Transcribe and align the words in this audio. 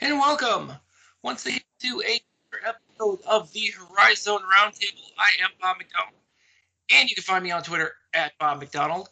and 0.00 0.18
welcome 0.18 0.72
once 1.22 1.44
again 1.46 1.60
to 1.80 2.02
a 2.06 2.20
episode 2.66 3.20
of 3.26 3.52
the 3.52 3.72
Horizon 3.76 4.38
Roundtable. 4.38 5.10
I 5.18 5.30
am 5.42 5.50
Bob 5.60 5.78
McDonald, 5.78 6.14
and 6.92 7.08
you 7.08 7.16
can 7.16 7.24
find 7.24 7.42
me 7.42 7.50
on 7.50 7.62
Twitter 7.62 7.92
at 8.14 8.32
Bob 8.38 8.60
McDonald. 8.60 9.08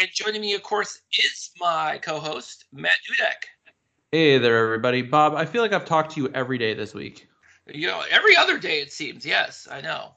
And 0.00 0.08
joining 0.12 0.40
me, 0.40 0.54
of 0.54 0.62
course, 0.62 1.00
is 1.18 1.50
my 1.60 1.98
co-host 2.02 2.66
Matt 2.72 2.92
Dudek. 3.08 3.72
Hey 4.12 4.38
there, 4.38 4.56
everybody. 4.58 5.02
Bob, 5.02 5.34
I 5.34 5.44
feel 5.46 5.62
like 5.62 5.72
I've 5.72 5.84
talked 5.84 6.12
to 6.12 6.22
you 6.22 6.30
every 6.32 6.58
day 6.58 6.74
this 6.74 6.94
week. 6.94 7.28
You 7.66 7.88
know, 7.88 8.02
every 8.10 8.36
other 8.36 8.58
day 8.58 8.80
it 8.80 8.92
seems. 8.92 9.26
Yes, 9.26 9.66
I 9.70 9.80
know. 9.80 10.12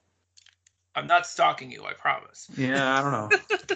I'm 0.95 1.07
not 1.07 1.25
stalking 1.25 1.71
you. 1.71 1.85
I 1.85 1.93
promise. 1.93 2.47
Yeah, 2.55 2.99
I 2.99 3.01
don't 3.01 3.11
know. 3.11 3.75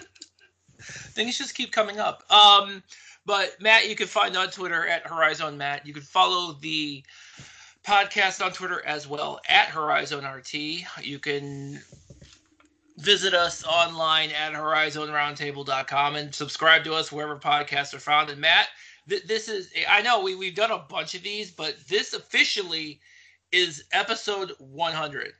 Things 0.82 1.38
just 1.38 1.54
keep 1.54 1.72
coming 1.72 1.98
up. 1.98 2.22
Um, 2.30 2.82
but 3.24 3.56
Matt, 3.60 3.88
you 3.88 3.94
can 3.94 4.06
find 4.06 4.36
on 4.36 4.48
Twitter 4.50 4.86
at 4.86 5.06
Horizon 5.06 5.56
Matt. 5.58 5.86
You 5.86 5.92
can 5.92 6.02
follow 6.02 6.54
the 6.60 7.04
podcast 7.84 8.44
on 8.44 8.52
Twitter 8.52 8.84
as 8.86 9.08
well 9.08 9.40
at 9.48 9.68
Horizon 9.68 10.24
RT. 10.24 10.54
You 11.02 11.18
can 11.18 11.80
visit 12.98 13.34
us 13.34 13.64
online 13.64 14.30
at 14.30 14.52
horizonroundtable.com 14.52 16.16
and 16.16 16.34
subscribe 16.34 16.84
to 16.84 16.94
us 16.94 17.10
wherever 17.10 17.36
podcasts 17.36 17.94
are 17.94 18.00
found. 18.00 18.30
And 18.30 18.40
Matt, 18.40 18.68
th- 19.08 19.24
this 19.24 19.48
is 19.48 19.70
I 19.88 20.02
know 20.02 20.20
we 20.22 20.34
we've 20.34 20.54
done 20.54 20.70
a 20.70 20.78
bunch 20.78 21.14
of 21.14 21.22
these, 21.22 21.50
but 21.50 21.76
this 21.88 22.12
officially 22.12 23.00
is 23.50 23.84
episode 23.92 24.52
100. 24.58 25.32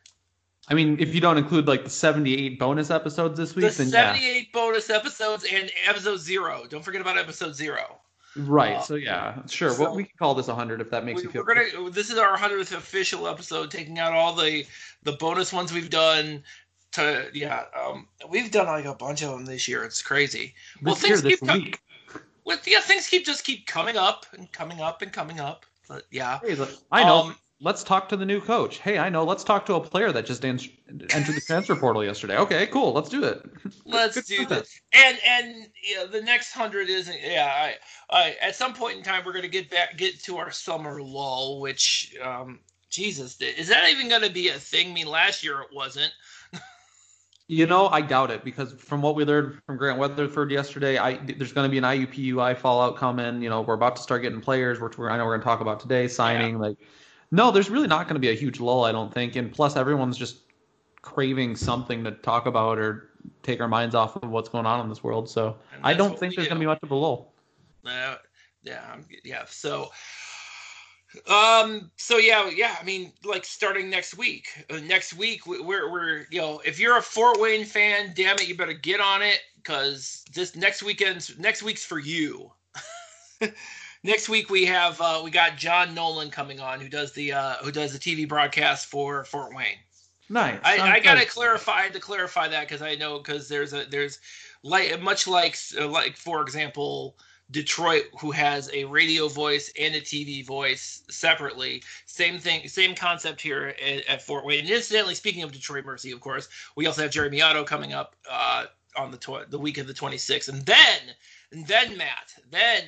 I 0.68 0.74
mean, 0.74 0.96
if 1.00 1.14
you 1.14 1.20
don't 1.20 1.38
include 1.38 1.66
like 1.66 1.84
the 1.84 1.90
78 1.90 2.58
bonus 2.58 2.90
episodes 2.90 3.36
this 3.38 3.54
week, 3.56 3.70
The 3.70 3.78
then 3.78 3.88
78 3.88 4.52
bonus 4.52 4.90
episodes 4.90 5.44
and 5.52 5.70
episode 5.86 6.18
0. 6.18 6.66
Don't 6.68 6.84
forget 6.84 7.00
about 7.00 7.18
episode 7.18 7.54
0. 7.54 7.98
Right. 8.36 8.76
Uh, 8.76 8.82
so 8.82 8.94
yeah, 8.94 9.44
sure. 9.46 9.70
so- 9.70 9.82
well, 9.82 9.94
we 9.96 10.04
can 10.04 10.16
call 10.18 10.34
this 10.34 10.46
100 10.46 10.80
if 10.80 10.90
that 10.90 11.04
makes 11.04 11.18
we, 11.18 11.24
you 11.24 11.30
feel. 11.30 11.44
We're 11.46 11.54
gonna 11.72 11.90
this 11.90 12.10
is 12.10 12.16
our 12.16 12.36
100th 12.36 12.72
official 12.76 13.26
episode 13.28 13.70
taking 13.70 13.98
out 13.98 14.12
all 14.12 14.34
the 14.34 14.64
the 15.02 15.12
bonus 15.12 15.52
ones 15.52 15.72
we've 15.72 15.90
done 15.90 16.42
to 16.92 17.26
yeah 17.32 17.64
um 17.78 18.06
we've 18.28 18.50
done 18.50 18.66
like 18.66 18.84
a 18.84 18.94
bunch 18.94 19.22
of 19.22 19.30
them 19.30 19.46
this 19.46 19.66
year 19.66 19.82
it's 19.82 20.02
crazy 20.02 20.54
well 20.82 20.94
this 20.94 21.06
year, 21.08 21.16
things 21.16 21.22
this 21.22 21.40
keep 21.40 21.48
co- 21.48 21.54
week. 21.54 21.80
with 22.44 22.68
yeah 22.68 22.80
things 22.80 23.06
keep 23.08 23.24
just 23.24 23.44
keep 23.44 23.66
coming 23.66 23.96
up 23.96 24.26
and 24.36 24.52
coming 24.52 24.80
up 24.80 25.00
and 25.00 25.10
coming 25.10 25.40
up 25.40 25.64
but 25.88 26.02
yeah 26.10 26.38
I 26.90 27.02
know. 27.04 27.18
Um, 27.20 27.36
let's 27.62 27.84
talk 27.84 28.08
to 28.10 28.16
the 28.16 28.26
new 28.26 28.40
coach. 28.40 28.78
Hey, 28.78 28.98
I 28.98 29.08
know. 29.08 29.24
Let's 29.24 29.44
talk 29.44 29.64
to 29.66 29.74
a 29.74 29.80
player 29.80 30.12
that 30.12 30.26
just 30.26 30.44
en- 30.44 30.60
entered 30.88 31.36
the 31.36 31.42
transfer 31.46 31.76
portal 31.76 32.04
yesterday. 32.04 32.36
Okay, 32.36 32.66
cool. 32.66 32.92
Let's 32.92 33.08
do 33.08 33.24
it. 33.24 33.42
let's 33.86 34.16
Good 34.16 34.24
do 34.26 34.46
this 34.46 34.80
and 34.92 35.18
and 35.26 35.68
yeah, 35.82 36.04
the 36.04 36.20
next 36.20 36.52
hundred 36.52 36.88
isn't 36.88 37.16
yeah 37.20 37.52
I, 37.54 37.74
I 38.10 38.36
at 38.40 38.54
some 38.54 38.74
point 38.74 38.96
in 38.96 39.02
time 39.02 39.22
we're 39.24 39.32
gonna 39.32 39.48
get 39.48 39.70
back 39.70 39.96
get 39.96 40.22
to 40.24 40.38
our 40.38 40.50
summer 40.50 41.02
lull 41.02 41.60
which 41.60 42.14
um 42.22 42.60
jesus 42.90 43.40
is 43.40 43.68
that 43.68 43.90
even 43.90 44.08
gonna 44.08 44.30
be 44.30 44.48
a 44.48 44.54
thing 44.54 44.90
i 44.90 44.92
mean 44.92 45.08
last 45.08 45.42
year 45.42 45.60
it 45.60 45.68
wasn't 45.72 46.12
You 47.48 47.66
know, 47.66 47.88
I 47.88 48.00
doubt 48.00 48.30
it 48.30 48.44
because 48.44 48.72
from 48.72 49.02
what 49.02 49.14
we 49.14 49.26
learned 49.26 49.60
from 49.66 49.76
Grant 49.76 49.98
Weatherford 49.98 50.50
yesterday, 50.50 50.96
I 50.96 51.16
there's 51.16 51.52
going 51.52 51.66
to 51.66 51.70
be 51.70 51.76
an 51.76 51.84
IUPUI 51.84 52.56
fallout 52.56 52.96
coming. 52.96 53.42
You 53.42 53.50
know, 53.50 53.60
we're 53.60 53.74
about 53.74 53.96
to 53.96 54.02
start 54.02 54.22
getting 54.22 54.40
players, 54.40 54.80
which 54.80 54.96
we're, 54.96 55.10
I 55.10 55.18
know 55.18 55.26
we're 55.26 55.32
going 55.32 55.40
to 55.40 55.44
talk 55.44 55.60
about 55.60 55.80
today, 55.80 56.08
signing. 56.08 56.58
Like, 56.58 56.78
no, 57.32 57.50
there's 57.50 57.70
really 57.70 57.88
not 57.88 58.06
going 58.06 58.14
to 58.14 58.20
be 58.20 58.28
a 58.28 58.34
huge 58.34 58.60
lull, 58.60 58.84
I 58.84 58.92
don't 58.92 59.12
think. 59.12 59.36
And 59.36 59.50
plus, 59.50 59.74
everyone's 59.74 60.18
just 60.18 60.36
craving 61.00 61.56
something 61.56 62.04
to 62.04 62.12
talk 62.12 62.44
about 62.46 62.78
or 62.78 63.08
take 63.42 63.60
our 63.60 63.68
minds 63.68 63.94
off 63.94 64.22
of 64.22 64.28
what's 64.30 64.50
going 64.50 64.66
on 64.66 64.80
in 64.80 64.88
this 64.88 65.02
world. 65.02 65.28
So 65.28 65.56
I 65.82 65.94
don't 65.94 66.18
think 66.18 66.36
there's 66.36 66.46
do. 66.46 66.50
going 66.50 66.60
to 66.60 66.64
be 66.64 66.66
much 66.66 66.78
of 66.82 66.90
a 66.90 66.94
lull. 66.94 67.32
Uh, 67.86 68.16
yeah, 68.62 68.96
yeah. 69.24 69.44
So, 69.48 69.90
um, 71.26 71.90
so 71.96 72.18
yeah, 72.18 72.50
yeah. 72.50 72.76
I 72.78 72.84
mean, 72.84 73.12
like 73.24 73.46
starting 73.46 73.88
next 73.88 74.16
week. 74.16 74.46
Uh, 74.70 74.80
next 74.84 75.14
week, 75.14 75.46
we- 75.46 75.60
we're 75.60 75.90
we're 75.90 76.26
you 76.30 76.40
know, 76.40 76.60
if 76.66 76.78
you're 76.78 76.98
a 76.98 77.02
Fort 77.02 77.40
Wayne 77.40 77.64
fan, 77.64 78.12
damn 78.14 78.36
it, 78.36 78.46
you 78.46 78.56
better 78.56 78.72
get 78.74 79.00
on 79.00 79.22
it 79.22 79.40
because 79.56 80.22
this 80.34 80.54
next 80.54 80.82
weekend's 80.82 81.38
next 81.38 81.62
week's 81.62 81.84
for 81.84 81.98
you. 81.98 82.52
next 84.02 84.28
week 84.28 84.50
we 84.50 84.64
have 84.66 85.00
uh, 85.00 85.20
we 85.24 85.30
got 85.30 85.56
John 85.56 85.94
Nolan 85.94 86.30
coming 86.30 86.60
on, 86.60 86.80
who 86.80 86.88
does 86.88 87.12
the 87.12 87.32
uh, 87.32 87.54
who 87.62 87.72
does 87.72 87.92
the 87.92 87.98
TV 87.98 88.28
broadcast 88.28 88.86
for 88.86 89.24
Fort 89.24 89.54
Wayne. 89.54 89.78
Nice. 90.28 90.60
I, 90.64 90.78
I 90.78 91.00
gotta 91.00 91.26
clarify 91.26 91.88
to 91.88 92.00
clarify 92.00 92.48
that 92.48 92.68
because 92.68 92.82
I 92.82 92.94
know 92.94 93.18
because 93.18 93.48
there's 93.48 93.72
a 93.72 93.84
there's 93.84 94.18
like 94.62 95.00
much 95.00 95.26
like 95.26 95.56
uh, 95.78 95.88
like 95.88 96.16
for 96.16 96.40
example 96.40 97.16
Detroit 97.50 98.04
who 98.18 98.30
has 98.30 98.70
a 98.72 98.84
radio 98.84 99.28
voice 99.28 99.70
and 99.78 99.94
a 99.94 100.00
TV 100.00 100.44
voice 100.44 101.02
separately. 101.10 101.82
Same 102.06 102.38
thing, 102.38 102.66
same 102.66 102.94
concept 102.94 103.40
here 103.40 103.74
at, 103.84 104.06
at 104.06 104.22
Fort 104.22 104.46
Wayne. 104.46 104.60
And 104.60 104.70
incidentally, 104.70 105.14
speaking 105.14 105.42
of 105.42 105.52
Detroit 105.52 105.84
Mercy, 105.84 106.12
of 106.12 106.20
course, 106.20 106.48
we 106.76 106.86
also 106.86 107.02
have 107.02 107.10
Jeremy 107.10 107.42
Otto 107.42 107.64
coming 107.64 107.92
up 107.92 108.16
uh, 108.30 108.66
on 108.96 109.10
the 109.10 109.18
tw- 109.18 109.50
the 109.50 109.58
week 109.58 109.76
of 109.76 109.86
the 109.86 109.92
26th, 109.92 110.48
and 110.48 110.64
then 110.64 111.00
and 111.52 111.66
then 111.66 111.98
Matt, 111.98 112.34
then 112.50 112.84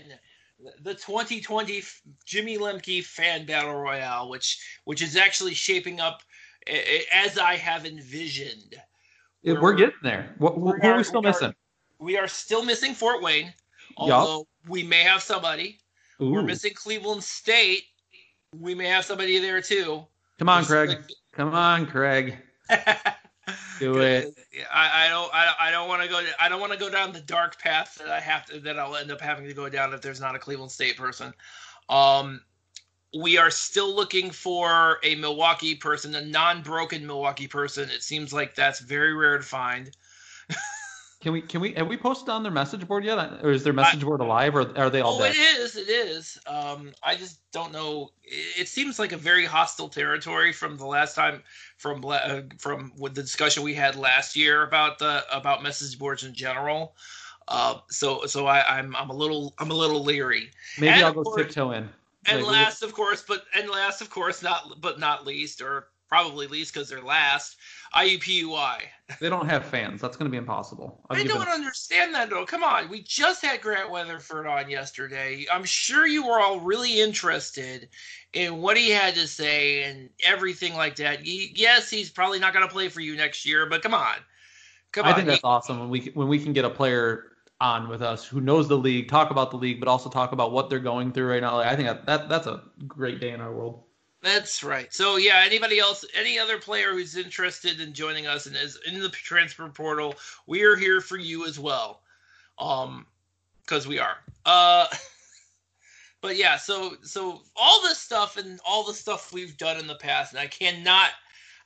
the 0.82 0.94
2020 0.94 1.82
Jimmy 2.24 2.58
Lemke 2.58 3.04
Fan 3.04 3.46
Battle 3.46 3.74
Royale, 3.74 4.28
which 4.28 4.58
which 4.84 5.02
is 5.02 5.16
actually 5.16 5.54
shaping 5.54 6.00
up 6.00 6.22
as 7.12 7.38
I 7.38 7.56
have 7.56 7.84
envisioned. 7.86 8.76
Yeah, 9.42 9.60
we're 9.60 9.74
getting 9.74 9.94
there. 10.02 10.34
What, 10.38 10.58
we 10.58 10.70
are 10.72 10.92
are- 10.92 10.96
we 10.96 11.04
still 11.04 11.20
we 11.20 11.26
are- 11.28 11.30
missing? 11.32 11.54
We 11.98 12.18
are 12.18 12.28
still 12.28 12.64
missing 12.64 12.92
Fort 12.92 13.22
Wayne, 13.22 13.52
although 13.96 14.46
we 14.68 14.82
may 14.82 15.02
have 15.02 15.22
somebody. 15.22 15.78
We're 16.18 16.42
missing 16.42 16.72
Cleveland 16.74 17.22
State. 17.22 17.84
We 18.54 18.74
may 18.74 18.86
have 18.86 19.04
somebody 19.04 19.38
there 19.38 19.60
too. 19.60 20.06
Come 20.38 20.48
on, 20.48 20.64
Craig. 20.64 20.98
Come 21.32 21.54
on, 21.54 21.86
Craig. 21.86 22.38
Do 23.78 23.98
it. 23.98 24.38
I, 24.72 25.06
I 25.06 25.08
don't. 25.08 25.30
I, 25.34 25.52
I 25.60 25.70
don't 25.70 25.88
want 25.88 26.02
to 26.02 26.08
go. 26.08 26.24
I 26.40 26.48
don't 26.48 26.60
want 26.60 26.72
to 26.72 26.78
go 26.78 26.88
down 26.88 27.12
the 27.12 27.20
dark 27.20 27.58
path 27.60 27.96
that 27.98 28.08
I 28.08 28.20
have 28.20 28.46
to. 28.46 28.60
That 28.60 28.78
I'll 28.78 28.96
end 28.96 29.10
up 29.10 29.20
having 29.20 29.46
to 29.46 29.54
go 29.54 29.68
down 29.68 29.92
if 29.92 30.00
there's 30.00 30.20
not 30.20 30.34
a 30.34 30.38
Cleveland 30.38 30.70
State 30.70 30.96
person. 30.96 31.32
Um, 31.88 32.40
we 33.20 33.38
are 33.38 33.50
still 33.50 33.94
looking 33.94 34.30
for 34.30 34.98
a 35.02 35.14
Milwaukee 35.16 35.74
person, 35.74 36.14
a 36.14 36.24
non-broken 36.24 37.06
Milwaukee 37.06 37.46
person. 37.46 37.88
It 37.90 38.02
seems 38.02 38.32
like 38.32 38.54
that's 38.54 38.80
very 38.80 39.14
rare 39.14 39.38
to 39.38 39.44
find. 39.44 39.90
Can 41.24 41.32
we 41.32 41.40
can 41.40 41.62
we 41.62 41.72
have 41.72 41.86
we 41.86 41.96
posted 41.96 42.28
on 42.28 42.42
their 42.42 42.52
message 42.52 42.86
board 42.86 43.02
yet, 43.02 43.16
or 43.42 43.50
is 43.50 43.64
their 43.64 43.72
message 43.72 44.04
board 44.04 44.20
alive, 44.20 44.54
or 44.54 44.76
are 44.76 44.90
they 44.90 45.00
all 45.00 45.14
Oh, 45.14 45.20
dead? 45.20 45.34
it 45.34 45.38
is. 45.38 45.74
It 45.74 45.88
is. 45.88 46.38
Um, 46.46 46.92
I 47.02 47.14
just 47.14 47.50
don't 47.50 47.72
know. 47.72 48.10
It, 48.24 48.60
it 48.60 48.68
seems 48.68 48.98
like 48.98 49.12
a 49.12 49.16
very 49.16 49.46
hostile 49.46 49.88
territory 49.88 50.52
from 50.52 50.76
the 50.76 50.84
last 50.84 51.14
time, 51.14 51.42
from 51.78 52.04
uh, 52.04 52.42
from 52.58 52.92
with 52.98 53.14
the 53.14 53.22
discussion 53.22 53.62
we 53.62 53.72
had 53.72 53.96
last 53.96 54.36
year 54.36 54.64
about 54.64 54.98
the 54.98 55.24
about 55.34 55.62
message 55.62 55.98
boards 55.98 56.24
in 56.24 56.34
general. 56.34 56.94
Uh, 57.48 57.76
so 57.88 58.26
so 58.26 58.46
I, 58.46 58.76
I'm 58.78 58.94
I'm 58.94 59.08
a 59.08 59.14
little 59.16 59.54
I'm 59.58 59.70
a 59.70 59.74
little 59.74 60.04
leery. 60.04 60.50
Maybe 60.78 60.92
and 60.92 61.06
I'll 61.06 61.14
go 61.14 61.22
course- 61.22 61.46
tiptoe 61.46 61.70
in. 61.70 61.88
And 62.26 62.42
Like, 62.42 62.52
last, 62.52 62.82
of 62.82 62.92
course, 62.92 63.24
but 63.26 63.44
and 63.54 63.70
last, 63.70 64.02
of 64.02 64.10
course, 64.10 64.42
not 64.42 64.78
but 64.82 64.98
not 65.00 65.26
least, 65.26 65.62
or 65.62 65.88
probably 66.08 66.46
least 66.46 66.72
because 66.74 66.88
they're 66.88 67.02
last. 67.02 67.56
IUPUI. 67.94 68.78
they 69.20 69.28
don't 69.28 69.48
have 69.48 69.64
fans. 69.64 70.00
That's 70.00 70.16
going 70.16 70.26
to 70.26 70.30
be 70.30 70.36
impossible. 70.36 71.00
I 71.10 71.20
it- 71.20 71.28
don't 71.28 71.48
understand 71.48 72.14
that 72.14 72.30
though. 72.30 72.44
Come 72.44 72.64
on, 72.64 72.88
we 72.88 73.02
just 73.02 73.44
had 73.44 73.60
Grant 73.60 73.90
Weatherford 73.90 74.46
on 74.46 74.68
yesterday. 74.68 75.46
I'm 75.52 75.64
sure 75.64 76.06
you 76.06 76.26
were 76.26 76.40
all 76.40 76.58
really 76.60 77.00
interested 77.00 77.88
in 78.32 78.60
what 78.60 78.76
he 78.76 78.90
had 78.90 79.14
to 79.14 79.28
say 79.28 79.84
and 79.84 80.10
everything 80.24 80.74
like 80.74 80.96
that. 80.96 81.20
He, 81.20 81.52
yes, 81.54 81.88
he's 81.88 82.10
probably 82.10 82.40
not 82.40 82.52
going 82.52 82.66
to 82.66 82.72
play 82.72 82.88
for 82.88 83.00
you 83.00 83.16
next 83.16 83.46
year, 83.46 83.66
but 83.66 83.80
come 83.82 83.94
on, 83.94 84.16
come 84.92 85.06
I 85.06 85.10
on. 85.10 85.14
think 85.14 85.28
that's 85.28 85.44
awesome 85.44 85.78
when 85.78 85.88
we 85.90 86.00
can- 86.00 86.12
when 86.14 86.28
we 86.28 86.38
can 86.38 86.52
get 86.52 86.64
a 86.64 86.70
player 86.70 87.30
on 87.60 87.88
with 87.88 88.02
us 88.02 88.26
who 88.26 88.40
knows 88.40 88.66
the 88.66 88.76
league, 88.76 89.08
talk 89.08 89.30
about 89.30 89.52
the 89.52 89.56
league, 89.56 89.78
but 89.78 89.88
also 89.88 90.10
talk 90.10 90.32
about 90.32 90.50
what 90.50 90.68
they're 90.68 90.80
going 90.80 91.12
through 91.12 91.28
right 91.30 91.40
now. 91.40 91.56
Like, 91.56 91.68
I 91.68 91.76
think 91.76 91.86
that, 91.86 92.04
that 92.06 92.28
that's 92.28 92.48
a 92.48 92.64
great 92.88 93.20
day 93.20 93.30
in 93.30 93.40
our 93.40 93.54
world. 93.54 93.83
That's 94.24 94.64
right. 94.64 94.92
So 94.92 95.16
yeah, 95.16 95.42
anybody 95.44 95.78
else, 95.78 96.02
any 96.18 96.38
other 96.38 96.58
player 96.58 96.92
who's 96.92 97.14
interested 97.14 97.78
in 97.78 97.92
joining 97.92 98.26
us 98.26 98.46
and 98.46 98.56
is 98.56 98.78
in 98.86 98.98
the 98.98 99.10
transfer 99.10 99.68
portal, 99.68 100.14
we 100.46 100.62
are 100.62 100.76
here 100.76 101.02
for 101.02 101.18
you 101.18 101.46
as 101.46 101.58
well. 101.58 102.00
Um, 102.58 103.06
because 103.60 103.86
we 103.86 103.98
are. 103.98 104.16
Uh, 104.46 104.86
but 106.22 106.36
yeah, 106.36 106.56
so 106.56 106.96
so 107.02 107.42
all 107.54 107.82
this 107.82 107.98
stuff 107.98 108.38
and 108.38 108.60
all 108.66 108.82
the 108.82 108.94
stuff 108.94 109.30
we've 109.30 109.58
done 109.58 109.78
in 109.78 109.86
the 109.86 109.96
past, 109.96 110.32
and 110.32 110.40
I 110.40 110.46
cannot. 110.46 111.10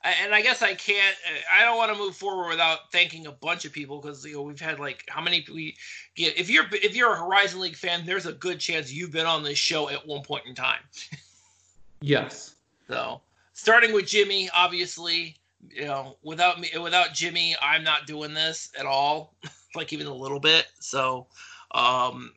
And 0.03 0.33
I 0.33 0.41
guess 0.41 0.61
I 0.61 0.73
can't. 0.75 1.15
I 1.53 1.63
don't 1.63 1.77
want 1.77 1.93
to 1.93 1.97
move 1.97 2.15
forward 2.15 2.49
without 2.49 2.91
thanking 2.91 3.27
a 3.27 3.31
bunch 3.31 3.63
of 3.63 3.71
people 3.71 4.01
because 4.01 4.25
you 4.25 4.33
know 4.33 4.41
we've 4.41 4.59
had 4.59 4.79
like 4.79 5.05
how 5.07 5.21
many 5.21 5.45
we 5.53 5.77
get. 6.15 6.37
If 6.37 6.49
you're 6.49 6.65
if 6.73 6.93
you're 6.93 7.13
a 7.13 7.19
Horizon 7.19 7.61
League 7.61 7.75
fan, 7.77 8.05
there's 8.05 8.25
a 8.25 8.33
good 8.33 8.59
chance 8.59 8.91
you've 8.91 9.11
been 9.11 9.25
on 9.25 9.43
this 9.43 9.57
show 9.57 9.89
at 9.89 10.05
one 10.05 10.23
point 10.23 10.45
in 10.45 10.55
time. 10.55 10.81
Yes. 12.01 12.55
So 12.87 13.21
starting 13.53 13.93
with 13.93 14.07
Jimmy, 14.07 14.49
obviously, 14.53 15.35
you 15.69 15.85
know, 15.85 16.15
without 16.23 16.59
me, 16.59 16.69
without 16.81 17.13
Jimmy, 17.13 17.55
I'm 17.61 17.83
not 17.83 18.07
doing 18.07 18.33
this 18.33 18.71
at 18.79 18.85
all, 18.85 19.35
like 19.75 19.91
even 19.93 20.07
a 20.07 20.13
little 20.13 20.39
bit. 20.39 20.67
So, 20.79 21.27
um, 21.71 22.33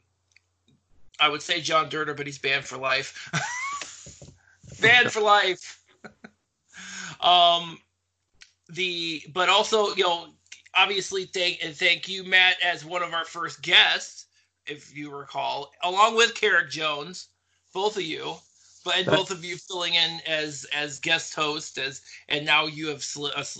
I 1.20 1.29
would 1.29 1.43
say 1.43 1.61
John 1.61 1.88
Durter, 1.88 2.14
but 2.14 2.26
he's 2.26 2.38
banned 2.38 2.64
for 2.64 2.76
life. 2.76 3.31
banned 4.81 5.12
for 5.12 5.20
life. 5.20 5.81
um, 7.20 7.79
the 8.69 9.23
but 9.32 9.49
also 9.49 9.94
you 9.94 10.05
know 10.05 10.29
obviously 10.75 11.26
thank 11.26 11.59
and 11.62 11.76
thank 11.76 12.09
you 12.09 12.25
Matt 12.25 12.56
as 12.64 12.85
one 12.85 13.03
of 13.03 13.12
our 13.12 13.25
first 13.25 13.62
guests, 13.62 14.26
if 14.67 14.97
you 14.97 15.14
recall, 15.14 15.70
along 15.85 16.17
with 16.17 16.35
Carrick 16.35 16.70
Jones, 16.70 17.29
both 17.73 17.97
of 17.97 18.03
you, 18.03 18.35
but 18.84 18.96
and 18.96 19.06
both 19.06 19.31
of 19.31 19.44
you 19.44 19.56
filling 19.56 19.94
in 19.94 20.20
as 20.26 20.67
as 20.75 20.99
guest 20.99 21.34
host 21.34 21.79
as 21.79 22.02
and 22.29 22.44
now 22.44 22.67
you 22.67 22.88
have 22.88 23.05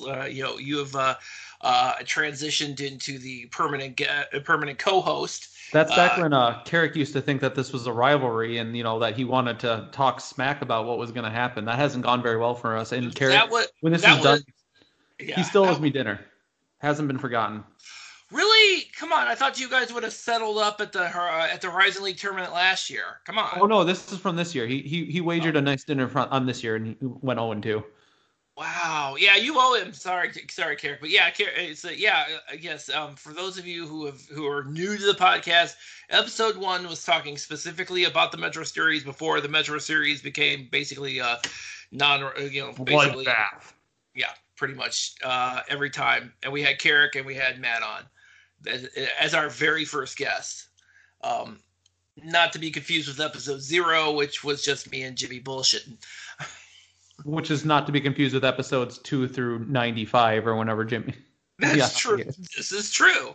uh, 0.07 0.25
you 0.25 0.43
know 0.43 0.59
you 0.59 0.79
have 0.79 0.95
uh, 0.95 1.15
uh, 1.63 1.95
transitioned 2.03 2.81
into 2.81 3.19
the 3.19 3.47
permanent 3.47 4.01
uh, 4.03 4.25
permanent 4.41 4.79
co-host. 4.79 5.49
That's 5.73 5.95
back 5.95 6.19
uh, 6.19 6.23
when 6.23 6.33
uh, 6.33 6.63
Carrick 6.65 6.97
used 6.97 7.13
to 7.15 7.23
think 7.23 7.41
that 7.41 7.55
this 7.55 7.73
was 7.73 7.87
a 7.87 7.93
rivalry, 7.93 8.59
and 8.59 8.77
you 8.77 8.83
know 8.83 8.99
that 8.99 9.17
he 9.17 9.25
wanted 9.25 9.59
to 9.61 9.89
talk 9.93 10.21
smack 10.21 10.63
about 10.63 10.87
what 10.87 10.99
was 10.99 11.13
going 11.13 11.25
to 11.25 11.31
happen. 11.31 11.65
That 11.65 11.79
hasn't 11.79 12.05
gone 12.05 12.23
very 12.23 12.37
well 12.37 12.55
for 12.55 12.77
us. 12.77 12.93
And 12.93 13.15
Carrick, 13.15 13.51
what, 13.51 13.69
when 13.81 13.93
this 13.93 14.03
is 14.03 14.09
was, 14.17 14.23
done, 14.23 14.41
yeah, 15.21 15.37
he 15.37 15.43
still 15.45 15.65
owes 15.65 15.81
me 15.81 15.91
dinner. 15.91 16.21
Hasn't 16.79 17.09
been 17.09 17.19
forgotten. 17.19 17.65
Really? 18.33 18.85
Come 18.99 19.13
on! 19.13 19.29
I 19.29 19.35
thought 19.35 19.61
you 19.61 19.69
guys 19.69 19.93
would 19.93 20.03
have 20.05 20.13
settled 20.13 20.57
up 20.57 20.81
at 20.81 20.93
the 20.93 21.03
uh, 21.03 21.49
at 21.53 21.61
the 21.61 21.71
Horizon 21.71 22.03
League 22.03 22.17
tournament 22.17 22.53
last 22.53 22.89
year. 22.89 23.21
Come 23.27 23.37
on. 23.37 23.59
Oh 23.61 23.67
no, 23.67 23.85
this 23.85 24.11
is 24.11 24.19
from 24.19 24.37
this 24.37 24.55
year. 24.55 24.67
He 24.67 24.81
he 24.81 25.05
he 25.05 25.21
wagered 25.21 25.55
oh. 25.55 25.59
a 25.59 25.63
nice 25.63 25.85
dinner 25.85 26.11
on 26.17 26.47
this 26.47 26.65
year, 26.65 26.77
and 26.77 26.87
he 26.87 26.97
went 27.01 27.39
0 27.39 27.55
2. 27.55 27.85
Wow. 28.57 29.17
Yeah, 29.19 29.37
you 29.37 29.55
owe 29.57 29.75
him. 29.75 29.93
Sorry, 29.93 30.31
sorry, 30.51 30.77
Carrick. 30.77 31.01
But 31.01 31.11
yeah, 31.11 31.31
it's 31.39 31.85
a, 31.85 31.99
yeah, 31.99 32.25
I 32.51 32.57
guess. 32.57 32.91
Um, 32.91 33.17
for 33.17 33.33
those 33.33 33.59
of 33.59 33.67
you 33.67 33.87
who 33.87 34.07
have 34.07 34.21
who 34.27 34.47
are 34.47 34.65
new 34.65 34.97
to 34.97 35.07
the 35.07 35.15
podcast, 35.15 35.75
episode 36.09 36.57
one 36.57 36.87
was 36.89 37.05
talking 37.05 37.37
specifically 37.37 38.05
about 38.05 38.33
the 38.33 38.39
Metro 38.39 38.65
Series 38.65 39.05
before 39.05 39.41
the 39.41 39.49
Metro 39.49 39.79
Series 39.79 40.23
became 40.23 40.69
basically 40.71 41.21
uh 41.21 41.37
non, 41.93 42.31
you 42.51 42.63
know, 42.63 42.73
basically. 42.85 43.27
Bloodbath. 43.27 43.73
Yeah, 44.15 44.33
pretty 44.57 44.75
much 44.75 45.15
uh, 45.23 45.61
every 45.69 45.91
time, 45.91 46.33
and 46.43 46.53
we 46.53 46.63
had 46.63 46.79
Carrick 46.79 47.15
and 47.15 47.27
we 47.27 47.35
had 47.35 47.59
Matt 47.59 47.83
on 47.83 48.05
as, 48.67 48.89
as 49.21 49.35
our 49.35 49.49
very 49.49 49.85
first 49.85 50.17
guest. 50.17 50.69
Um, 51.23 51.59
not 52.23 52.53
to 52.53 52.59
be 52.59 52.71
confused 52.71 53.09
with 53.09 53.21
episode 53.21 53.61
zero, 53.61 54.13
which 54.13 54.45
was 54.45 54.63
just 54.63 54.91
me 54.91 55.03
and 55.03 55.17
Jimmy 55.17 55.41
bullshitting. 55.41 55.97
which 57.25 57.51
is 57.51 57.65
not 57.65 57.87
to 57.87 57.93
be 57.93 58.01
confused 58.01 58.35
with 58.35 58.45
episodes 58.45 58.99
two 58.99 59.27
through 59.29 59.61
ninety-five 59.67 60.47
or 60.47 60.57
whenever 60.57 60.85
Jimmy. 60.85 61.15
That's 61.59 61.77
yeah, 61.77 61.89
true. 61.95 62.25
This 62.57 62.73
is 62.73 62.91
true. 62.91 63.35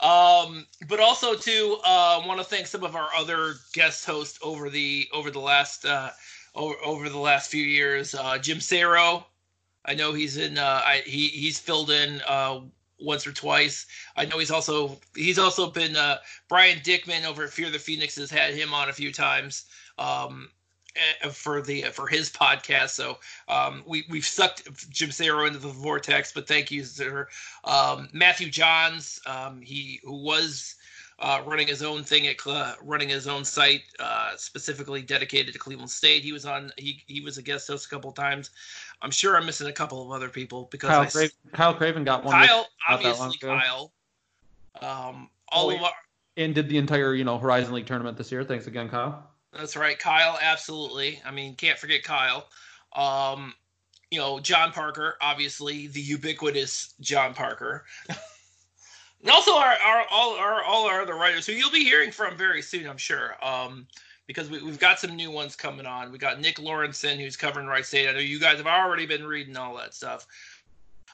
Um, 0.00 0.66
but 0.88 1.00
also 1.00 1.34
too, 1.34 1.78
uh, 1.84 2.22
want 2.26 2.38
to 2.38 2.44
thank 2.44 2.66
some 2.66 2.84
of 2.84 2.96
our 2.96 3.08
other 3.16 3.54
guest 3.72 4.04
hosts 4.04 4.38
over 4.42 4.68
the 4.68 5.06
over 5.12 5.30
the 5.30 5.40
last 5.40 5.84
uh, 5.84 6.10
over, 6.54 6.74
over 6.84 7.08
the 7.08 7.18
last 7.18 7.50
few 7.50 7.62
years. 7.62 8.14
Uh, 8.14 8.38
Jim 8.38 8.60
Saro, 8.60 9.26
I 9.84 9.94
know 9.94 10.12
he's 10.12 10.36
in. 10.36 10.58
Uh, 10.58 10.82
I, 10.84 11.02
he 11.06 11.28
he's 11.28 11.58
filled 11.58 11.90
in 11.90 12.20
uh, 12.26 12.60
once 13.00 13.26
or 13.26 13.32
twice. 13.32 13.86
I 14.16 14.24
know 14.24 14.38
he's 14.38 14.50
also 14.50 14.98
he's 15.14 15.38
also 15.38 15.70
been 15.70 15.96
uh, 15.96 16.18
Brian 16.48 16.78
Dickman 16.78 17.24
over 17.24 17.44
at 17.44 17.50
Fear 17.50 17.70
the 17.70 17.78
Phoenix 17.78 18.16
has 18.16 18.30
had 18.30 18.54
him 18.54 18.72
on 18.74 18.88
a 18.88 18.92
few 18.92 19.12
times. 19.12 19.64
Um, 19.98 20.50
Eh, 20.96 21.28
for 21.28 21.60
the 21.60 21.82
for 21.82 22.06
his 22.06 22.30
podcast. 22.30 22.90
So 22.90 23.18
um, 23.48 23.82
we 23.86 24.04
we've 24.08 24.26
sucked 24.26 24.88
Jim 24.88 25.10
Saro 25.10 25.46
into 25.46 25.58
the 25.58 25.68
vortex, 25.68 26.32
but 26.32 26.48
thank 26.48 26.70
you, 26.70 26.84
sir. 26.84 27.28
Um, 27.64 28.08
Matthew 28.12 28.50
Johns, 28.50 29.20
um, 29.26 29.60
he 29.60 30.00
who 30.04 30.14
was 30.22 30.74
uh, 31.18 31.42
running 31.46 31.66
his 31.66 31.82
own 31.82 32.02
thing 32.02 32.26
at 32.26 32.36
uh, 32.46 32.74
running 32.82 33.08
his 33.08 33.26
own 33.26 33.44
site 33.44 33.82
uh, 33.98 34.32
specifically 34.36 35.02
dedicated 35.02 35.52
to 35.52 35.58
Cleveland 35.58 35.90
State. 35.90 36.22
He 36.22 36.32
was 36.32 36.44
on 36.44 36.70
he 36.76 37.02
he 37.06 37.20
was 37.20 37.38
a 37.38 37.42
guest 37.42 37.68
host 37.68 37.86
a 37.86 37.88
couple 37.88 38.10
of 38.10 38.16
times. 38.16 38.50
I'm 39.02 39.10
sure 39.10 39.36
I'm 39.36 39.46
missing 39.46 39.68
a 39.68 39.72
couple 39.72 40.02
of 40.02 40.10
other 40.10 40.28
people 40.28 40.68
because 40.70 40.90
Kyle, 40.90 41.00
I, 41.02 41.06
Craven, 41.06 41.36
Kyle 41.52 41.74
Craven 41.74 42.04
got 42.04 42.24
one. 42.24 42.34
Kyle, 42.34 42.66
obviously 42.88 43.38
Kyle. 43.40 43.92
Um, 44.82 45.30
all 45.48 45.70
oh, 45.70 45.76
of 45.76 45.82
our 45.82 45.92
and 46.36 46.54
did 46.54 46.68
the 46.68 46.76
entire 46.76 47.14
you 47.14 47.24
know 47.24 47.38
Horizon 47.38 47.72
League 47.72 47.86
tournament 47.86 48.18
this 48.18 48.30
year. 48.30 48.44
Thanks 48.44 48.66
again, 48.66 48.88
Kyle. 48.88 49.30
That's 49.52 49.76
right, 49.76 49.98
Kyle. 49.98 50.38
Absolutely. 50.40 51.20
I 51.24 51.30
mean, 51.30 51.54
can't 51.54 51.78
forget 51.78 52.02
Kyle. 52.02 52.48
Um, 52.94 53.54
you 54.10 54.18
know, 54.18 54.38
John 54.38 54.70
Parker, 54.70 55.16
obviously 55.22 55.86
the 55.86 56.00
ubiquitous 56.00 56.94
John 57.00 57.32
Parker. 57.32 57.84
and 59.26 59.34
also 59.34 59.56
our, 59.56 59.74
our 59.84 60.04
all 60.08 60.36
our 60.36 60.62
all 60.62 60.86
our 60.86 61.02
other 61.02 61.16
writers 61.16 61.44
who 61.46 61.52
you'll 61.52 61.72
be 61.72 61.82
hearing 61.82 62.12
from 62.12 62.36
very 62.36 62.62
soon, 62.62 62.86
I'm 62.86 62.96
sure. 62.96 63.34
Um, 63.44 63.88
because 64.28 64.48
we, 64.48 64.64
have 64.64 64.78
got 64.78 65.00
some 65.00 65.16
new 65.16 65.32
ones 65.32 65.56
coming 65.56 65.84
on. 65.84 66.12
We 66.12 66.18
got 66.18 66.40
Nick 66.40 66.56
Lawrenson 66.56 67.16
who's 67.16 67.36
covering 67.36 67.66
Wright 67.66 67.84
State. 67.84 68.08
I 68.08 68.12
know 68.12 68.20
you 68.20 68.38
guys 68.38 68.58
have 68.58 68.68
already 68.68 69.04
been 69.04 69.24
reading 69.24 69.56
all 69.56 69.76
that 69.78 69.94
stuff. 69.94 70.28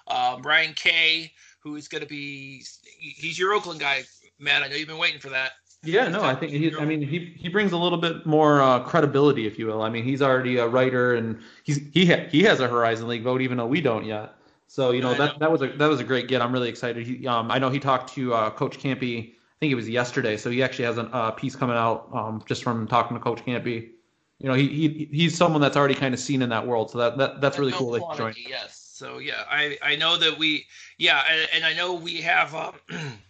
Um, 0.08 0.42
Brian 0.42 0.74
Kay, 0.74 1.32
who's 1.60 1.88
going 1.88 2.02
to 2.02 2.06
be 2.06 2.62
he's 2.98 3.38
your 3.38 3.54
Oakland 3.54 3.80
guy, 3.80 4.02
Matt. 4.38 4.62
I 4.62 4.68
know 4.68 4.76
you've 4.76 4.88
been 4.88 4.98
waiting 4.98 5.20
for 5.20 5.30
that. 5.30 5.52
Yeah, 5.82 6.06
no, 6.08 6.22
I 6.22 6.34
think 6.34 6.52
he. 6.52 6.70
I 6.76 6.84
mean, 6.84 7.00
he 7.00 7.34
he 7.38 7.48
brings 7.48 7.72
a 7.72 7.78
little 7.78 7.98
bit 7.98 8.26
more 8.26 8.60
uh, 8.60 8.80
credibility, 8.80 9.46
if 9.46 9.58
you 9.58 9.68
will. 9.68 9.80
I 9.80 9.88
mean, 9.88 10.04
he's 10.04 10.20
already 10.20 10.58
a 10.58 10.68
writer, 10.68 11.14
and 11.14 11.40
he's 11.64 11.80
he 11.94 12.04
ha- 12.04 12.28
he 12.30 12.42
has 12.42 12.60
a 12.60 12.68
Horizon 12.68 13.08
League 13.08 13.22
vote, 13.22 13.40
even 13.40 13.56
though 13.56 13.66
we 13.66 13.80
don't 13.80 14.04
yet. 14.04 14.34
So 14.72 14.92
you 14.92 15.02
know 15.02 15.12
that 15.12 15.38
that 15.38 15.52
was 15.52 15.60
a 15.60 15.68
that 15.68 15.86
was 15.86 16.00
a 16.00 16.04
great 16.04 16.28
get. 16.28 16.40
I'm 16.40 16.50
really 16.50 16.70
excited. 16.70 17.06
He, 17.06 17.26
um, 17.26 17.50
I 17.50 17.58
know 17.58 17.68
he 17.68 17.78
talked 17.78 18.14
to 18.14 18.32
uh, 18.32 18.48
Coach 18.48 18.78
Kampe. 18.78 19.34
I 19.34 19.34
think 19.60 19.70
it 19.70 19.74
was 19.74 19.86
yesterday. 19.86 20.38
So 20.38 20.48
he 20.48 20.62
actually 20.62 20.86
has 20.86 20.96
a 20.96 21.02
uh, 21.08 21.30
piece 21.32 21.54
coming 21.54 21.76
out 21.76 22.08
um, 22.14 22.42
just 22.46 22.64
from 22.64 22.88
talking 22.88 23.14
to 23.14 23.22
Coach 23.22 23.44
Kampe. 23.44 23.90
You 24.38 24.48
know, 24.48 24.54
he, 24.54 24.68
he 24.68 25.08
he's 25.12 25.36
someone 25.36 25.60
that's 25.60 25.76
already 25.76 25.94
kind 25.94 26.14
of 26.14 26.20
seen 26.20 26.40
in 26.40 26.48
that 26.48 26.66
world. 26.66 26.90
So 26.90 26.96
that, 26.96 27.18
that 27.18 27.42
that's 27.42 27.58
really 27.58 27.72
cool 27.72 27.90
that 27.90 28.02
he 28.12 28.16
joined. 28.16 28.36
Yes. 28.48 28.92
So 28.94 29.18
yeah, 29.18 29.44
I 29.50 29.76
I 29.82 29.96
know 29.96 30.16
that 30.16 30.38
we 30.38 30.64
yeah, 30.96 31.22
and, 31.30 31.48
and 31.52 31.64
I 31.66 31.74
know 31.74 31.92
we 31.92 32.22
have. 32.22 32.54
Um, 32.54 32.72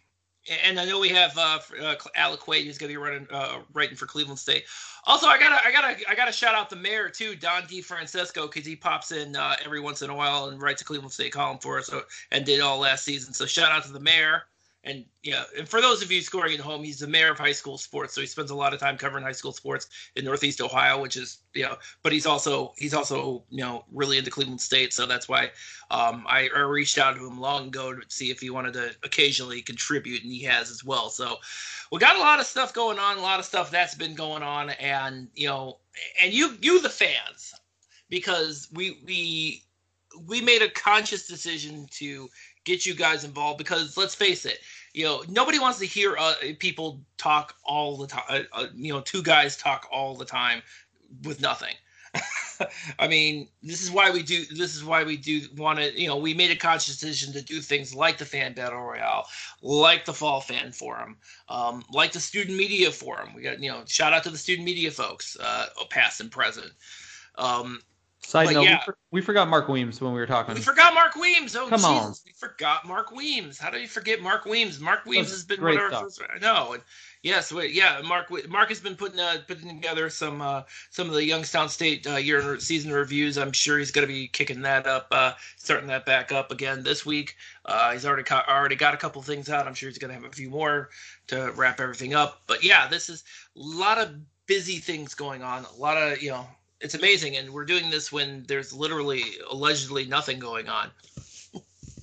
and 0.65 0.81
I 0.81 0.85
know 0.85 0.99
we 0.99 1.09
have 1.11 1.37
uh, 1.39 1.59
uh, 1.81 1.95
Alec 2.15 2.41
Quaid 2.41 2.65
who's 2.65 2.79
going 2.79 2.93
to 2.93 2.99
be 2.99 3.03
running 3.03 3.27
uh, 3.31 3.61
writing 3.73 3.97
for 3.97 4.07
Cleveland 4.07 4.39
State. 4.39 4.65
Also, 5.05 5.27
I 5.27 5.39
gotta 5.39 5.67
I 5.67 5.73
gotta 5.73 5.97
I 6.09 6.15
gotta 6.15 6.33
shout 6.33 6.55
out 6.55 6.71
the 6.71 6.77
mayor 6.77 7.09
too, 7.09 7.35
Don 7.35 7.63
DiFrancesco, 7.63 8.51
because 8.51 8.67
he 8.67 8.77
pops 8.77 9.13
in 9.13 9.37
uh, 9.37 9.57
every 9.65 9.81
once 9.81 10.03
in 10.03 10.11
a 10.11 10.15
while 10.15 10.49
and 10.49 10.61
writes 10.61 10.83
a 10.83 10.85
Cleveland 10.85 11.13
State 11.13 11.33
column 11.33 11.59
for 11.59 11.79
us, 11.79 11.87
so, 11.87 12.03
and 12.31 12.45
did 12.45 12.61
all 12.61 12.79
last 12.79 13.05
season. 13.05 13.35
So 13.35 13.47
shout 13.47 13.73
out 13.73 13.85
to 13.85 13.93
the 13.93 14.01
mayor. 14.01 14.45
And 14.85 15.05
yeah, 15.23 15.45
and 15.57 15.69
for 15.69 15.81
those 15.81 16.03
of 16.03 16.11
you 16.11 16.21
scoring 16.23 16.55
at 16.55 16.61
home, 16.61 16.83
he's 16.83 16.99
the 16.99 17.07
mayor 17.07 17.31
of 17.31 17.39
high 17.39 17.53
school 17.53 17.79
sports, 17.79 18.15
so 18.15 18.21
he 18.21 18.27
spends 18.27 18.51
a 18.51 18.55
lot 18.55 18.75
of 18.75 18.81
time 18.81 18.99
covering 18.99 19.23
high 19.23 19.31
school 19.31 19.53
sports 19.53 19.87
in 20.17 20.25
Northeast 20.25 20.61
Ohio, 20.61 21.01
which 21.01 21.17
is 21.17 21.39
you 21.55 21.63
know. 21.63 21.77
But 22.03 22.13
he's 22.13 22.27
also 22.27 22.73
he's 22.77 22.93
also 22.93 23.45
you 23.49 23.63
know 23.63 23.85
really 23.93 24.19
into 24.19 24.33
Cleveland 24.33 24.61
State, 24.61 24.93
so 24.93 25.07
that's 25.07 25.29
why 25.29 25.51
um, 25.93 26.25
I, 26.29 26.49
I, 26.55 26.61
reached 26.61 26.99
out 26.99 27.15
to 27.15 27.25
him 27.25 27.39
long 27.39 27.69
ago 27.69 27.95
to 27.95 28.01
see 28.09 28.33
if 28.33 28.41
he 28.41 28.51
wanted 28.51 28.73
to 28.73 28.91
occasionally 29.05 29.63
contribute, 29.63 30.25
and 30.25 30.33
he 30.33 30.43
has 30.43 30.69
as 30.69 30.85
well. 30.85 31.11
So 31.11 31.37
we 31.93 32.01
got 32.01 32.17
a 32.17 32.21
lot 32.21 32.41
of 32.41 32.47
stuff 32.47 32.75
going 32.75 32.99
on, 32.99 33.19
a 33.19 33.23
lot 33.23 33.39
of 33.39 33.45
stuff 33.45 33.71
that's 33.71 33.95
been 33.95 34.17
going 34.17 34.43
on, 34.43 34.71
and 34.71 35.29
you 35.37 35.47
know, 35.47 35.79
and 36.21 36.33
you 36.33 36.57
you 36.61 36.83
the 36.83 36.89
fans, 36.89 37.55
because 38.09 38.67
we 38.73 39.01
we 39.07 39.63
we 40.27 40.41
made 40.41 40.63
a 40.63 40.71
conscious 40.71 41.27
decision 41.27 41.87
to 41.91 42.29
get 42.65 42.87
you 42.87 42.95
guys 42.95 43.25
involved 43.25 43.59
because 43.59 43.97
let's 43.97 44.15
face 44.15 44.45
it, 44.45 44.59
you 44.93 45.05
know, 45.05 45.23
nobody 45.29 45.59
wants 45.59 45.79
to 45.79 45.87
hear 45.87 46.17
uh, 46.19 46.35
people 46.59 47.01
talk 47.17 47.55
all 47.65 47.97
the 47.97 48.07
time. 48.07 48.25
Uh, 48.29 48.41
uh, 48.53 48.67
you 48.75 48.93
know, 48.93 49.01
two 49.01 49.23
guys 49.23 49.57
talk 49.57 49.87
all 49.91 50.15
the 50.15 50.25
time 50.25 50.63
with 51.25 51.41
nothing. 51.41 51.75
I 52.99 53.09
mean, 53.09 53.49
this 53.63 53.83
is 53.83 53.91
why 53.91 54.11
we 54.11 54.23
do. 54.23 54.45
This 54.45 54.77
is 54.77 54.85
why 54.85 55.03
we 55.03 55.17
do 55.17 55.43
want 55.57 55.79
to. 55.79 55.99
You 55.99 56.09
know, 56.09 56.17
we 56.19 56.35
made 56.35 56.51
a 56.51 56.57
conscious 56.57 56.99
decision 56.99 57.33
to 57.33 57.43
do 57.43 57.61
things 57.61 57.95
like 57.95 58.19
the 58.19 58.27
fan 58.27 58.53
battle 58.53 58.83
royale, 58.83 59.27
like 59.63 60.05
the 60.05 60.13
fall 60.13 60.41
fan 60.41 60.73
forum, 60.73 61.17
um, 61.49 61.83
like 61.91 62.13
the 62.13 62.21
student 62.21 62.57
media 62.57 62.91
forum. 62.91 63.33
We 63.35 63.43
got 63.43 63.61
you 63.61 63.71
know, 63.71 63.83
shout 63.87 64.13
out 64.13 64.25
to 64.25 64.31
the 64.31 64.39
student 64.39 64.67
media 64.67 64.91
folks, 64.91 65.37
uh, 65.41 65.67
past 65.89 66.21
and 66.21 66.31
present. 66.31 66.73
Um, 67.37 67.81
Side 68.25 68.47
but 68.47 68.55
note, 68.55 68.63
yeah. 68.63 68.79
we, 68.79 68.85
for, 68.85 68.99
we, 69.11 69.21
forgot 69.21 69.49
Mark 69.49 69.69
Weems 69.69 70.01
when 70.01 70.13
we 70.13 70.21
were 70.21 70.27
talking. 70.27 70.55
We 70.55 70.61
forgot 70.61 70.95
Mark 70.95 71.17
Weems. 71.17 71.57
Oh, 71.57 71.69
Come 71.69 71.81
Jesus. 71.81 71.85
on. 71.85 72.15
We 72.25 72.33
forgot 72.33 72.87
Mark 72.87 73.11
Weems. 73.11 73.59
How 73.59 73.69
do 73.69 73.79
you 73.79 73.89
forget 73.89 74.23
Mark 74.23 74.47
Weems? 74.47 74.79
Mark 74.79 75.05
Weems 75.07 75.27
That's 75.27 75.39
has 75.39 75.45
been 75.45 75.61
one 75.61 75.77
of 75.77 75.93
our 75.93 76.03
first. 76.05 76.23
I 76.33 76.39
know. 76.39 76.75
And 76.75 76.83
yes, 77.23 77.53
wait, 77.53 77.73
yeah. 77.73 78.01
Mark 78.05 78.31
Mark 78.49 78.69
has 78.69 78.79
been 78.79 78.95
putting 78.95 79.19
uh, 79.19 79.39
putting 79.49 79.69
together 79.69 80.09
some 80.09 80.41
uh, 80.41 80.63
some 80.91 81.09
of 81.09 81.15
the 81.15 81.25
Youngstown 81.25 81.69
State 81.69 82.07
uh, 82.07 82.15
year 82.15 82.61
season 82.61 82.93
reviews. 82.93 83.37
I'm 83.37 83.53
sure 83.53 83.79
he's 83.79 83.91
going 83.91 84.07
to 84.07 84.13
be 84.13 84.29
kicking 84.29 84.63
that 84.63 84.87
up, 84.87 85.09
uh, 85.11 85.33
starting 85.57 85.89
that 85.89 86.07
back 86.07 86.31
up 86.31 86.53
again 86.53 86.85
this 86.85 87.05
week. 87.05 87.37
Uh, 87.65 87.93
he's 87.93 88.07
already 88.07 88.23
ca- 88.23 88.47
already 88.49 88.77
got 88.77 88.95
a 88.95 88.99
couple 88.99 89.21
things 89.23 89.51
out. 89.51 89.67
I'm 89.67 89.75
sure 89.75 89.89
he's 89.89 89.99
going 89.99 90.11
to 90.11 90.15
have 90.15 90.25
a 90.25 90.35
few 90.35 90.49
more 90.49 90.91
to 91.27 91.53
wrap 91.57 91.81
everything 91.81 92.15
up. 92.15 92.43
But 92.47 92.63
yeah, 92.63 92.87
this 92.87 93.09
is 93.09 93.25
a 93.57 93.61
lot 93.61 93.99
of 93.99 94.15
busy 94.47 94.77
things 94.77 95.15
going 95.15 95.43
on. 95.43 95.65
A 95.65 95.81
lot 95.81 95.97
of 95.97 96.23
you 96.23 96.31
know 96.31 96.47
it's 96.83 96.95
amazing, 96.95 97.37
and 97.37 97.51
we're 97.51 97.65
doing 97.65 97.91
this 97.91 98.11
when 98.11 98.45
there's 98.49 98.73
literally 98.73 99.23
allegedly 99.51 100.05
nothing 100.05 100.39
going 100.39 100.69
on. 100.69 100.91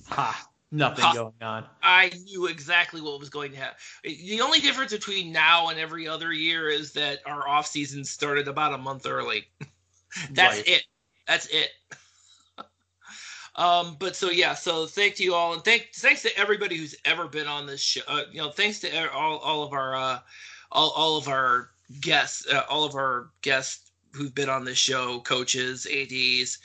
Ha! 0.08 0.48
Nothing 0.72 1.04
ha, 1.04 1.12
going 1.12 1.42
on. 1.42 1.64
I 1.82 2.10
knew 2.24 2.46
exactly 2.46 3.00
what 3.00 3.18
was 3.18 3.28
going 3.28 3.50
to 3.52 3.58
happen. 3.58 3.76
The 4.04 4.40
only 4.40 4.60
difference 4.60 4.92
between 4.92 5.32
now 5.32 5.68
and 5.68 5.78
every 5.78 6.06
other 6.06 6.32
year 6.32 6.68
is 6.68 6.92
that 6.92 7.18
our 7.26 7.46
off 7.48 7.66
season 7.66 8.04
started 8.04 8.48
about 8.48 8.72
a 8.72 8.78
month 8.78 9.06
early. 9.06 9.48
That's 10.30 10.58
right. 10.58 10.68
it. 10.68 10.84
That's 11.26 11.46
it. 11.46 11.70
um, 13.56 13.96
but 13.98 14.14
so 14.14 14.30
yeah, 14.30 14.54
so 14.54 14.86
thank 14.86 15.18
you 15.18 15.34
all, 15.34 15.54
and 15.54 15.64
thank 15.64 15.90
thanks 15.94 16.22
to 16.22 16.38
everybody 16.38 16.76
who's 16.76 16.94
ever 17.04 17.26
been 17.26 17.46
on 17.46 17.66
this 17.66 17.80
show. 17.80 18.02
Uh, 18.06 18.22
you 18.30 18.38
know, 18.38 18.50
thanks 18.50 18.80
to 18.80 19.12
all 19.12 19.38
all 19.38 19.64
of 19.64 19.72
our 19.72 19.94
uh, 19.94 20.20
all 20.72 20.90
all 20.90 21.16
of 21.16 21.28
our 21.28 21.70
guests, 22.00 22.46
uh, 22.52 22.62
all 22.68 22.84
of 22.84 22.94
our 22.94 23.30
guests 23.42 23.89
who've 24.12 24.34
been 24.34 24.48
on 24.48 24.64
this 24.64 24.78
show, 24.78 25.20
coaches, 25.20 25.86
ads, 25.86 26.58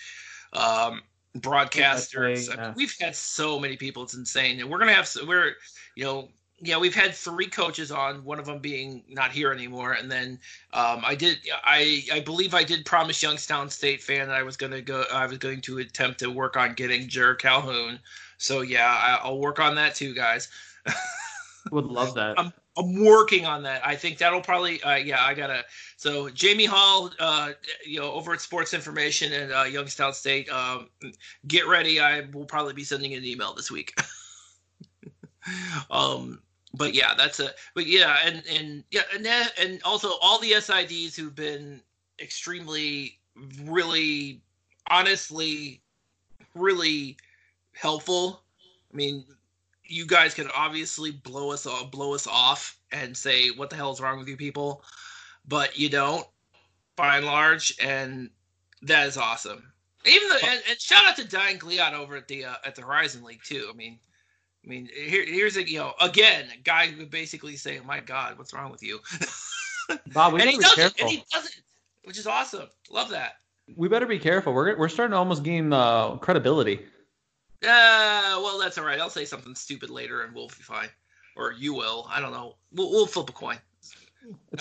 um, 0.53 1.01
broadcasters. 1.37 2.53
Yeah. 2.53 2.73
we've 2.75 2.95
had 2.99 3.15
so 3.15 3.59
many 3.59 3.77
people; 3.77 4.03
it's 4.03 4.15
insane, 4.15 4.59
and 4.59 4.69
we're 4.69 4.79
gonna 4.79 4.93
have 4.93 5.09
we're 5.27 5.53
you 5.95 6.03
know 6.03 6.29
yeah, 6.61 6.77
we've 6.77 6.95
had 6.95 7.13
three 7.13 7.47
coaches 7.47 7.91
on, 7.91 8.23
one 8.23 8.39
of 8.39 8.45
them 8.45 8.59
being 8.59 9.03
not 9.09 9.31
here 9.31 9.51
anymore, 9.51 9.93
and 9.93 10.09
then 10.09 10.39
um, 10.73 11.03
I 11.05 11.13
did. 11.13 11.39
I 11.63 12.03
I 12.11 12.21
believe 12.21 12.53
I 12.53 12.63
did 12.63 12.85
promise 12.85 13.21
Youngstown 13.21 13.69
State 13.69 14.01
fan 14.01 14.27
that 14.27 14.35
I 14.35 14.43
was 14.43 14.55
gonna 14.55 14.81
go. 14.81 15.03
I 15.11 15.25
was 15.25 15.37
going 15.37 15.61
to 15.61 15.79
attempt 15.79 16.19
to 16.19 16.31
work 16.31 16.55
on 16.55 16.73
getting 16.73 17.09
Jer 17.09 17.35
Calhoun. 17.35 17.99
So 18.37 18.61
yeah, 18.61 19.19
I, 19.23 19.27
will 19.27 19.39
work 19.39 19.59
on 19.59 19.75
that 19.75 19.95
too, 19.95 20.13
guys. 20.13 20.47
Would 21.71 21.85
love 21.85 22.13
that. 22.15 22.39
I'm, 22.39 22.53
I'm 22.77 23.03
working 23.03 23.45
on 23.45 23.63
that. 23.63 23.85
I 23.85 23.95
think 23.95 24.17
that'll 24.17 24.41
probably. 24.41 24.81
Uh, 24.83 24.95
yeah, 24.95 25.23
I 25.23 25.33
gotta. 25.33 25.63
So 25.97 26.29
Jamie 26.29 26.65
Hall, 26.65 27.11
uh, 27.19 27.51
you 27.85 27.99
know, 27.99 28.11
over 28.11 28.33
at 28.33 28.41
Sports 28.41 28.73
Information 28.73 29.31
and 29.33 29.53
uh, 29.53 29.63
Youngstown 29.63 30.13
State, 30.13 30.49
um, 30.49 30.89
get 31.47 31.67
ready. 31.67 31.99
I 31.99 32.21
will 32.33 32.45
probably 32.45 32.73
be 32.73 32.83
sending 32.83 33.13
an 33.13 33.23
email 33.23 33.53
this 33.53 33.71
week. 33.71 33.97
um 35.91 36.41
but 36.77 36.93
yeah, 36.93 37.13
that's 37.15 37.39
a 37.39 37.51
but 37.73 37.87
yeah, 37.87 38.17
and 38.25 38.43
and 38.47 38.83
yeah, 38.91 39.01
and 39.13 39.25
that, 39.25 39.51
and 39.59 39.81
also 39.83 40.11
all 40.21 40.39
the 40.39 40.51
SIDs 40.51 41.15
who've 41.15 41.35
been 41.35 41.81
extremely, 42.19 43.19
really, 43.63 44.41
honestly, 44.89 45.81
really 46.53 47.17
helpful. 47.73 48.41
I 48.93 48.95
mean, 48.95 49.25
you 49.87 50.05
guys 50.05 50.33
can 50.33 50.49
obviously 50.55 51.11
blow 51.11 51.51
us 51.51 51.65
off, 51.65 51.91
blow 51.91 52.13
us 52.13 52.27
off, 52.27 52.77
and 52.91 53.15
say 53.15 53.49
what 53.49 53.69
the 53.69 53.75
hell 53.75 53.91
is 53.91 54.01
wrong 54.01 54.19
with 54.19 54.27
you 54.27 54.37
people, 54.37 54.83
but 55.47 55.77
you 55.77 55.89
don't, 55.89 56.25
by 56.95 57.17
and 57.17 57.25
large, 57.25 57.75
and 57.81 58.29
that 58.83 59.07
is 59.07 59.17
awesome. 59.17 59.71
Even 60.05 60.29
the 60.29 60.39
and, 60.47 60.61
and 60.69 60.79
shout 60.79 61.05
out 61.05 61.15
to 61.17 61.27
Diane 61.27 61.57
Gliad 61.57 61.93
over 61.93 62.15
at 62.15 62.27
the 62.27 62.45
uh, 62.45 62.55
at 62.63 62.75
the 62.75 62.83
Horizon 62.83 63.23
League 63.23 63.41
too. 63.43 63.67
I 63.71 63.75
mean, 63.75 63.97
I 64.63 64.69
mean, 64.69 64.89
here, 64.93 65.25
here's 65.25 65.57
a 65.57 65.67
you 65.67 65.79
know 65.79 65.93
again 65.99 66.45
a 66.53 66.61
guy 66.61 66.87
who 66.87 67.05
basically 67.05 67.55
saying, 67.55 67.85
"My 67.85 67.99
God, 67.99 68.37
what's 68.37 68.53
wrong 68.53 68.71
with 68.71 68.83
you?" 68.83 68.99
Bob, 70.13 70.33
we 70.33 70.41
and 70.41 70.49
he 70.49 70.57
does 70.57 70.77
it, 70.77 70.93
and 70.99 71.09
he 71.09 71.23
does 71.31 71.45
it, 71.45 71.61
which 72.03 72.17
is 72.17 72.27
awesome. 72.27 72.67
Love 72.91 73.09
that. 73.09 73.37
We 73.75 73.87
better 73.87 74.05
be 74.05 74.19
careful. 74.19 74.53
We're 74.53 74.77
we're 74.77 74.89
starting 74.89 75.11
to 75.11 75.17
almost 75.17 75.43
gain 75.43 75.73
uh, 75.73 76.17
credibility. 76.17 76.85
Uh, 77.63 78.39
well, 78.41 78.59
that's 78.59 78.77
all 78.77 78.85
right. 78.85 78.99
I'll 78.99 79.09
say 79.09 79.25
something 79.25 79.55
stupid 79.55 79.89
later, 79.89 80.23
and 80.23 80.33
we'll 80.35 80.47
be 80.47 80.53
fine. 80.53 80.89
Or 81.35 81.51
you 81.51 81.73
will. 81.73 82.07
I 82.09 82.21
don't 82.21 82.31
know. 82.31 82.55
We'll, 82.71 82.91
we'll 82.91 83.07
flip 83.07 83.29
a 83.29 83.33
coin. 83.33 83.57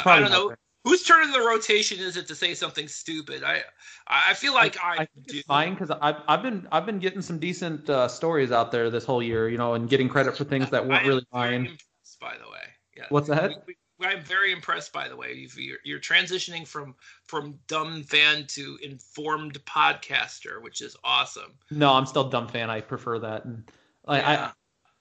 I 0.05 0.21
don't 0.21 0.31
know 0.31 0.55
whose 0.85 1.03
turn 1.03 1.25
in 1.25 1.33
the 1.33 1.41
rotation 1.41 1.99
is 1.99 2.17
it 2.17 2.29
to 2.29 2.35
say 2.35 2.55
something 2.55 2.87
stupid? 2.87 3.43
I 3.43 3.63
I 4.07 4.35
feel 4.35 4.53
like 4.53 4.77
I, 4.83 4.89
I, 4.89 5.03
I 5.03 5.09
it's 5.27 5.47
fine 5.47 5.75
because 5.75 5.91
I've 5.91 6.17
I've 6.29 6.43
been 6.43 6.69
I've 6.71 6.87
been 6.87 6.99
getting 6.99 7.23
some 7.23 7.39
decent 7.39 7.89
uh, 7.91 8.07
stories 8.07 8.53
out 8.53 8.71
there 8.71 8.91
this 8.91 9.05
whole 9.05 9.23
year, 9.23 9.49
you 9.49 9.59
know, 9.59 9.75
and 9.75 9.89
getting 9.89 10.09
credit 10.09 10.37
for 10.37 10.45
things 10.45 10.71
that 10.71 10.87
weren't 10.87 11.07
really 11.07 11.27
mine. 11.33 11.77
By 12.21 12.35
the 12.37 12.51
way, 12.51 12.61
yeah. 12.97 13.05
What's 13.09 13.29
that? 13.29 13.65
We, 13.67 13.77
I'm 14.01 14.23
very 14.23 14.53
impressed, 14.53 14.93
by 14.93 15.09
the 15.09 15.17
way. 15.17 15.47
You're, 15.57 15.79
you're 15.85 16.01
transitioning 16.01 16.67
from 16.67 16.95
from 17.27 17.59
dumb 17.69 18.03
fan 18.03 18.47
to 18.49 18.79
informed 18.83 19.65
podcaster, 19.65 20.61
which 20.63 20.81
is 20.81 20.97
awesome. 21.05 21.53
No, 21.71 21.93
I'm 21.93 22.07
still 22.07 22.29
dumb 22.29 22.49
fan. 22.49 22.71
I 22.71 22.81
prefer 22.81 23.19
that. 23.21 23.45
And 23.45 23.71
I, 24.07 24.19
yeah. 24.19 24.51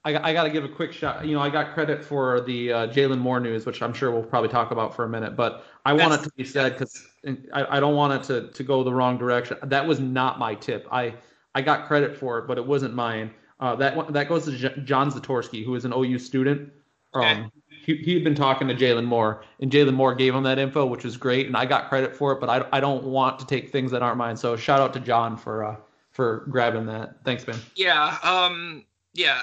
I, 0.06 0.30
I 0.30 0.34
got 0.34 0.44
to 0.44 0.50
give 0.50 0.64
a 0.64 0.70
quick 0.70 0.92
shot. 0.92 1.26
You 1.26 1.36
know, 1.36 1.42
I 1.42 1.50
got 1.50 1.74
credit 1.74 2.04
for 2.04 2.42
the 2.42 2.72
uh, 2.72 2.88
Jalen 2.88 3.20
Moore 3.20 3.40
news, 3.40 3.66
which 3.66 3.82
I'm 3.82 3.94
sure 3.94 4.12
we'll 4.12 4.24
probably 4.24 4.50
talk 4.50 4.72
about 4.72 4.96
for 4.96 5.06
a 5.06 5.10
minute. 5.10 5.36
But 5.36 5.66
I 5.86 5.94
want 5.94 6.14
it 6.14 6.24
to 6.24 6.32
be 6.36 6.44
said 6.44 6.74
because 6.74 7.08
I, 7.54 7.78
I 7.78 7.80
don't 7.80 7.96
want 7.96 8.14
it 8.14 8.24
to, 8.28 8.52
to 8.52 8.64
go 8.64 8.84
the 8.84 8.94
wrong 8.94 9.18
direction. 9.18 9.58
That 9.64 9.88
was 9.88 10.00
not 10.00 10.40
my 10.40 10.56
tip. 10.56 10.88
I 10.92 11.16
I 11.56 11.62
got 11.62 11.88
credit 11.88 12.18
for 12.18 12.40
it, 12.40 12.48
but 12.48 12.58
it 12.58 12.66
wasn't 12.66 12.94
mine. 12.94 13.32
Uh, 13.60 13.76
that 13.78 14.12
that 14.12 14.28
goes 14.28 14.46
to 14.46 14.52
J- 14.52 14.82
John 14.84 15.10
Zatorsky, 15.10 15.64
who 15.64 15.76
is 15.76 15.86
an 15.86 15.94
OU 15.96 16.20
student. 16.20 16.72
Okay. 17.16 17.46
He 17.84 17.98
he 17.98 18.14
had 18.14 18.24
been 18.24 18.36
talking 18.36 18.68
to 18.68 18.76
Jalen 18.76 19.06
Moore, 19.06 19.44
and 19.60 19.72
Jalen 19.72 19.94
Moore 19.94 20.16
gave 20.16 20.34
him 20.34 20.44
that 20.44 20.58
info, 20.58 20.86
which 20.86 21.04
was 21.04 21.18
great, 21.18 21.48
and 21.48 21.58
I 21.58 21.66
got 21.66 21.90
credit 21.90 22.16
for 22.16 22.32
it. 22.32 22.40
But 22.40 22.50
I, 22.50 22.66
I 22.78 22.80
don't 22.80 23.04
want 23.04 23.40
to 23.40 23.46
take 23.46 23.72
things 23.72 23.92
that 23.92 24.02
aren't 24.02 24.18
mine. 24.18 24.38
So 24.38 24.56
shout 24.56 24.80
out 24.80 24.94
to 24.94 25.00
John 25.00 25.36
for 25.36 25.66
uh, 25.66 25.76
for 26.12 26.46
grabbing 26.50 26.86
that. 26.88 27.24
Thanks, 27.24 27.44
Ben. 27.44 27.60
Yeah. 27.76 28.18
Um. 28.24 28.86
Yeah. 29.14 29.42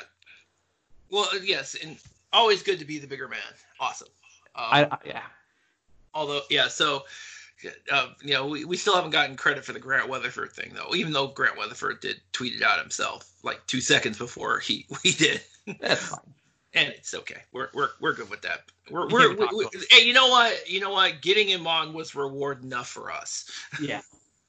Well, 1.10 1.28
yes, 1.42 1.76
and 1.82 1.98
always 2.32 2.62
good 2.62 2.78
to 2.78 2.84
be 2.84 2.98
the 2.98 3.06
bigger 3.06 3.28
man. 3.28 3.40
Awesome. 3.78 4.08
Um, 4.54 4.64
I, 4.70 4.84
I, 4.84 4.98
yeah. 5.04 5.22
Although, 6.14 6.40
yeah, 6.48 6.68
so 6.68 7.04
uh, 7.92 8.08
you 8.22 8.32
know, 8.32 8.46
we, 8.46 8.64
we 8.64 8.76
still 8.76 8.94
haven't 8.94 9.10
gotten 9.10 9.36
credit 9.36 9.64
for 9.64 9.72
the 9.72 9.78
Grant 9.78 10.08
Weatherford 10.08 10.52
thing 10.52 10.72
though, 10.74 10.94
even 10.94 11.12
though 11.12 11.28
Grant 11.28 11.58
Weatherford 11.58 12.00
did 12.00 12.20
tweet 12.32 12.54
it 12.54 12.62
out 12.62 12.80
himself 12.80 13.30
like 13.42 13.66
two 13.66 13.80
seconds 13.80 14.18
before 14.18 14.58
he 14.58 14.86
we 15.04 15.12
did. 15.12 15.40
That's 15.80 16.08
fine. 16.08 16.34
And 16.74 16.88
it's 16.88 17.14
okay. 17.14 17.42
We're 17.52 17.68
we're 17.74 17.90
we're 18.00 18.14
good 18.14 18.30
with 18.30 18.42
that. 18.42 18.62
We're 18.90 19.08
we're, 19.08 19.34
we, 19.34 19.46
we, 19.54 19.66
hey, 19.90 20.04
you 20.06 20.12
know 20.12 20.28
what? 20.28 20.68
You 20.68 20.80
know 20.80 20.90
what? 20.90 21.20
Getting 21.22 21.48
him 21.48 21.66
on 21.66 21.92
was 21.92 22.14
reward 22.14 22.62
enough 22.64 22.88
for 22.88 23.10
us. 23.10 23.50
Yeah. 23.80 24.00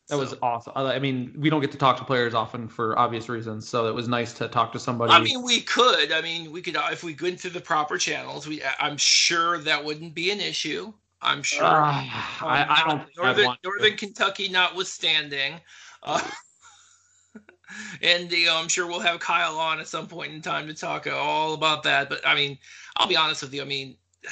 That 0.09 0.17
so. 0.17 0.19
was 0.19 0.35
awesome. 0.41 0.73
I 0.75 0.99
mean, 0.99 1.33
we 1.37 1.49
don't 1.49 1.61
get 1.61 1.71
to 1.71 1.77
talk 1.77 1.95
to 1.95 2.03
players 2.03 2.33
often 2.33 2.67
for 2.67 2.99
obvious 2.99 3.29
reasons, 3.29 3.69
so 3.69 3.87
it 3.87 3.95
was 3.95 4.09
nice 4.09 4.33
to 4.33 4.49
talk 4.49 4.73
to 4.73 4.79
somebody. 4.79 5.13
I 5.13 5.21
mean, 5.21 5.41
we 5.41 5.61
could. 5.61 6.11
I 6.11 6.19
mean, 6.19 6.51
we 6.51 6.61
could 6.61 6.75
if 6.91 7.01
we 7.01 7.15
went 7.21 7.39
through 7.39 7.51
the 7.51 7.61
proper 7.61 7.97
channels. 7.97 8.45
We, 8.45 8.61
I'm 8.77 8.97
sure 8.97 9.59
that 9.59 9.85
wouldn't 9.85 10.13
be 10.13 10.31
an 10.31 10.41
issue. 10.41 10.91
I'm 11.21 11.43
sure. 11.43 11.63
Uh, 11.63 12.01
um, 12.01 12.09
I, 12.41 12.65
I, 12.67 12.83
don't. 12.89 13.07
Northern, 13.15 13.55
Northern 13.63 13.95
Kentucky, 13.95 14.49
notwithstanding. 14.49 15.53
Uh, 16.03 16.19
and 18.01 18.31
you 18.31 18.47
know, 18.47 18.57
I'm 18.57 18.67
sure 18.67 18.87
we'll 18.87 18.99
have 18.99 19.19
Kyle 19.19 19.57
on 19.57 19.79
at 19.79 19.87
some 19.87 20.07
point 20.07 20.33
in 20.33 20.41
time 20.41 20.67
to 20.67 20.73
talk 20.73 21.07
all 21.07 21.53
about 21.53 21.83
that. 21.83 22.09
But 22.09 22.25
I 22.25 22.35
mean, 22.35 22.57
I'll 22.97 23.07
be 23.07 23.17
honest 23.17 23.41
with 23.41 23.53
you. 23.53 23.61
I 23.61 23.65
mean, 23.65 23.95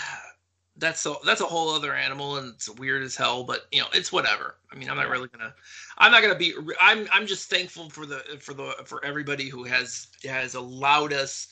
that's 0.80 1.06
a 1.06 1.14
that's 1.26 1.42
a 1.42 1.46
whole 1.46 1.70
other 1.70 1.94
animal 1.94 2.38
and 2.38 2.54
it's 2.54 2.70
weird 2.70 3.04
as 3.04 3.16
hell 3.16 3.44
but 3.44 3.68
you 3.72 3.80
know 3.82 3.88
it's 3.94 4.12
whatever 4.12 4.56
i 4.72 4.76
mean 4.76 4.90
i'm 4.90 4.96
not 4.96 5.10
really 5.10 5.28
gonna 5.28 5.54
i'm 5.98 6.12
not 6.12 6.22
gonna 6.22 6.36
be 6.36 6.54
i'm 6.80 7.06
i'm 7.14 7.28
just 7.28 7.50
thankful 7.50 7.90
for 7.90 8.06
the 8.06 8.20
for 8.40 8.54
the 8.54 8.74
for 8.86 9.04
everybody 9.04 9.50
who 9.50 9.64
has 9.64 10.08
has 10.24 10.56
allowed 10.56 11.12
us 11.12 11.48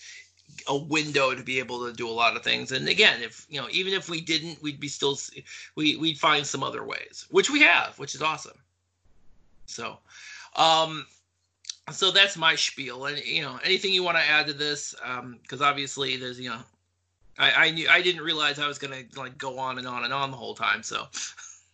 a 0.68 0.78
window 0.78 1.36
to 1.36 1.44
be 1.44 1.60
able 1.60 1.86
to 1.86 1.92
do 1.94 2.08
a 2.08 2.12
lot 2.12 2.36
of 2.36 2.44
things 2.44 2.72
and 2.72 2.88
again 2.88 3.22
if 3.22 3.46
you 3.50 3.60
know 3.60 3.68
even 3.70 3.94
if 3.94 4.10
we 4.10 4.22
didn't 4.22 4.62
we'd 4.64 4.80
be 4.80 4.88
still 4.88 5.18
we 5.76 5.98
we'd 5.98 6.18
find 6.18 6.46
some 6.46 6.64
other 6.64 6.86
ways 6.86 7.26
which 7.30 7.50
we 7.50 7.62
have 7.62 8.00
which 8.00 8.16
is 8.16 8.22
awesome 8.22 8.58
so 9.66 9.98
um 10.56 11.06
so 11.92 12.12
that's 12.12 12.38
my 12.38 12.56
spiel 12.56 13.06
and 13.06 13.18
you 13.26 13.42
know 13.42 13.60
anything 13.64 13.94
you 13.94 14.04
want 14.04 14.18
to 14.18 14.24
add 14.24 14.48
to 14.48 14.54
this 14.54 14.94
um 15.04 15.40
because 15.42 15.62
obviously 15.62 16.18
there's 16.18 16.40
you 16.40 16.50
know 16.50 16.60
I, 17.40 17.68
I 17.68 17.72
knew 17.72 17.88
I 17.90 18.02
didn't 18.02 18.22
realize 18.22 18.60
I 18.60 18.68
was 18.68 18.78
gonna 18.78 19.04
like 19.16 19.38
go 19.38 19.60
on 19.60 19.78
and 19.78 19.88
on 19.88 20.04
and 20.04 20.14
on 20.14 20.32
the 20.32 20.38
whole 20.38 20.56
time. 20.56 20.84
So 20.84 21.08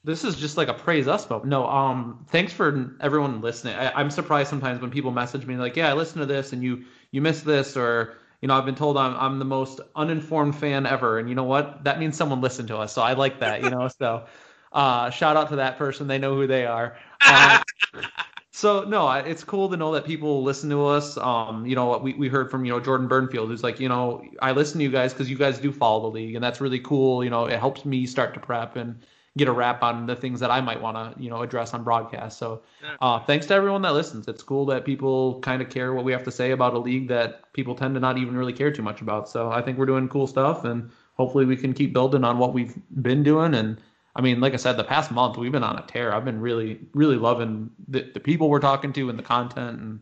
this 0.03 0.23
is 0.23 0.35
just 0.35 0.57
like 0.57 0.67
a 0.67 0.73
praise 0.73 1.07
us 1.07 1.29
moment. 1.29 1.49
No, 1.49 1.67
um, 1.67 2.25
thanks 2.29 2.51
for 2.51 2.95
everyone 2.99 3.41
listening. 3.41 3.75
I, 3.75 4.01
am 4.01 4.11
surprised 4.11 4.49
sometimes 4.49 4.81
when 4.81 4.91
people 4.91 5.11
message 5.11 5.45
me 5.45 5.55
like, 5.55 5.75
"Yeah, 5.75 5.89
I 5.89 5.93
listened 5.93 6.21
to 6.21 6.25
this 6.25 6.53
and 6.53 6.61
you 6.61 6.83
you 7.11 7.21
missed 7.21 7.45
this," 7.45 7.77
or 7.77 8.17
you 8.41 8.47
know, 8.47 8.55
I've 8.55 8.65
been 8.65 8.75
told 8.75 8.97
I'm 8.97 9.15
I'm 9.15 9.39
the 9.39 9.45
most 9.45 9.79
uninformed 9.95 10.55
fan 10.55 10.85
ever, 10.85 11.19
and 11.19 11.29
you 11.29 11.35
know 11.35 11.45
what? 11.45 11.83
That 11.85 11.99
means 11.99 12.17
someone 12.17 12.41
listened 12.41 12.67
to 12.69 12.77
us, 12.77 12.91
so 12.91 13.01
I 13.01 13.13
like 13.13 13.39
that. 13.39 13.63
You 13.63 13.69
know, 13.69 13.87
so 13.87 14.25
uh, 14.73 15.09
shout 15.09 15.37
out 15.37 15.49
to 15.49 15.55
that 15.57 15.77
person. 15.77 16.07
They 16.07 16.17
know 16.17 16.35
who 16.35 16.47
they 16.47 16.65
are. 16.65 16.97
Uh, 17.25 17.63
so 18.55 18.83
no, 18.83 19.09
it's 19.09 19.43
cool 19.43 19.67
to 19.69 19.75
know 19.75 19.91
that 19.93 20.05
people 20.05 20.43
listen 20.43 20.69
to 20.69 20.85
us. 20.85 21.17
Um, 21.17 21.65
you 21.65 21.75
know, 21.75 21.97
we, 21.97 22.13
we 22.13 22.27
heard 22.27 22.51
from 22.51 22.65
you 22.65 22.71
know 22.71 22.79
Jordan 22.79 23.09
Burnfield, 23.09 23.47
who's 23.47 23.63
like, 23.63 23.79
you 23.79 23.89
know, 23.89 24.23
I 24.43 24.51
listen 24.51 24.77
to 24.77 24.83
you 24.83 24.91
guys 24.91 25.11
because 25.11 25.27
you 25.27 25.35
guys 25.35 25.57
do 25.57 25.71
follow 25.71 26.01
the 26.01 26.07
league, 26.09 26.35
and 26.35 26.43
that's 26.43 26.61
really 26.61 26.79
cool. 26.79 27.23
You 27.23 27.31
know, 27.31 27.45
it 27.45 27.59
helps 27.59 27.83
me 27.83 28.05
start 28.05 28.35
to 28.35 28.39
prep 28.39 28.75
and 28.75 29.03
get 29.35 29.47
a 29.47 29.51
wrap 29.51 29.81
on 29.81 30.05
the 30.05 30.15
things 30.15 30.39
that 30.39 30.51
I 30.51 30.61
might 30.61 30.79
want 30.79 30.95
to 30.95 31.21
you 31.21 31.31
know 31.31 31.41
address 31.41 31.73
on 31.73 31.83
broadcast. 31.83 32.37
So, 32.37 32.61
uh, 33.01 33.19
thanks 33.21 33.47
to 33.47 33.55
everyone 33.55 33.81
that 33.81 33.93
listens. 33.93 34.27
It's 34.27 34.43
cool 34.43 34.67
that 34.67 34.85
people 34.85 35.39
kind 35.39 35.59
of 35.59 35.71
care 35.71 35.91
what 35.95 36.05
we 36.05 36.11
have 36.11 36.23
to 36.25 36.31
say 36.31 36.51
about 36.51 36.75
a 36.75 36.79
league 36.79 37.07
that 37.07 37.51
people 37.53 37.73
tend 37.73 37.95
to 37.95 37.99
not 37.99 38.19
even 38.19 38.37
really 38.37 38.53
care 38.53 38.71
too 38.71 38.83
much 38.83 39.01
about. 39.01 39.27
So 39.27 39.49
I 39.49 39.63
think 39.63 39.79
we're 39.79 39.87
doing 39.87 40.07
cool 40.09 40.27
stuff, 40.27 40.63
and 40.63 40.91
hopefully 41.15 41.45
we 41.45 41.57
can 41.57 41.73
keep 41.73 41.91
building 41.91 42.23
on 42.23 42.37
what 42.37 42.53
we've 42.53 42.75
been 43.01 43.23
doing 43.23 43.55
and 43.55 43.81
I 44.15 44.21
mean, 44.21 44.39
like 44.39 44.53
I 44.53 44.57
said, 44.57 44.77
the 44.77 44.83
past 44.83 45.11
month 45.11 45.37
we've 45.37 45.51
been 45.51 45.63
on 45.63 45.77
a 45.77 45.81
tear. 45.87 46.13
I've 46.13 46.25
been 46.25 46.39
really, 46.39 46.79
really 46.93 47.15
loving 47.17 47.71
the, 47.87 48.09
the 48.13 48.19
people 48.19 48.49
we're 48.49 48.59
talking 48.59 48.93
to 48.93 49.09
and 49.09 49.17
the 49.17 49.23
content 49.23 49.79
and 49.79 49.99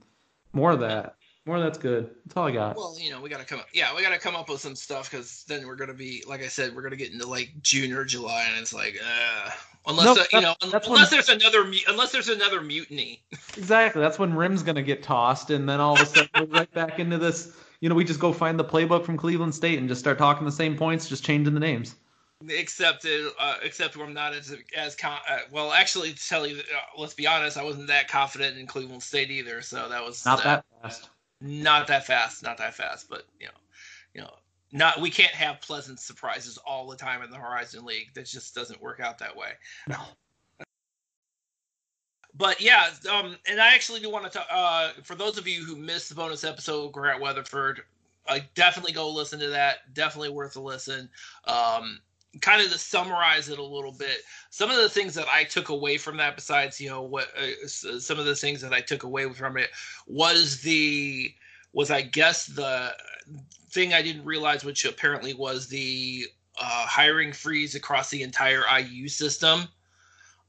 more 0.53 0.71
of 0.71 0.81
that. 0.81 1.15
More 1.45 1.55
of 1.57 1.63
that's 1.63 1.77
good. 1.79 2.11
That's 2.25 2.37
all 2.37 2.45
I 2.45 2.51
got. 2.51 2.75
Well, 2.75 2.95
you 2.99 3.09
know, 3.09 3.19
we 3.19 3.27
gotta 3.29 3.45
come 3.45 3.59
up. 3.59 3.67
Yeah, 3.73 3.95
we 3.95 4.03
gotta 4.03 4.19
come 4.19 4.35
up 4.35 4.47
with 4.49 4.59
some 4.61 4.75
stuff 4.75 5.09
because 5.09 5.43
then 5.47 5.65
we're 5.65 5.75
gonna 5.75 5.93
be, 5.95 6.23
like 6.27 6.43
I 6.43 6.47
said, 6.47 6.75
we're 6.75 6.83
gonna 6.83 6.95
get 6.97 7.11
into 7.11 7.25
like 7.25 7.51
June 7.63 7.93
or 7.93 8.05
July, 8.05 8.45
and 8.51 8.61
it's 8.61 8.73
like, 8.73 8.99
uh, 9.03 9.49
unless 9.87 10.05
Nope, 10.05 10.17
uh, 10.19 10.23
you 10.33 10.41
know, 10.41 10.55
unless 10.61 10.87
when- 10.87 11.07
there's 11.09 11.29
another, 11.29 11.63
mu- 11.63 11.77
unless 11.87 12.11
there's 12.11 12.29
another 12.29 12.61
mutiny. 12.61 13.23
Exactly. 13.57 14.01
That's 14.01 14.19
when 14.19 14.33
Rimm's 14.35 14.61
gonna 14.61 14.83
get 14.83 15.01
tossed, 15.01 15.49
and 15.49 15.67
then 15.67 15.79
all 15.79 15.95
of 15.95 16.01
a 16.01 16.05
sudden 16.05 16.29
we're 16.37 16.45
right 16.45 16.71
back 16.73 16.99
into 16.99 17.17
this. 17.17 17.53
You 17.79 17.89
know, 17.89 17.95
we 17.95 18.03
just 18.03 18.19
go 18.19 18.31
find 18.31 18.59
the 18.59 18.63
playbook 18.63 19.03
from 19.03 19.17
Cleveland 19.17 19.55
State 19.55 19.79
and 19.79 19.89
just 19.89 19.99
start 19.99 20.19
talking 20.19 20.45
the 20.45 20.51
same 20.51 20.77
points, 20.77 21.09
just 21.09 21.23
changing 21.25 21.55
the 21.55 21.59
names. 21.59 21.95
Except, 22.49 23.05
uh, 23.05 23.55
except 23.61 23.95
where 23.95 24.05
I'm 24.05 24.13
not 24.13 24.33
as 24.33 24.55
as 24.75 24.95
con- 24.95 25.19
uh, 25.29 25.39
well. 25.51 25.71
Actually, 25.71 26.13
to 26.13 26.27
tell 26.27 26.47
you, 26.47 26.57
uh, 26.57 26.99
let's 26.99 27.13
be 27.13 27.27
honest, 27.27 27.57
I 27.57 27.63
wasn't 27.63 27.87
that 27.87 28.07
confident 28.07 28.57
in 28.57 28.65
Cleveland 28.65 29.03
State 29.03 29.29
either. 29.29 29.61
So 29.61 29.87
that 29.89 30.03
was 30.03 30.25
Not 30.25 30.39
uh, 30.39 30.43
that 30.43 30.65
fast. 30.81 31.09
not 31.39 31.87
that 31.87 32.05
fast, 32.05 32.41
not 32.41 32.57
that 32.57 32.73
fast. 32.73 33.09
But 33.09 33.25
you 33.39 33.47
know, 33.47 33.53
you 34.15 34.21
know, 34.21 34.33
not 34.71 34.99
we 34.99 35.09
can't 35.09 35.33
have 35.33 35.61
pleasant 35.61 35.99
surprises 35.99 36.57
all 36.65 36.87
the 36.87 36.95
time 36.97 37.21
in 37.21 37.29
the 37.29 37.37
Horizon 37.37 37.85
League. 37.85 38.13
That 38.15 38.25
just 38.25 38.55
doesn't 38.55 38.81
work 38.81 38.99
out 38.99 39.19
that 39.19 39.35
way. 39.35 39.51
No. 39.87 39.97
But 42.33 42.61
yeah, 42.61 42.89
um, 43.11 43.35
and 43.47 43.59
I 43.59 43.73
actually 43.73 43.99
do 43.99 44.09
want 44.09 44.23
to 44.25 44.31
talk. 44.31 44.47
Uh, 44.49 44.91
for 45.03 45.15
those 45.15 45.37
of 45.37 45.47
you 45.47 45.63
who 45.63 45.75
missed 45.75 46.09
the 46.09 46.15
bonus 46.15 46.43
episode 46.43 46.85
with 46.85 46.93
Grant 46.93 47.21
Weatherford, 47.21 47.81
I 48.27 48.43
definitely 48.55 48.93
go 48.93 49.09
listen 49.09 49.39
to 49.41 49.49
that. 49.49 49.93
Definitely 49.93 50.29
worth 50.29 50.55
a 50.55 50.61
listen. 50.61 51.09
Um, 51.45 51.99
kind 52.39 52.61
of 52.61 52.71
to 52.71 52.77
summarize 52.77 53.49
it 53.49 53.59
a 53.59 53.63
little 53.63 53.91
bit, 53.91 54.19
some 54.49 54.69
of 54.71 54.77
the 54.77 54.87
things 54.89 55.13
that 55.15 55.27
I 55.27 55.43
took 55.43 55.69
away 55.69 55.97
from 55.97 56.17
that, 56.17 56.35
besides 56.35 56.79
you 56.79 56.89
know 56.89 57.01
what, 57.01 57.27
uh, 57.37 57.67
some 57.67 58.19
of 58.19 58.25
the 58.25 58.35
things 58.35 58.61
that 58.61 58.71
I 58.73 58.79
took 58.81 59.03
away 59.03 59.29
from 59.33 59.57
it 59.57 59.69
was 60.07 60.61
the 60.61 61.33
was 61.73 61.91
I 61.91 62.01
guess 62.01 62.45
the 62.45 62.93
thing 63.69 63.93
I 63.93 64.01
didn't 64.01 64.25
realize, 64.25 64.63
which 64.63 64.85
apparently 64.85 65.33
was 65.33 65.67
the 65.67 66.25
uh, 66.59 66.85
hiring 66.85 67.33
freeze 67.33 67.75
across 67.75 68.09
the 68.09 68.23
entire 68.23 68.63
IU 68.79 69.07
system. 69.07 69.67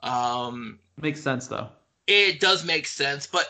Um, 0.03 0.79
Makes 1.01 1.21
sense 1.23 1.47
though. 1.49 1.69
it 2.09 2.41
does 2.41 2.65
make 2.65 2.87
sense 2.87 3.27
but 3.27 3.49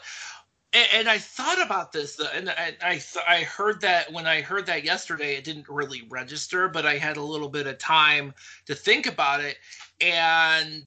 and, 0.73 0.89
and 0.95 1.09
i 1.09 1.19
thought 1.19 1.61
about 1.61 1.93
this 1.93 2.21
and 2.35 2.51
i 2.51 2.75
I, 2.83 3.01
I 3.29 3.43
heard 3.43 3.81
that 3.83 4.13
when 4.13 4.27
i 4.27 4.41
heard 4.41 4.67
that 4.67 4.85
yesterday 4.85 5.35
it 5.35 5.45
didn't 5.45 5.69
really 5.69 6.03
register 6.09 6.69
but 6.69 6.87
i 6.87 6.97
had 6.97 7.17
a 7.17 7.23
little 7.23 7.49
bit 7.49 7.67
of 7.67 7.79
time 7.79 8.35
to 8.67 8.75
think 8.75 9.07
about 9.07 9.41
it 9.41 9.59
and 10.01 10.85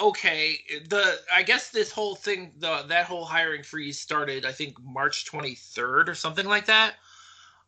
okay 0.00 0.58
the 0.88 1.20
i 1.32 1.42
guess 1.42 1.70
this 1.70 1.90
whole 1.90 2.14
thing 2.14 2.52
the 2.58 2.84
that 2.88 3.06
whole 3.06 3.24
hiring 3.24 3.62
freeze 3.62 4.00
started 4.00 4.44
i 4.44 4.52
think 4.52 4.74
march 4.82 5.30
23rd 5.30 6.08
or 6.08 6.14
something 6.14 6.46
like 6.46 6.66
that 6.66 6.94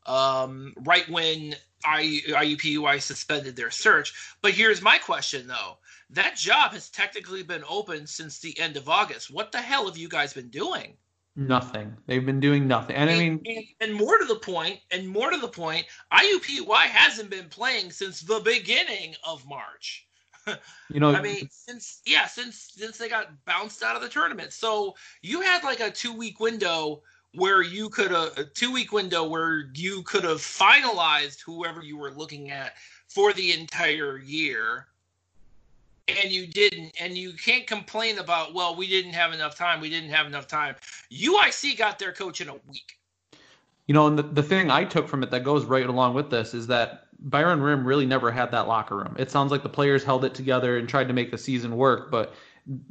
um 0.07 0.75
right 0.79 1.09
when 1.09 1.55
I, 1.85 2.21
IUPUI 2.29 3.01
suspended 3.01 3.57
their 3.57 3.71
search 3.71 4.15
but 4.41 4.53
here's 4.53 4.83
my 4.83 4.99
question 4.99 5.47
though 5.47 5.79
that 6.13 6.37
job 6.37 6.73
has 6.73 6.91
technically 6.91 7.43
been 7.43 7.65
open 7.67 8.07
since 8.07 8.39
the 8.39 8.59
end 8.59 8.77
of 8.77 8.87
August. 8.87 9.31
What 9.31 9.51
the 9.51 9.63
hell 9.63 9.87
have 9.87 9.97
you 9.97 10.11
guys 10.11 10.35
been 10.35 10.51
doing? 10.51 10.95
Nothing. 11.35 11.97
They've 12.07 12.25
been 12.25 12.41
doing 12.41 12.69
nothing. 12.69 12.95
And 12.95 13.09
I 13.09 13.19
mean, 13.19 13.41
and, 13.47 13.65
and 13.81 13.95
more 13.95 14.19
to 14.19 14.25
the 14.27 14.37
point, 14.37 14.81
and 14.91 15.09
more 15.09 15.31
to 15.31 15.39
the 15.39 15.49
point, 15.49 15.87
IUPUI 16.13 16.83
hasn't 16.85 17.31
been 17.31 17.49
playing 17.49 17.91
since 17.91 18.21
the 18.21 18.41
beginning 18.41 19.15
of 19.27 19.47
March. 19.47 20.07
you 20.91 21.01
know, 21.01 21.15
I 21.15 21.23
mean, 21.23 21.49
since 21.51 22.03
yeah, 22.05 22.27
since 22.27 22.73
since 22.77 22.99
they 22.99 23.09
got 23.09 23.29
bounced 23.47 23.83
out 23.83 23.97
of 23.97 24.03
the 24.03 24.09
tournament. 24.09 24.53
So 24.53 24.95
you 25.23 25.41
had 25.41 25.65
like 25.65 25.81
a 25.81 25.91
two 25.91 26.13
week 26.13 26.39
window 26.39 27.03
where 27.35 27.63
you 27.63 27.89
could 27.89 28.11
have 28.11 28.37
a 28.37 28.45
two 28.45 28.73
week 28.73 28.93
window 28.93 29.27
where 29.27 29.71
you 29.75 30.03
could 30.03 30.25
have 30.25 30.39
finalized 30.39 31.41
whoever 31.41 31.83
you 31.83 31.97
were 31.97 32.11
looking 32.11 32.51
at 32.51 32.75
for 33.09 33.33
the 33.33 33.53
entire 33.53 34.19
year 34.19 34.89
and 36.09 36.31
you 36.31 36.47
didn't 36.47 36.93
and 37.01 37.17
you 37.17 37.33
can't 37.33 37.67
complain 37.67 38.19
about 38.19 38.55
well 38.55 38.75
we 38.75 38.89
didn't 38.89 39.13
have 39.13 39.33
enough 39.33 39.57
time 39.57 39.81
we 39.81 39.91
didn't 39.91 40.11
have 40.11 40.27
enough 40.27 40.47
time. 40.47 40.75
Uic 41.13 41.77
got 41.79 41.99
their 41.99 42.13
coach 42.13 42.41
in 42.41 42.49
a 42.49 42.55
week. 42.55 42.99
You 43.87 43.95
know, 43.95 44.07
and 44.07 44.19
the, 44.19 44.23
the 44.23 44.43
thing 44.43 44.71
I 44.71 44.85
took 44.85 45.09
from 45.09 45.23
it 45.23 45.31
that 45.33 45.45
goes 45.45 45.65
right 45.65 45.87
along 45.87 46.15
with 46.15 46.31
this 46.31 46.55
is 46.55 46.67
that 46.69 47.07
Byron 47.19 47.61
Rimm 47.61 47.85
really 47.85 48.07
never 48.07 48.31
had 48.31 48.51
that 48.53 48.69
locker 48.69 48.97
room. 48.97 49.15
It 49.19 49.31
sounds 49.31 49.51
like 49.51 49.63
the 49.63 49.69
players 49.69 50.03
held 50.03 50.25
it 50.25 50.35
together 50.35 50.79
and 50.79 50.89
tried 50.89 51.09
to 51.09 51.15
make 51.15 51.31
the 51.31 51.39
season 51.39 51.77
work, 51.77 52.11
but 52.11 52.35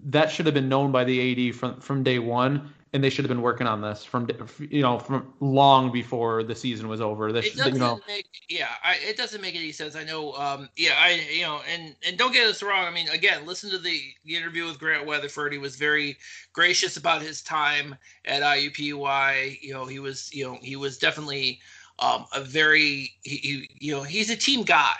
that 0.05 0.29
should 0.29 0.45
have 0.45 0.55
been 0.55 0.69
known 0.69 0.91
by 0.91 1.03
the 1.03 1.49
AD 1.49 1.55
from 1.55 1.79
from 1.79 2.03
day 2.03 2.19
one, 2.19 2.73
and 2.93 3.03
they 3.03 3.09
should 3.09 3.23
have 3.23 3.29
been 3.29 3.41
working 3.41 3.67
on 3.67 3.81
this 3.81 4.03
from 4.03 4.27
you 4.59 4.81
know 4.81 4.99
from 4.99 5.33
long 5.39 5.91
before 5.91 6.43
the 6.43 6.55
season 6.55 6.87
was 6.87 6.99
over. 6.99 7.31
This 7.31 7.55
you 7.55 7.71
know. 7.73 7.99
make 8.07 8.27
yeah 8.49 8.67
I, 8.83 8.97
it 9.07 9.17
doesn't 9.17 9.41
make 9.41 9.55
any 9.55 9.71
sense. 9.71 9.95
I 9.95 10.03
know 10.03 10.33
um 10.33 10.69
yeah 10.75 10.95
i 10.97 11.21
you 11.31 11.43
know 11.43 11.61
and 11.71 11.95
and 12.05 12.17
don't 12.17 12.33
get 12.33 12.47
us 12.47 12.61
wrong. 12.61 12.85
I 12.85 12.91
mean 12.91 13.07
again 13.09 13.45
listen 13.45 13.69
to 13.71 13.77
the, 13.77 14.01
the 14.25 14.35
interview 14.35 14.65
with 14.65 14.79
grant 14.79 15.05
weatherford. 15.05 15.53
He 15.53 15.57
was 15.57 15.75
very 15.75 16.17
gracious 16.53 16.97
about 16.97 17.21
his 17.21 17.41
time 17.41 17.95
at 18.25 18.41
iupui 18.41 19.57
you 19.61 19.73
know 19.73 19.85
he 19.85 19.99
was 19.99 20.33
you 20.33 20.45
know 20.45 20.57
he 20.61 20.75
was 20.75 20.97
definitely 20.97 21.59
um 21.99 22.25
a 22.33 22.41
very 22.41 23.13
he, 23.23 23.37
he 23.37 23.69
you 23.79 23.93
know 23.93 24.03
he's 24.03 24.29
a 24.29 24.35
team 24.35 24.63
guy 24.63 24.99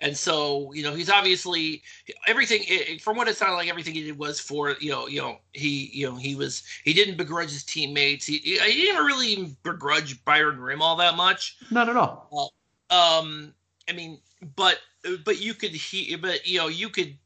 and 0.00 0.16
so 0.16 0.72
you 0.72 0.82
know 0.82 0.94
he's 0.94 1.10
obviously 1.10 1.82
everything 2.26 2.62
from 2.98 3.16
what 3.16 3.28
it 3.28 3.36
sounded 3.36 3.56
like 3.56 3.68
everything 3.68 3.94
he 3.94 4.04
did 4.04 4.18
was 4.18 4.40
for 4.40 4.74
you 4.80 4.90
know 4.90 5.06
you 5.06 5.20
know 5.20 5.38
he 5.52 5.90
you 5.92 6.08
know 6.08 6.16
he 6.16 6.34
was 6.34 6.62
he 6.84 6.92
didn't 6.92 7.16
begrudge 7.16 7.50
his 7.50 7.64
teammates 7.64 8.26
he, 8.26 8.38
he 8.38 8.56
didn't 8.56 9.04
really 9.04 9.56
begrudge 9.62 10.24
byron 10.24 10.58
rimm 10.58 10.80
all 10.80 10.96
that 10.96 11.16
much 11.16 11.56
not 11.70 11.88
at 11.88 11.96
all. 11.96 12.52
um 12.90 13.52
i 13.88 13.92
mean 13.92 14.18
but 14.56 14.78
but 15.24 15.40
you 15.40 15.54
could 15.54 15.70
he 15.70 16.16
but 16.16 16.46
you 16.46 16.58
know 16.58 16.68
you 16.68 16.88
could 16.88 17.16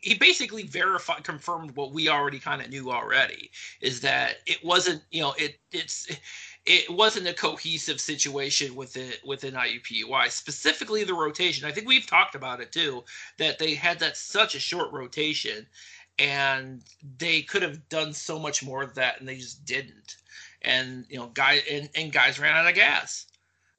he 0.00 0.14
basically 0.14 0.62
verified 0.62 1.22
confirmed 1.24 1.76
what 1.76 1.92
we 1.92 2.08
already 2.08 2.38
kind 2.38 2.62
of 2.62 2.70
knew 2.70 2.90
already 2.90 3.50
is 3.80 4.00
that 4.00 4.36
it 4.46 4.58
wasn't 4.64 5.02
you 5.10 5.20
know 5.20 5.34
it 5.38 5.58
it's 5.72 6.10
it 6.66 6.90
wasn't 6.90 7.26
a 7.26 7.32
cohesive 7.34 8.00
situation 8.00 8.74
within 8.74 9.12
within 9.26 9.54
IUPUI 9.54 10.30
specifically 10.30 11.04
the 11.04 11.14
rotation 11.14 11.66
I 11.66 11.72
think 11.72 11.88
we've 11.88 12.06
talked 12.06 12.34
about 12.34 12.60
it 12.60 12.72
too 12.72 13.04
that 13.38 13.58
they 13.58 13.74
had 13.74 13.98
that 14.00 14.16
such 14.16 14.54
a 14.54 14.60
short 14.60 14.92
rotation 14.92 15.66
and 16.18 16.82
they 17.18 17.42
could 17.42 17.62
have 17.62 17.88
done 17.88 18.12
so 18.12 18.38
much 18.38 18.62
more 18.62 18.82
of 18.82 18.94
that 18.94 19.18
and 19.20 19.28
they 19.28 19.36
just 19.36 19.64
didn't 19.64 20.16
and 20.62 21.06
you 21.08 21.18
know 21.18 21.28
guy 21.34 21.60
and, 21.70 21.88
and 21.94 22.12
guys 22.12 22.38
ran 22.38 22.54
out 22.54 22.68
of 22.68 22.74
gas 22.74 23.26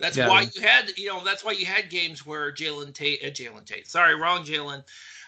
that's 0.01 0.17
Yeah. 0.17 0.27
why 0.27 0.49
you 0.53 0.61
had, 0.61 0.97
you 0.97 1.07
know, 1.07 1.23
that's 1.23 1.43
why 1.45 1.51
you 1.51 1.65
had 1.65 1.89
games 1.89 2.25
where 2.25 2.51
Jalen 2.51 2.93
Tate, 2.93 3.23
uh, 3.23 3.27
Jalen 3.27 3.65
Tate, 3.65 3.87
sorry, 3.87 4.15
wrong 4.15 4.43
Jalen. 4.43 4.83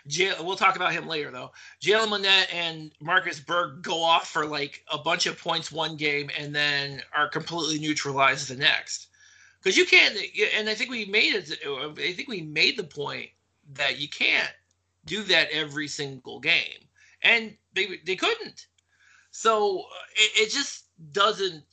Jay, 0.07 0.33
we'll 0.41 0.57
talk 0.57 0.75
about 0.75 0.91
him 0.91 1.07
later 1.07 1.31
though. 1.31 1.51
Jalen 1.81 2.09
Minnett 2.09 2.53
and 2.53 2.91
Marcus 2.99 3.39
Burk 3.39 3.81
go 3.81 4.03
off 4.03 4.29
for 4.29 4.45
like 4.45 4.83
a 4.91 4.97
bunch 4.97 5.25
of 5.25 5.39
points 5.39 5.71
one 5.71 5.95
game 5.95 6.29
and 6.37 6.53
then 6.53 7.01
are 7.15 7.29
completely 7.29 7.79
neutralized 7.79 8.49
the 8.49 8.55
next. 8.55 9.07
Because 9.61 9.77
you 9.77 9.85
can't, 9.85 10.17
and 10.57 10.67
I 10.67 10.73
think 10.73 10.89
we 10.89 11.05
made 11.05 11.35
it. 11.35 11.57
I 11.65 12.11
think 12.11 12.27
we 12.27 12.41
made 12.41 12.77
the 12.77 12.83
point 12.83 13.29
that 13.75 13.97
you 13.97 14.09
can't 14.09 14.51
do 15.05 15.23
that 15.23 15.49
every 15.51 15.87
single 15.87 16.41
game, 16.41 16.87
and 17.21 17.55
they 17.73 17.99
they 18.05 18.17
couldn't. 18.17 18.67
So 19.31 19.85
it, 20.15 20.31
it 20.47 20.51
just 20.51 20.83
doesn't 21.13 21.63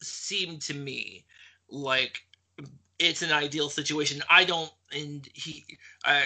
seem 0.00 0.58
to 0.60 0.74
me 0.74 1.24
like 1.68 2.22
it's 2.98 3.22
an 3.22 3.32
ideal 3.32 3.68
situation. 3.68 4.22
I 4.30 4.44
don't, 4.44 4.72
and 4.92 5.28
he, 5.34 5.64
uh, 6.04 6.20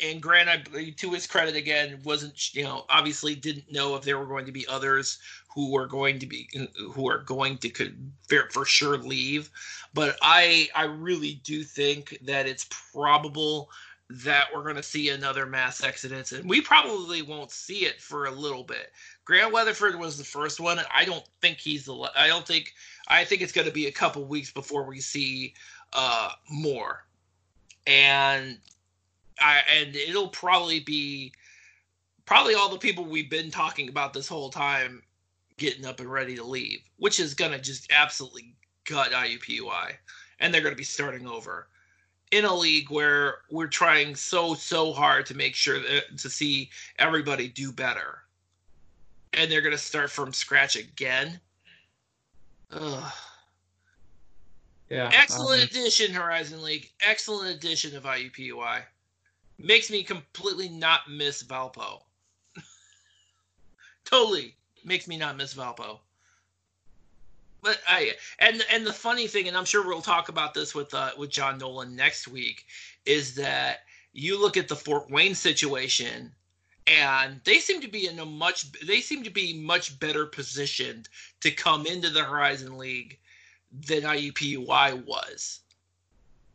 and 0.00 0.20
Grant, 0.20 0.48
I 0.48 0.58
believe, 0.58 0.96
to 0.96 1.10
his 1.12 1.26
credit 1.26 1.56
again, 1.56 2.00
wasn't 2.04 2.54
you 2.54 2.64
know 2.64 2.84
obviously 2.88 3.34
didn't 3.34 3.70
know 3.72 3.96
if 3.96 4.02
there 4.02 4.18
were 4.18 4.26
going 4.26 4.46
to 4.46 4.52
be 4.52 4.66
others 4.68 5.18
who 5.54 5.70
were 5.70 5.86
going 5.86 6.18
to 6.18 6.26
be 6.26 6.48
who 6.92 7.08
are 7.08 7.18
going 7.18 7.58
to 7.58 7.70
could 7.70 8.12
for, 8.50 8.64
sure 8.64 8.98
leave, 8.98 9.50
but 9.94 10.18
I 10.20 10.68
I 10.74 10.84
really 10.84 11.40
do 11.44 11.62
think 11.62 12.18
that 12.22 12.46
it's 12.46 12.66
probable 12.92 13.70
that 14.08 14.46
we're 14.54 14.62
going 14.62 14.76
to 14.76 14.82
see 14.82 15.08
another 15.08 15.46
mass 15.46 15.82
exodus, 15.82 16.32
and 16.32 16.48
we 16.48 16.60
probably 16.60 17.22
won't 17.22 17.50
see 17.50 17.86
it 17.86 18.00
for 18.00 18.26
a 18.26 18.30
little 18.30 18.62
bit. 18.62 18.92
Grant 19.24 19.52
Weatherford 19.52 19.98
was 19.98 20.16
the 20.16 20.24
first 20.24 20.60
one. 20.60 20.78
I 20.94 21.04
don't 21.04 21.24
think 21.40 21.58
he's 21.58 21.86
the. 21.86 21.94
I 22.14 22.26
don't 22.26 22.46
think. 22.46 22.74
I 23.08 23.24
think 23.24 23.40
it's 23.40 23.52
going 23.52 23.66
to 23.66 23.72
be 23.72 23.86
a 23.86 23.92
couple 23.92 24.24
weeks 24.26 24.52
before 24.52 24.84
we 24.84 25.00
see 25.00 25.54
uh, 25.94 26.32
more, 26.50 27.06
and 27.86 28.58
I 29.40 29.60
and 29.78 29.94
it'll 29.94 30.28
probably 30.28 30.80
be 30.80 31.32
probably 32.24 32.54
all 32.54 32.68
the 32.68 32.78
people 32.78 33.04
we've 33.04 33.30
been 33.30 33.50
talking 33.50 33.88
about 33.88 34.12
this 34.12 34.28
whole 34.28 34.50
time 34.50 35.02
getting 35.56 35.86
up 35.86 36.00
and 36.00 36.10
ready 36.10 36.36
to 36.36 36.44
leave, 36.44 36.80
which 36.98 37.20
is 37.20 37.34
going 37.34 37.52
to 37.52 37.58
just 37.58 37.90
absolutely 37.90 38.54
gut 38.84 39.12
IUPUI, 39.12 39.92
and 40.40 40.52
they're 40.52 40.60
going 40.60 40.74
to 40.74 40.78
be 40.78 40.84
starting 40.84 41.26
over 41.26 41.68
in 42.32 42.44
a 42.44 42.54
league 42.54 42.90
where 42.90 43.38
we're 43.50 43.66
trying 43.66 44.14
so 44.14 44.54
so 44.54 44.92
hard 44.92 45.26
to 45.26 45.34
make 45.34 45.54
sure 45.54 45.80
that 45.80 46.18
to 46.18 46.28
see 46.28 46.70
everybody 46.98 47.48
do 47.48 47.72
better, 47.72 48.22
and 49.32 49.50
they're 49.50 49.62
going 49.62 49.72
to 49.72 49.78
start 49.78 50.10
from 50.10 50.32
scratch 50.32 50.76
again. 50.76 51.40
Ugh. 52.72 53.12
Yeah. 54.90 55.10
Excellent 55.12 55.62
um, 55.62 55.68
addition, 55.68 56.12
Horizon 56.12 56.62
League. 56.62 56.90
Excellent 57.00 57.54
addition 57.56 57.96
of 57.96 58.04
IUPUI. 58.04 58.82
Makes 59.58 59.90
me 59.90 60.02
completely 60.02 60.68
not 60.68 61.10
miss 61.10 61.42
Valpo. 61.42 62.02
totally 64.04 64.56
makes 64.84 65.08
me 65.08 65.16
not 65.16 65.36
miss 65.36 65.54
Valpo. 65.54 66.00
But 67.62 67.80
I 67.88 68.12
and 68.38 68.64
and 68.70 68.86
the 68.86 68.92
funny 68.92 69.26
thing, 69.26 69.48
and 69.48 69.56
I'm 69.56 69.64
sure 69.64 69.84
we'll 69.86 70.02
talk 70.02 70.28
about 70.28 70.54
this 70.54 70.74
with 70.74 70.94
uh, 70.94 71.10
with 71.18 71.30
John 71.30 71.58
Nolan 71.58 71.96
next 71.96 72.28
week, 72.28 72.66
is 73.06 73.34
that 73.36 73.80
you 74.12 74.40
look 74.40 74.56
at 74.56 74.68
the 74.68 74.76
Fort 74.76 75.10
Wayne 75.10 75.34
situation, 75.34 76.32
and 76.86 77.40
they 77.44 77.58
seem 77.58 77.80
to 77.80 77.88
be 77.88 78.06
in 78.06 78.18
a 78.20 78.24
much 78.24 78.70
they 78.82 79.00
seem 79.00 79.24
to 79.24 79.30
be 79.30 79.52
much 79.54 79.98
better 79.98 80.26
positioned 80.26 81.08
to 81.40 81.50
come 81.50 81.86
into 81.86 82.10
the 82.10 82.22
Horizon 82.22 82.78
League 82.78 83.18
than 83.72 84.02
IUPUI 84.02 85.04
was. 85.04 85.60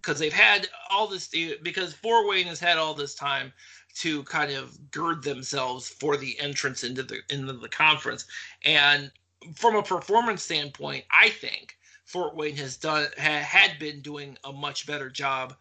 Because 0.02 0.18
they've 0.20 0.34
had 0.34 0.68
all 0.90 1.08
this, 1.08 1.30
because 1.62 1.94
Fort 1.94 2.28
Wayne 2.28 2.48
has 2.48 2.60
had 2.60 2.78
all 2.78 2.96
this 2.96 3.14
time 3.14 3.54
to 3.96 4.24
kind 4.24 4.52
of 4.52 4.90
gird 4.90 5.22
themselves 5.24 5.88
for 5.88 6.18
the 6.18 6.40
entrance 6.40 6.84
into 6.84 7.04
the 7.04 7.20
into 7.30 7.54
the 7.54 7.70
conference, 7.70 8.26
and 8.64 9.12
from 9.56 9.76
a 9.76 9.84
performance 9.84 10.44
standpoint, 10.44 11.06
I 11.12 11.30
think 11.30 11.78
Fort 12.06 12.36
Wayne 12.36 12.58
has 12.58 12.78
done 12.78 13.08
ha, 13.18 13.30
had 13.30 13.80
been 13.80 14.02
doing 14.02 14.38
a 14.44 14.52
much 14.52 14.86
better 14.86 15.10
job 15.10 15.56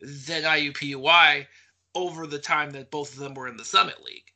than 0.00 0.42
IUPUI 0.42 1.46
over 1.94 2.26
the 2.26 2.38
time 2.38 2.70
that 2.72 2.90
both 2.90 3.12
of 3.12 3.18
them 3.18 3.34
were 3.34 3.48
in 3.48 3.56
the 3.56 3.64
Summit 3.64 4.02
League, 4.04 4.32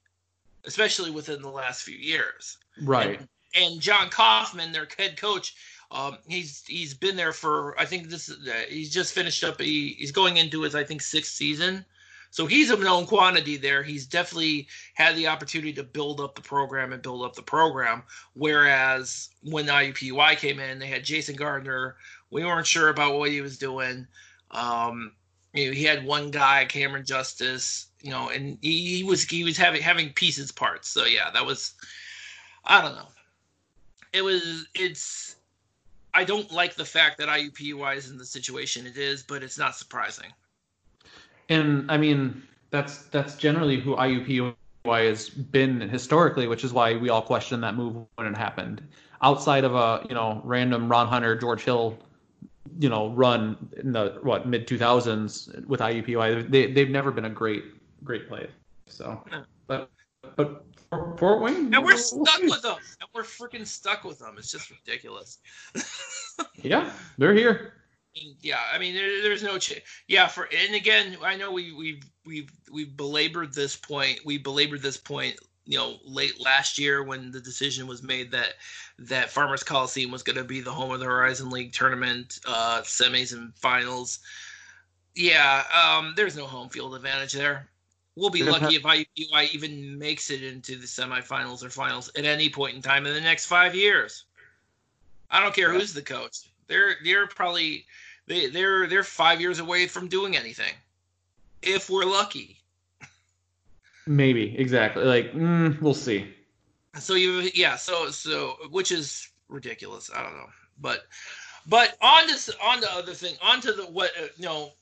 especially 0.64 1.10
within 1.10 1.42
the 1.42 1.50
last 1.50 1.82
few 1.82 1.96
years. 1.96 2.58
Right. 2.82 3.20
And, 3.20 3.28
and 3.54 3.80
Jon 3.80 4.08
Coffman, 4.10 4.72
their 4.72 4.88
head 4.96 5.16
coach, 5.16 5.54
um, 5.90 6.18
he's 6.28 6.64
he's 6.66 6.94
been 6.94 7.16
there 7.16 7.32
for 7.32 7.78
I 7.78 7.84
think 7.84 8.08
this 8.08 8.30
uh, 8.30 8.52
he's 8.68 8.90
just 8.90 9.12
finished 9.12 9.42
up. 9.42 9.60
He, 9.60 9.96
he's 9.98 10.12
going 10.12 10.36
into 10.36 10.62
his 10.62 10.74
I 10.74 10.84
think 10.84 11.02
sixth 11.02 11.32
season, 11.32 11.84
so 12.30 12.46
he's 12.46 12.70
a 12.70 12.76
known 12.76 13.06
quantity 13.06 13.56
there. 13.56 13.82
He's 13.82 14.06
definitely 14.06 14.68
had 14.94 15.16
the 15.16 15.26
opportunity 15.26 15.72
to 15.72 15.82
build 15.82 16.20
up 16.20 16.36
the 16.36 16.42
program 16.42 16.92
and 16.92 17.02
build 17.02 17.24
up 17.24 17.34
the 17.34 17.42
program. 17.42 18.04
Whereas 18.34 19.30
when 19.42 19.66
IUPUI 19.66 20.36
came 20.36 20.60
in, 20.60 20.78
they 20.78 20.86
had 20.86 21.04
Jason 21.04 21.34
Gardner. 21.34 21.96
We 22.30 22.44
weren't 22.44 22.68
sure 22.68 22.88
about 22.88 23.18
what 23.18 23.30
he 23.30 23.40
was 23.40 23.58
doing. 23.58 24.06
Um, 24.52 25.12
you 25.54 25.66
know, 25.66 25.72
he 25.72 25.82
had 25.82 26.04
one 26.04 26.30
guy, 26.30 26.64
Cameron 26.66 27.04
Justice, 27.04 27.88
you 28.00 28.12
know, 28.12 28.28
and 28.28 28.58
he, 28.62 28.98
he 28.98 29.02
was 29.02 29.24
he 29.24 29.42
was 29.42 29.56
having 29.56 29.82
having 29.82 30.12
pieces 30.12 30.52
parts. 30.52 30.88
So 30.88 31.06
yeah, 31.06 31.30
that 31.32 31.44
was 31.44 31.74
I 32.64 32.80
don't 32.80 32.94
know. 32.94 33.08
It 34.12 34.22
was 34.22 34.68
it's 34.76 35.36
I 36.14 36.24
don't 36.24 36.50
like 36.50 36.74
the 36.74 36.84
fact 36.84 37.18
that 37.18 37.28
IUPUI 37.28 37.96
is 37.96 38.10
in 38.10 38.18
the 38.18 38.24
situation 38.24 38.86
it 38.86 38.96
is, 38.96 39.22
but 39.22 39.42
it's 39.42 39.58
not 39.58 39.76
surprising. 39.76 40.32
And 41.48 41.90
I 41.90 41.96
mean, 41.96 42.42
that's 42.70 43.04
that's 43.06 43.36
generally 43.36 43.80
who 43.80 43.96
IUPUI 43.96 44.54
has 44.84 45.28
been 45.28 45.80
historically, 45.80 46.46
which 46.46 46.64
is 46.64 46.72
why 46.72 46.96
we 46.96 47.10
all 47.10 47.22
question 47.22 47.60
that 47.60 47.74
move 47.74 47.96
when 48.16 48.26
it 48.26 48.36
happened. 48.36 48.82
Outside 49.22 49.64
of 49.64 49.74
a 49.74 50.06
you 50.08 50.14
know 50.14 50.40
random 50.44 50.88
Ron 50.88 51.06
Hunter, 51.06 51.36
George 51.36 51.64
Hill, 51.64 51.98
you 52.78 52.88
know 52.88 53.10
run 53.10 53.68
in 53.76 53.92
the 53.92 54.18
what 54.22 54.46
mid 54.46 54.66
2000s 54.66 55.66
with 55.66 55.80
IUPUI, 55.80 56.50
they 56.50 56.72
they've 56.72 56.90
never 56.90 57.10
been 57.10 57.26
a 57.26 57.30
great 57.30 57.64
great 58.04 58.28
play. 58.28 58.48
So, 58.86 59.22
but 59.66 59.90
but 60.36 60.64
Fort 60.90 61.40
Wayne, 61.40 61.72
and 61.72 61.84
we're 61.84 61.96
stuck 61.96 62.42
with 62.42 62.62
them. 62.62 62.76
And 63.00 63.08
we're 63.14 63.22
freaking 63.22 63.66
stuck 63.66 64.04
with 64.04 64.18
them. 64.18 64.34
It's 64.38 64.50
just 64.50 64.70
ridiculous. 64.70 65.38
yeah, 66.62 66.90
they're 67.16 67.34
here. 67.34 67.74
Yeah, 68.40 68.58
I 68.72 68.78
mean, 68.78 68.94
there, 68.94 69.22
there's 69.22 69.42
no 69.42 69.56
ch- 69.58 69.82
yeah 70.08 70.26
for 70.26 70.48
and 70.56 70.74
again, 70.74 71.16
I 71.22 71.36
know 71.36 71.52
we 71.52 71.72
we've 71.72 72.02
we've 72.26 72.50
we've 72.72 72.96
belabored 72.96 73.54
this 73.54 73.76
point. 73.76 74.20
We 74.24 74.36
belabored 74.36 74.82
this 74.82 74.96
point, 74.96 75.36
you 75.64 75.78
know, 75.78 75.98
late 76.04 76.40
last 76.40 76.76
year 76.76 77.04
when 77.04 77.30
the 77.30 77.40
decision 77.40 77.86
was 77.86 78.02
made 78.02 78.32
that 78.32 78.54
that 78.98 79.30
Farmers 79.30 79.62
Coliseum 79.62 80.10
was 80.10 80.24
going 80.24 80.36
to 80.36 80.44
be 80.44 80.60
the 80.60 80.72
home 80.72 80.90
of 80.90 80.98
the 80.98 81.06
Horizon 81.06 81.50
League 81.50 81.72
tournament, 81.72 82.40
uh, 82.48 82.80
semis 82.82 83.32
and 83.32 83.54
finals. 83.54 84.18
Yeah, 85.14 85.62
um, 85.72 86.14
there's 86.16 86.36
no 86.36 86.46
home 86.46 86.68
field 86.68 86.96
advantage 86.96 87.32
there. 87.32 87.68
We'll 88.20 88.28
be 88.28 88.42
lucky 88.42 88.76
if 88.76 88.82
IUPUI 88.82 89.54
even 89.54 89.98
makes 89.98 90.28
it 90.30 90.42
into 90.42 90.76
the 90.76 90.86
semifinals 90.86 91.64
or 91.64 91.70
finals 91.70 92.10
at 92.16 92.26
any 92.26 92.50
point 92.50 92.76
in 92.76 92.82
time 92.82 93.06
in 93.06 93.14
the 93.14 93.20
next 93.20 93.46
five 93.46 93.74
years. 93.74 94.26
I 95.30 95.40
don't 95.40 95.54
care 95.54 95.72
who's 95.72 95.94
the 95.94 96.02
coach. 96.02 96.50
They're 96.66 96.96
they're 97.02 97.26
probably 97.26 97.86
they 98.26 98.48
they're 98.48 98.86
they're 98.86 99.04
five 99.04 99.40
years 99.40 99.58
away 99.58 99.86
from 99.86 100.06
doing 100.06 100.36
anything, 100.36 100.74
if 101.62 101.88
we're 101.88 102.04
lucky. 102.04 102.60
Maybe 104.06 104.54
exactly. 104.58 105.04
Like 105.04 105.32
mm, 105.32 105.80
we'll 105.80 105.94
see. 105.94 106.30
So 106.98 107.14
you 107.14 107.50
yeah 107.54 107.76
so 107.76 108.10
so 108.10 108.56
which 108.70 108.92
is 108.92 109.30
ridiculous. 109.48 110.10
I 110.14 110.22
don't 110.22 110.34
know, 110.34 110.50
but 110.78 111.06
but 111.66 111.96
on 112.02 112.28
to 112.28 112.54
on 112.62 112.82
to 112.82 112.92
other 112.92 113.14
thing 113.14 113.36
on 113.40 113.62
to 113.62 113.72
the 113.72 113.84
what 113.84 114.10
uh, 114.20 114.26
you 114.36 114.44
know 114.44 114.72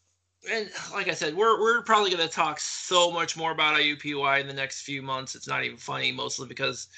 and 0.51 0.70
like 0.92 1.09
I 1.09 1.14
said, 1.14 1.35
we're 1.35 1.61
we're 1.61 1.83
probably 1.83 2.11
going 2.11 2.27
to 2.27 2.33
talk 2.33 2.61
so 2.61 3.11
much 3.11 3.37
more 3.37 3.53
about 3.53 3.77
IUPUI 3.77 4.40
in 4.40 4.46
the 4.46 4.55
next 4.55 4.83
few 4.83 5.03
months. 5.03 5.35
It's 5.35 5.48
not 5.48 5.64
even 5.64 5.77
funny, 5.77 6.12
mostly 6.12 6.46
because 6.46 6.88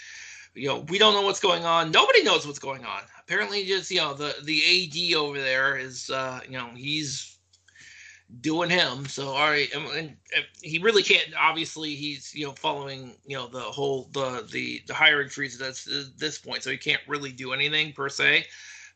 you 0.54 0.68
know 0.68 0.80
we 0.88 0.98
don't 0.98 1.14
know 1.14 1.22
what's 1.22 1.40
going 1.40 1.64
on. 1.64 1.90
Nobody 1.90 2.22
knows 2.22 2.46
what's 2.46 2.58
going 2.58 2.84
on. 2.84 3.02
Apparently, 3.18 3.64
just 3.64 3.90
you 3.90 3.98
know 3.98 4.14
the 4.14 4.34
the 4.44 5.12
AD 5.12 5.16
over 5.16 5.40
there 5.40 5.76
is 5.76 6.10
uh, 6.10 6.40
you 6.46 6.58
know 6.58 6.70
he's 6.74 7.38
doing 8.40 8.70
him. 8.70 9.06
So 9.06 9.28
all 9.28 9.48
right, 9.50 9.72
and, 9.74 9.86
and, 9.86 10.16
and 10.36 10.44
he 10.62 10.78
really 10.78 11.02
can't. 11.02 11.28
Obviously, 11.38 11.94
he's 11.94 12.34
you 12.34 12.46
know 12.46 12.52
following 12.52 13.16
you 13.26 13.36
know 13.36 13.48
the 13.48 13.60
whole 13.60 14.10
the 14.12 14.46
the 14.50 14.82
the 14.86 14.94
hiring 14.94 15.28
freeze 15.28 15.60
at 15.60 15.66
this, 15.66 16.10
this 16.16 16.38
point, 16.38 16.62
so 16.62 16.70
he 16.70 16.76
can't 16.76 17.02
really 17.08 17.32
do 17.32 17.52
anything 17.52 17.92
per 17.92 18.08
se. 18.08 18.46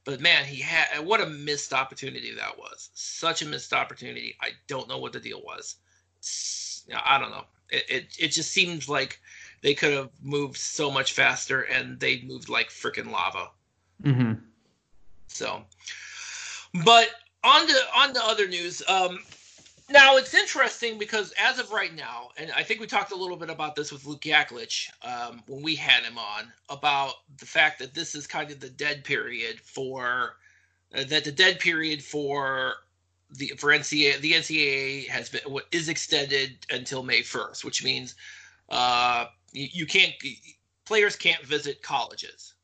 But 0.04 0.20
man, 0.20 0.44
he 0.44 0.60
had 0.60 1.04
what 1.04 1.20
a 1.20 1.26
missed 1.26 1.72
opportunity 1.72 2.34
that 2.34 2.58
was. 2.58 2.90
Such 2.94 3.42
a 3.42 3.46
missed 3.46 3.72
opportunity. 3.72 4.36
I 4.40 4.50
don't 4.66 4.88
know 4.88 4.98
what 4.98 5.12
the 5.12 5.20
deal 5.20 5.42
was. 5.42 5.76
I 7.04 7.18
don't 7.18 7.30
know. 7.30 7.44
It, 7.70 7.84
it 7.88 8.16
it 8.18 8.28
just 8.28 8.52
seems 8.52 8.88
like 8.88 9.20
they 9.62 9.74
could 9.74 9.94
have 9.94 10.10
moved 10.22 10.58
so 10.58 10.90
much 10.90 11.14
faster, 11.14 11.62
and 11.62 11.98
they 11.98 12.22
moved 12.22 12.50
like 12.50 12.68
freaking 12.68 13.10
lava. 13.10 13.50
Mm-hmm. 14.02 14.34
So, 15.28 15.62
but 16.84 17.08
on 17.42 17.66
to 17.66 17.74
on 17.96 18.12
to 18.12 18.22
other 18.22 18.46
news. 18.46 18.82
Um, 18.86 19.20
now 19.90 20.16
it's 20.16 20.34
interesting 20.34 20.98
because 20.98 21.32
as 21.38 21.58
of 21.58 21.70
right 21.70 21.94
now, 21.94 22.30
and 22.36 22.50
I 22.52 22.62
think 22.62 22.80
we 22.80 22.86
talked 22.86 23.12
a 23.12 23.16
little 23.16 23.36
bit 23.36 23.50
about 23.50 23.76
this 23.76 23.92
with 23.92 24.06
Luke 24.06 24.22
Yaklich 24.22 24.88
um, 25.02 25.42
when 25.46 25.62
we 25.62 25.74
had 25.74 26.04
him 26.04 26.16
on 26.16 26.52
about 26.70 27.14
the 27.38 27.46
fact 27.46 27.78
that 27.80 27.94
this 27.94 28.14
is 28.14 28.26
kind 28.26 28.50
of 28.50 28.60
the 28.60 28.70
dead 28.70 29.04
period 29.04 29.60
for 29.60 30.36
uh, 30.94 31.04
that 31.04 31.24
the 31.24 31.32
dead 31.32 31.60
period 31.60 32.02
for 32.02 32.74
the 33.30 33.48
for 33.58 33.70
NCAA 33.70 34.20
the 34.20 34.32
NCAA 34.32 35.08
has 35.08 35.28
been 35.28 35.42
what 35.46 35.66
is 35.70 35.88
extended 35.88 36.64
until 36.70 37.02
May 37.02 37.22
first, 37.22 37.64
which 37.64 37.84
means 37.84 38.14
uh, 38.70 39.26
you, 39.52 39.68
you 39.72 39.86
can't 39.86 40.14
players 40.86 41.16
can't 41.16 41.44
visit 41.44 41.82
colleges 41.82 42.54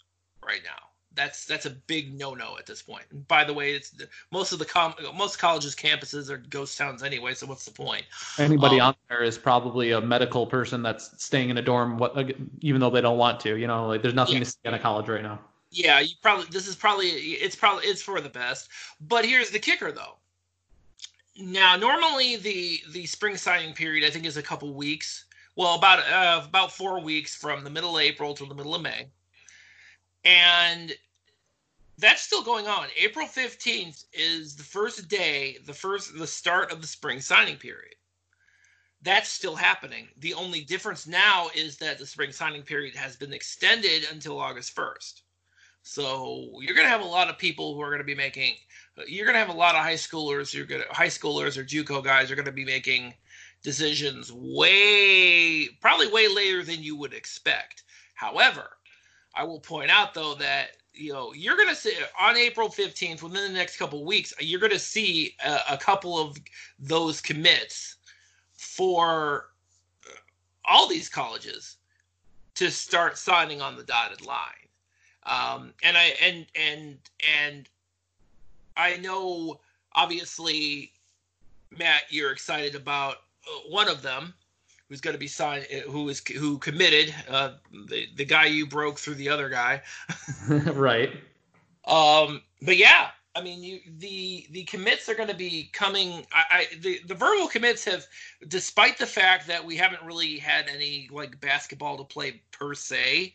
right 0.42 0.62
now 0.64 0.89
that's 1.14 1.44
that's 1.44 1.66
a 1.66 1.70
big 1.70 2.16
no-no 2.16 2.56
at 2.58 2.66
this 2.66 2.82
point. 2.82 3.04
And 3.10 3.26
by 3.26 3.44
the 3.44 3.52
way, 3.52 3.72
it's 3.72 3.92
most 4.30 4.52
of 4.52 4.58
the 4.58 4.64
com- 4.64 4.94
most 5.14 5.38
colleges 5.38 5.74
campuses 5.74 6.30
are 6.30 6.38
ghost 6.38 6.78
towns 6.78 7.02
anyway. 7.02 7.34
So 7.34 7.46
what's 7.46 7.64
the 7.64 7.72
point? 7.72 8.04
Anybody 8.38 8.80
um, 8.80 8.88
on 8.88 8.94
there 9.08 9.22
is 9.22 9.36
probably 9.36 9.90
a 9.90 10.00
medical 10.00 10.46
person 10.46 10.82
that's 10.82 11.22
staying 11.22 11.50
in 11.50 11.58
a 11.58 11.62
dorm, 11.62 11.98
what, 11.98 12.32
even 12.60 12.80
though 12.80 12.90
they 12.90 13.00
don't 13.00 13.18
want 13.18 13.40
to. 13.40 13.56
You 13.56 13.66
know, 13.66 13.86
like 13.88 14.02
there's 14.02 14.14
nothing 14.14 14.36
yeah. 14.36 14.44
to 14.44 14.50
see 14.50 14.58
in 14.64 14.74
a 14.74 14.78
college 14.78 15.08
right 15.08 15.22
now. 15.22 15.40
Yeah, 15.70 16.00
you 16.00 16.14
probably 16.22 16.46
this 16.50 16.66
is 16.66 16.76
probably 16.76 17.08
it's 17.08 17.56
probably 17.56 17.84
it's 17.84 18.02
for 18.02 18.20
the 18.20 18.28
best. 18.28 18.68
But 19.00 19.24
here's 19.24 19.50
the 19.50 19.58
kicker, 19.58 19.92
though. 19.92 20.16
Now, 21.36 21.76
normally 21.76 22.36
the 22.36 22.80
the 22.92 23.06
spring 23.06 23.36
signing 23.36 23.74
period 23.74 24.06
I 24.06 24.10
think 24.10 24.26
is 24.26 24.36
a 24.36 24.42
couple 24.42 24.72
weeks. 24.74 25.24
Well, 25.56 25.74
about 25.74 25.98
uh, 26.08 26.44
about 26.46 26.70
four 26.70 27.00
weeks 27.00 27.34
from 27.34 27.64
the 27.64 27.70
middle 27.70 27.96
of 27.96 28.02
April 28.02 28.32
to 28.34 28.46
the 28.46 28.54
middle 28.54 28.74
of 28.74 28.82
May 28.82 29.08
and 30.24 30.92
that's 31.98 32.22
still 32.22 32.42
going 32.42 32.66
on. 32.66 32.86
April 32.98 33.26
15th 33.26 34.04
is 34.12 34.56
the 34.56 34.62
first 34.62 35.08
day, 35.08 35.58
the 35.66 35.74
first 35.74 36.16
the 36.16 36.26
start 36.26 36.72
of 36.72 36.80
the 36.80 36.86
spring 36.86 37.20
signing 37.20 37.56
period. 37.56 37.94
That's 39.02 39.28
still 39.28 39.56
happening. 39.56 40.08
The 40.18 40.34
only 40.34 40.60
difference 40.60 41.06
now 41.06 41.48
is 41.54 41.76
that 41.78 41.98
the 41.98 42.06
spring 42.06 42.32
signing 42.32 42.62
period 42.62 42.94
has 42.96 43.16
been 43.16 43.32
extended 43.32 44.06
until 44.12 44.38
August 44.38 44.76
1st. 44.76 45.22
So 45.82 46.50
you're 46.60 46.74
going 46.74 46.86
to 46.86 46.90
have 46.90 47.00
a 47.00 47.04
lot 47.04 47.30
of 47.30 47.38
people 47.38 47.74
who 47.74 47.80
are 47.80 47.88
going 47.88 48.00
to 48.00 48.04
be 48.04 48.14
making 48.14 48.56
you're 49.06 49.24
going 49.24 49.34
to 49.34 49.38
have 49.38 49.48
a 49.48 49.58
lot 49.58 49.74
of 49.74 49.82
high 49.82 49.94
schoolers, 49.94 50.52
you're 50.52 50.66
going 50.66 50.82
to 50.82 50.94
high 50.94 51.06
schoolers 51.06 51.56
or 51.56 51.64
JUCO 51.64 52.04
guys 52.04 52.30
are 52.30 52.34
going 52.34 52.44
to 52.44 52.52
be 52.52 52.64
making 52.64 53.14
decisions 53.62 54.32
way 54.32 55.68
probably 55.80 56.08
way 56.08 56.28
later 56.28 56.62
than 56.62 56.82
you 56.82 56.96
would 56.96 57.14
expect. 57.14 57.84
However, 58.14 58.76
I 59.34 59.44
will 59.44 59.60
point 59.60 59.90
out 59.90 60.14
though 60.14 60.34
that 60.34 60.76
you 60.92 61.12
know, 61.12 61.32
you're 61.32 61.56
going 61.56 61.68
to 61.68 61.74
see 61.74 61.94
on 62.20 62.36
April 62.36 62.68
15th, 62.68 63.22
within 63.22 63.52
the 63.52 63.58
next 63.58 63.76
couple 63.76 64.04
weeks, 64.04 64.34
you're 64.40 64.60
going 64.60 64.72
to 64.72 64.78
see 64.78 65.36
a, 65.44 65.60
a, 65.70 65.78
couple 65.78 66.18
of 66.18 66.36
those 66.78 67.20
commits 67.20 67.96
for 68.52 69.50
all 70.64 70.88
these 70.88 71.08
colleges 71.08 71.76
to 72.56 72.70
start 72.70 73.16
signing 73.16 73.62
on 73.62 73.76
the 73.76 73.84
dotted 73.84 74.24
line. 74.26 74.36
Um, 75.24 75.74
and 75.82 75.96
I 75.96 76.14
and 76.22 76.46
and 76.54 76.98
and 77.38 77.68
I 78.76 78.96
know 78.96 79.60
obviously 79.94 80.92
Matt, 81.70 82.02
you're 82.10 82.32
excited 82.32 82.74
about 82.74 83.16
uh, 83.46 83.68
one 83.68 83.88
of 83.88 84.02
them 84.02 84.34
who's 84.90 85.00
going 85.00 85.14
to 85.14 85.18
be 85.18 85.28
signed, 85.28 85.66
uh, 85.72 85.88
who 85.88 86.08
is 86.10 86.20
who 86.36 86.58
committed, 86.58 87.14
uh, 87.30 87.52
the 87.86 88.08
the 88.16 88.24
guy 88.24 88.44
you 88.44 88.66
broke 88.66 88.98
through 88.98 89.14
the 89.14 89.30
other 89.30 89.48
guy, 89.48 89.80
right? 90.74 91.10
Um, 91.86 92.42
but 92.60 92.76
yeah, 92.76 93.10
I 93.34 93.40
mean, 93.40 93.62
you 93.62 93.80
the 93.98 94.46
the 94.50 94.64
commits 94.64 95.08
are 95.08 95.14
going 95.14 95.28
to 95.28 95.34
be 95.34 95.70
coming. 95.72 96.26
I, 96.32 96.42
I 96.50 96.66
the 96.80 97.00
the 97.06 97.14
verbal 97.14 97.46
commits 97.46 97.84
have, 97.84 98.04
despite 98.48 98.98
the 98.98 99.06
fact 99.06 99.46
that 99.46 99.64
we 99.64 99.76
haven't 99.76 100.02
really 100.02 100.36
had 100.38 100.68
any 100.68 101.08
like 101.10 101.40
basketball 101.40 101.96
to 101.96 102.04
play 102.04 102.42
per 102.50 102.74
se, 102.74 103.34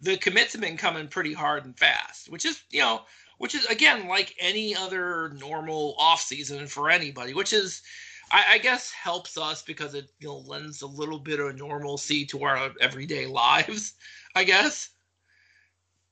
the 0.00 0.16
commits 0.18 0.52
have 0.52 0.60
been 0.60 0.76
coming 0.76 1.06
pretty 1.06 1.32
hard 1.32 1.64
and 1.64 1.78
fast, 1.78 2.28
which 2.30 2.44
is 2.44 2.62
you 2.70 2.80
know, 2.80 3.02
which 3.38 3.54
is 3.54 3.64
again 3.66 4.08
like 4.08 4.34
any 4.40 4.74
other 4.74 5.28
normal 5.40 5.94
off 5.98 6.20
season 6.20 6.66
for 6.66 6.90
anybody, 6.90 7.32
which 7.32 7.52
is 7.52 7.82
I, 8.30 8.44
I, 8.50 8.58
guess 8.58 8.90
helps 8.90 9.38
us 9.38 9.62
because 9.62 9.94
it 9.94 10.10
you 10.18 10.28
know 10.28 10.38
lends 10.46 10.82
a 10.82 10.86
little 10.86 11.18
bit 11.18 11.40
of 11.40 11.56
normalcy 11.56 12.24
to 12.26 12.44
our 12.44 12.70
everyday 12.80 13.26
lives. 13.26 13.94
I 14.34 14.44
guess 14.44 14.90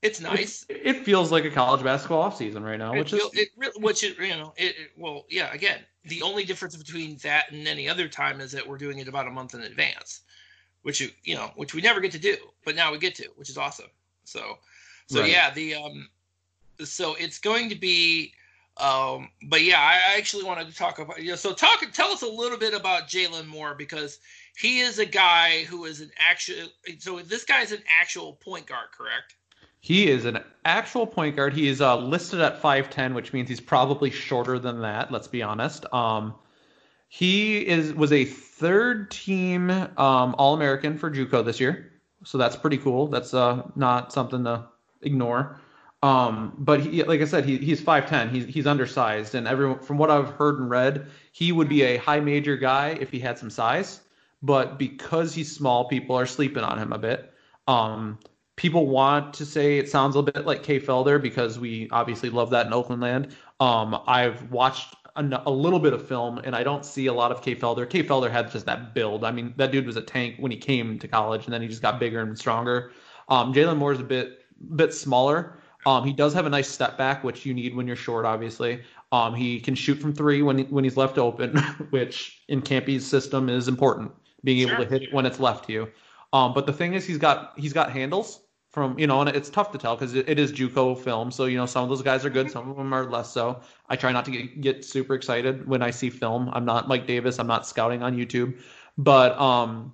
it's 0.01 0.21
nice. 0.21 0.65
It, 0.69 0.81
it 0.83 1.05
feels 1.05 1.31
like 1.31 1.45
a 1.45 1.51
college 1.51 1.83
basketball 1.83 2.21
off 2.21 2.37
season 2.37 2.63
right 2.63 2.77
now, 2.77 2.93
which 2.93 3.11
feel, 3.11 3.29
is 3.33 3.47
it 3.57 3.81
which 3.81 4.03
it, 4.03 4.17
you 4.19 4.29
know 4.29 4.53
it, 4.57 4.75
it, 4.77 4.91
well 4.97 5.25
yeah 5.29 5.51
again 5.53 5.79
the 6.05 6.21
only 6.21 6.45
difference 6.45 6.75
between 6.75 7.17
that 7.17 7.51
and 7.51 7.67
any 7.67 7.89
other 7.89 8.07
time 8.07 8.39
is 8.39 8.51
that 8.51 8.67
we're 8.67 8.77
doing 8.77 8.99
it 8.99 9.07
about 9.07 9.27
a 9.27 9.31
month 9.31 9.55
in 9.55 9.61
advance, 9.61 10.21
which 10.83 11.01
you 11.01 11.09
you 11.23 11.35
know 11.35 11.51
which 11.55 11.73
we 11.73 11.81
never 11.81 11.99
get 11.99 12.11
to 12.11 12.19
do, 12.19 12.37
but 12.63 12.75
now 12.75 12.91
we 12.91 12.97
get 12.97 13.15
to, 13.15 13.27
which 13.35 13.49
is 13.49 13.57
awesome. 13.57 13.89
So 14.23 14.59
so 15.07 15.21
right. 15.21 15.31
yeah 15.31 15.51
the 15.51 15.75
um 15.75 16.09
so 16.83 17.15
it's 17.15 17.39
going 17.39 17.69
to 17.69 17.75
be 17.75 18.33
um, 18.77 19.29
but 19.47 19.63
yeah, 19.63 19.79
I 19.79 20.17
actually 20.17 20.43
wanted 20.43 20.67
to 20.67 20.75
talk 20.75 20.99
about 20.99 21.21
you 21.21 21.29
know, 21.29 21.35
so 21.35 21.53
talk 21.53 21.85
tell 21.93 22.11
us 22.11 22.21
a 22.21 22.27
little 22.27 22.57
bit 22.57 22.73
about 22.73 23.07
Jalen 23.07 23.47
Moore 23.47 23.73
because 23.73 24.19
he 24.57 24.79
is 24.79 24.99
a 24.99 25.05
guy 25.05 25.63
who 25.63 25.85
is 25.85 26.01
an 26.01 26.11
actual 26.19 26.67
so 26.99 27.19
this 27.19 27.45
guy 27.45 27.61
is 27.61 27.71
an 27.71 27.83
actual 27.99 28.33
point 28.33 28.67
guard, 28.67 28.87
correct? 28.95 29.35
He 29.79 30.09
is 30.09 30.25
an 30.25 30.39
actual 30.65 31.05
point 31.05 31.35
guard. 31.35 31.53
He 31.53 31.67
is 31.67 31.79
uh, 31.79 31.97
listed 31.97 32.41
at 32.41 32.59
5'10, 32.59 33.13
which 33.13 33.33
means 33.33 33.47
he's 33.47 33.59
probably 33.59 34.09
shorter 34.09 34.57
than 34.57 34.81
that, 34.81 35.11
let's 35.11 35.27
be 35.27 35.43
honest. 35.43 35.85
Um, 35.93 36.33
he 37.07 37.65
is 37.65 37.93
was 37.93 38.11
a 38.11 38.25
third 38.25 39.11
team 39.11 39.69
um, 39.69 40.35
All 40.37 40.55
American 40.55 40.97
for 40.97 41.11
JUCO 41.11 41.45
this 41.45 41.59
year. 41.59 41.91
So 42.23 42.37
that's 42.37 42.55
pretty 42.55 42.77
cool. 42.77 43.07
That's 43.07 43.33
uh, 43.33 43.69
not 43.75 44.11
something 44.11 44.43
to 44.45 44.65
ignore. 45.01 45.61
Um, 46.05 46.53
but 46.59 46.81
he, 46.81 47.01
like 47.01 47.21
I 47.21 47.25
said, 47.25 47.45
he, 47.45 47.57
he's 47.57 47.81
5'10. 47.81 48.29
He's, 48.29 48.45
he's 48.45 48.67
undersized. 48.67 49.33
And 49.33 49.47
everyone, 49.47 49.79
from 49.79 49.97
what 49.97 50.11
I've 50.11 50.29
heard 50.29 50.59
and 50.59 50.69
read, 50.69 51.07
he 51.31 51.51
would 51.51 51.67
be 51.67 51.81
a 51.81 51.97
high 51.97 52.19
major 52.19 52.57
guy 52.57 52.89
if 53.01 53.09
he 53.09 53.19
had 53.19 53.39
some 53.39 53.49
size. 53.49 54.01
But 54.43 54.77
because 54.77 55.33
he's 55.33 55.51
small, 55.51 55.85
people 55.85 56.15
are 56.15 56.27
sleeping 56.27 56.63
on 56.63 56.77
him 56.77 56.93
a 56.93 56.99
bit. 56.99 57.33
Um, 57.67 58.19
people 58.55 58.85
want 58.85 59.33
to 59.33 59.47
say 59.47 59.79
it 59.79 59.89
sounds 59.89 60.15
a 60.15 60.21
bit 60.21 60.45
like 60.45 60.61
Kay 60.61 60.79
Felder 60.79 61.19
because 61.19 61.57
we 61.57 61.89
obviously 61.89 62.29
love 62.29 62.51
that 62.51 62.67
in 62.67 62.73
Oakland 62.73 63.01
land. 63.01 63.35
Um, 63.59 63.99
I've 64.05 64.51
watched 64.51 64.93
a, 65.15 65.41
a, 65.47 65.51
little 65.51 65.79
bit 65.79 65.93
of 65.93 66.07
film 66.07 66.37
and 66.37 66.55
I 66.55 66.61
don't 66.61 66.85
see 66.85 67.07
a 67.07 67.13
lot 67.13 67.31
of 67.31 67.41
Kay 67.41 67.55
Felder. 67.55 67.89
Kay 67.89 68.03
Felder 68.03 68.29
had 68.29 68.51
just 68.51 68.67
that 68.67 68.93
build. 68.93 69.23
I 69.23 69.31
mean, 69.31 69.55
that 69.57 69.71
dude 69.71 69.87
was 69.87 69.95
a 69.95 70.03
tank 70.03 70.35
when 70.37 70.51
he 70.51 70.57
came 70.57 70.99
to 70.99 71.07
college 71.07 71.45
and 71.45 71.53
then 71.53 71.63
he 71.63 71.67
just 71.67 71.81
got 71.81 71.99
bigger 71.99 72.21
and 72.21 72.37
stronger. 72.37 72.91
Um, 73.27 73.55
Jalen 73.55 73.77
Moore 73.77 73.93
is 73.93 73.99
a 73.99 74.03
bit 74.03 74.45
bit 74.75 74.93
smaller. 74.93 75.57
Um, 75.85 76.03
he 76.03 76.13
does 76.13 76.33
have 76.33 76.45
a 76.45 76.49
nice 76.49 76.67
step 76.67 76.97
back, 76.97 77.23
which 77.23 77.45
you 77.45 77.53
need 77.53 77.75
when 77.75 77.85
you're 77.85 77.95
short, 77.95 78.25
obviously. 78.25 78.81
Um, 79.11 79.35
he 79.35 79.59
can 79.59 79.75
shoot 79.75 79.95
from 79.95 80.13
three 80.13 80.41
when 80.41 80.59
when 80.65 80.83
he's 80.83 80.97
left 80.97 81.17
open, 81.17 81.57
which 81.91 82.41
in 82.47 82.61
Kampe's 82.61 83.05
system 83.05 83.49
is 83.49 83.67
important, 83.67 84.11
being 84.43 84.67
able 84.67 84.83
to 84.83 84.89
hit 84.89 85.03
it 85.03 85.13
when 85.13 85.25
it's 85.25 85.39
left 85.39 85.67
to 85.67 85.73
you. 85.73 85.91
Um, 86.33 86.53
but 86.53 86.65
the 86.65 86.73
thing 86.73 86.93
is, 86.93 87.05
he's 87.05 87.17
got 87.17 87.53
he's 87.57 87.73
got 87.73 87.91
handles 87.91 88.41
from 88.75 88.99
you 88.99 89.07
know, 89.07 89.21
and 89.21 89.29
it's 89.29 89.49
tough 89.49 89.71
to 89.71 89.77
tell 89.77 89.95
because 89.95 90.15
it, 90.15 90.27
it 90.27 90.37
is 90.37 90.51
JUCO 90.51 90.99
film. 91.01 91.31
So 91.31 91.45
you 91.45 91.57
know, 91.57 91.65
some 91.65 91.83
of 91.83 91.89
those 91.89 92.01
guys 92.01 92.25
are 92.25 92.29
good, 92.29 92.51
some 92.51 92.69
of 92.69 92.75
them 92.75 92.93
are 92.93 93.09
less 93.09 93.31
so. 93.31 93.61
I 93.87 93.95
try 93.95 94.11
not 94.11 94.25
to 94.25 94.31
get, 94.31 94.61
get 94.61 94.85
super 94.85 95.13
excited 95.13 95.65
when 95.67 95.81
I 95.81 95.91
see 95.91 96.09
film. 96.09 96.49
I'm 96.51 96.65
not 96.65 96.87
Mike 96.87 97.07
Davis. 97.07 97.39
I'm 97.39 97.47
not 97.47 97.65
scouting 97.65 98.03
on 98.03 98.17
YouTube, 98.17 98.59
but 98.97 99.39
um, 99.39 99.93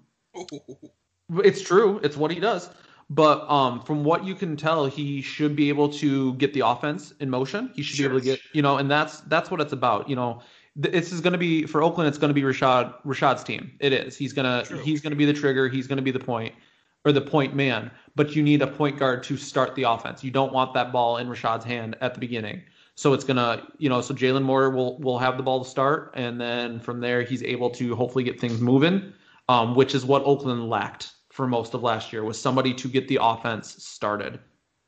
it's 1.43 1.61
true. 1.61 1.99
It's 2.01 2.17
what 2.17 2.31
he 2.31 2.39
does. 2.39 2.69
But 3.11 3.45
um, 3.51 3.81
from 3.81 4.05
what 4.05 4.23
you 4.23 4.35
can 4.35 4.55
tell, 4.55 4.85
he 4.85 5.21
should 5.21 5.53
be 5.53 5.67
able 5.67 5.89
to 5.89 6.33
get 6.35 6.53
the 6.53 6.61
offense 6.61 7.13
in 7.19 7.29
motion. 7.29 7.69
He 7.75 7.83
should 7.83 7.97
sure. 7.97 8.07
be 8.07 8.15
able 8.15 8.19
to 8.21 8.25
get, 8.25 8.39
you 8.53 8.61
know, 8.61 8.77
and 8.77 8.89
that's 8.89 9.19
that's 9.21 9.51
what 9.51 9.59
it's 9.59 9.73
about. 9.73 10.07
You 10.07 10.15
know, 10.15 10.41
this 10.77 11.11
is 11.11 11.19
going 11.19 11.33
to 11.33 11.37
be 11.37 11.65
for 11.65 11.83
Oakland. 11.83 12.07
It's 12.07 12.17
going 12.17 12.29
to 12.29 12.33
be 12.33 12.41
Rashad 12.41 12.93
Rashad's 13.05 13.43
team. 13.43 13.73
It 13.81 13.91
is. 13.91 14.15
He's 14.15 14.31
gonna 14.31 14.63
True. 14.63 14.79
he's 14.79 15.01
gonna 15.01 15.17
be 15.17 15.25
the 15.25 15.33
trigger. 15.33 15.67
He's 15.67 15.87
gonna 15.87 16.01
be 16.01 16.11
the 16.11 16.21
point 16.21 16.55
or 17.03 17.11
the 17.11 17.19
point 17.19 17.53
man. 17.53 17.91
But 18.15 18.33
you 18.33 18.43
need 18.43 18.61
a 18.61 18.67
point 18.67 18.97
guard 18.97 19.23
to 19.23 19.35
start 19.35 19.75
the 19.75 19.83
offense. 19.83 20.23
You 20.23 20.31
don't 20.31 20.53
want 20.53 20.73
that 20.75 20.93
ball 20.93 21.17
in 21.17 21.27
Rashad's 21.27 21.65
hand 21.65 21.97
at 21.99 22.13
the 22.13 22.21
beginning. 22.21 22.61
So 22.95 23.11
it's 23.11 23.25
gonna, 23.25 23.67
you 23.77 23.89
know, 23.89 23.99
so 23.99 24.13
Jalen 24.13 24.43
Moore 24.43 24.69
will 24.69 24.97
will 24.99 25.19
have 25.19 25.35
the 25.35 25.43
ball 25.43 25.65
to 25.65 25.69
start, 25.69 26.13
and 26.15 26.39
then 26.39 26.79
from 26.79 27.01
there 27.01 27.23
he's 27.23 27.43
able 27.43 27.71
to 27.71 27.93
hopefully 27.93 28.23
get 28.23 28.39
things 28.39 28.61
moving, 28.61 29.11
um, 29.49 29.75
which 29.75 29.93
is 29.95 30.05
what 30.05 30.23
Oakland 30.23 30.69
lacked 30.69 31.11
for 31.31 31.47
most 31.47 31.73
of 31.73 31.81
last 31.81 32.11
year 32.11 32.23
was 32.23 32.39
somebody 32.39 32.73
to 32.73 32.87
get 32.87 33.07
the 33.07 33.19
offense 33.21 33.83
started, 33.83 34.39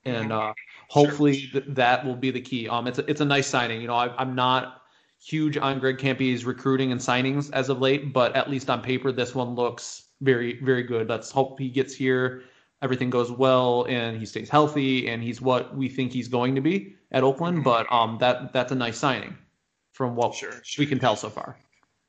and 0.06 0.32
uh, 0.32 0.54
hopefully 0.90 1.50
th- 1.52 1.66
that 1.70 2.06
will 2.06 2.16
be 2.16 2.32
the 2.32 2.42
key. 2.42 2.68
Um, 2.68 2.88
it's 2.88 3.00
a, 3.00 3.10
it's 3.10 3.22
a 3.22 3.26
nice 3.26 3.48
signing. 3.48 3.82
You 3.82 3.88
know, 3.88 3.96
I, 3.96 4.16
I'm 4.18 4.36
not 4.36 4.82
huge 5.24 5.58
on 5.58 5.80
Greg 5.80 5.98
Kampe's 5.98 6.44
recruiting 6.44 6.92
and 6.92 7.00
signings 7.00 7.50
as 7.54 7.70
of 7.70 7.80
late, 7.80 8.14
but 8.14 8.36
at 8.36 8.50
least 8.50 8.70
on 8.70 8.82
paper, 8.82 9.12
this 9.12 9.34
one 9.34 9.56
looks 9.56 10.10
very 10.22 10.60
very 10.62 10.84
good. 10.84 11.10
Let's 11.10 11.32
hope 11.32 11.60
he 11.60 11.70
gets 11.70 11.96
here, 11.96 12.44
everything 12.82 13.10
goes 13.10 13.32
well, 13.32 13.86
and 13.90 14.18
he 14.18 14.26
stays 14.26 14.50
healthy, 14.50 15.08
and 15.08 15.24
he's 15.24 15.42
what 15.42 15.76
we 15.76 15.88
think 15.88 16.12
he's 16.12 16.28
going 16.28 16.56
to 16.56 16.62
be 16.62 16.96
at 17.12 17.24
Oakland. 17.24 17.58
Mm-hmm. 17.58 17.64
But 17.64 17.92
um, 17.92 18.18
that 18.20 18.54
that's 18.54 18.72
a 18.72 18.76
nice 18.76 18.98
signing 18.98 19.38
from 19.94 20.16
what 20.16 20.36
sure, 20.36 20.52
sure. 20.64 20.84
we 20.84 20.88
can 20.88 21.00
tell 21.00 21.16
so 21.16 21.30
far. 21.30 21.58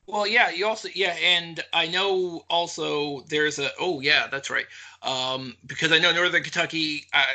Well, 0.07 0.27
yeah, 0.27 0.51
you 0.51 0.67
also 0.67 0.87
yeah, 0.93 1.15
and 1.23 1.63
I 1.73 1.87
know 1.87 2.45
also 2.49 3.21
there's 3.27 3.57
a 3.57 3.71
oh 3.79 4.01
yeah, 4.01 4.27
that's 4.27 4.51
right. 4.51 4.65
Um, 5.01 5.55
because 5.65 5.91
I 5.91 5.97
know 5.97 6.11
Northern 6.11 6.43
Kentucky. 6.43 7.05
I, 7.11 7.25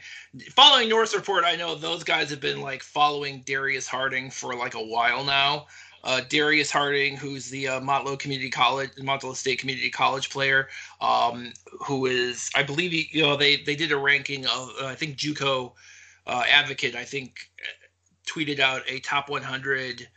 following 0.56 0.88
North 0.88 1.14
Report, 1.14 1.44
I 1.44 1.56
know 1.58 1.76
those 1.76 2.04
guys 2.06 2.30
have 2.30 2.40
been 2.40 2.62
like 2.62 2.82
following 2.82 3.42
Darius 3.46 3.88
Harding 3.88 4.32
for 4.32 4.56
like 4.56 4.74
a 4.74 4.82
while 4.84 5.24
now. 5.26 5.68
Uh, 6.04 6.22
Darius 6.30 6.72
Harding, 6.72 7.18
who's 7.18 7.50
the 7.50 7.68
uh, 7.68 7.82
Motlow 7.82 8.18
Community 8.18 8.50
College, 8.50 8.92
Motlow 9.00 9.36
State 9.36 9.60
Community 9.60 9.90
College 9.90 10.30
player, 10.30 10.70
um, 11.02 11.52
who 11.86 12.06
is, 12.06 12.50
I 12.56 12.64
believe, 12.64 12.92
he, 12.92 13.10
you 13.12 13.24
know, 13.24 13.36
they 13.36 13.58
they 13.58 13.76
did 13.76 13.92
a 13.92 13.98
ranking 13.98 14.46
of, 14.46 14.72
uh, 14.82 14.86
I 14.86 14.96
think 14.96 15.18
JUCO 15.18 15.74
uh, 16.26 16.44
Advocate, 16.50 16.96
I 16.96 17.04
think, 17.04 17.50
tweeted 18.26 18.60
out 18.60 18.84
a 18.88 19.00
top 19.00 19.30
100 19.30 20.08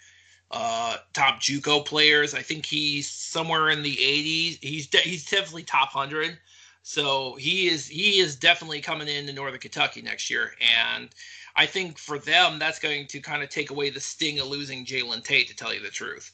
uh, 0.50 0.96
top 1.12 1.40
JUCO 1.40 1.84
players. 1.84 2.34
I 2.34 2.42
think 2.42 2.66
he's 2.66 3.08
somewhere 3.08 3.70
in 3.70 3.82
the 3.82 3.96
80s. 3.96 4.58
He's 4.62 4.86
de- 4.86 4.98
he's 4.98 5.28
definitely 5.28 5.62
top 5.62 5.94
100. 5.94 6.38
So 6.82 7.36
he 7.36 7.68
is 7.68 7.86
he 7.86 8.18
is 8.18 8.36
definitely 8.36 8.80
coming 8.80 9.06
into 9.06 9.32
Northern 9.32 9.60
Kentucky 9.60 10.02
next 10.02 10.30
year, 10.30 10.52
and 10.94 11.10
I 11.54 11.66
think 11.66 11.98
for 11.98 12.18
them 12.18 12.58
that's 12.58 12.78
going 12.78 13.06
to 13.08 13.20
kind 13.20 13.42
of 13.42 13.50
take 13.50 13.70
away 13.70 13.90
the 13.90 14.00
sting 14.00 14.38
of 14.38 14.48
losing 14.48 14.84
Jalen 14.84 15.22
Tate. 15.22 15.48
To 15.48 15.54
tell 15.54 15.74
you 15.74 15.80
the 15.80 15.90
truth. 15.90 16.32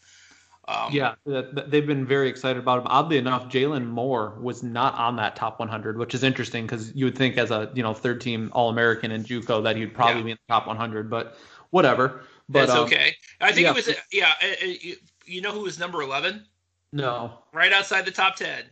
Um, 0.69 0.93
yeah, 0.93 1.15
they've 1.25 1.87
been 1.87 2.05
very 2.05 2.29
excited 2.29 2.59
about 2.59 2.81
him. 2.81 2.87
Oddly 2.89 3.19
enough, 3.19 3.49
Jalen 3.49 3.87
Moore 3.87 4.37
was 4.41 4.65
not 4.65 4.95
on 4.95 5.15
that 5.17 5.37
top 5.37 5.61
100, 5.61 5.97
which 5.97 6.13
is 6.13 6.25
interesting 6.25 6.65
because 6.65 6.93
you 6.95 7.05
would 7.05 7.17
think 7.17 7.39
as 7.39 7.53
a 7.53 7.71
you 7.75 7.83
know 7.83 7.95
third 7.95 8.21
team 8.21 8.51
All 8.53 8.69
American 8.69 9.13
in 9.13 9.25
JUCO 9.25 9.63
that 9.63 9.77
he'd 9.77 9.95
probably 9.95 10.19
yeah. 10.19 10.25
be 10.25 10.31
in 10.33 10.39
the 10.49 10.53
top 10.53 10.67
100, 10.67 11.09
but 11.09 11.37
whatever. 11.71 12.25
But, 12.49 12.67
That's 12.67 12.73
um, 12.73 12.85
okay. 12.85 13.17
I 13.41 13.53
think 13.53 13.65
yeah. 13.65 13.71
it 13.71 13.75
was 13.75 13.91
yeah. 14.13 14.33
You 15.27 15.41
know 15.41 15.53
who 15.53 15.63
was 15.63 15.79
number 15.79 16.03
eleven? 16.03 16.45
No. 16.93 17.39
Right 17.53 17.73
outside 17.73 18.05
the 18.05 18.13
top 18.13 18.37
ten. 18.37 18.65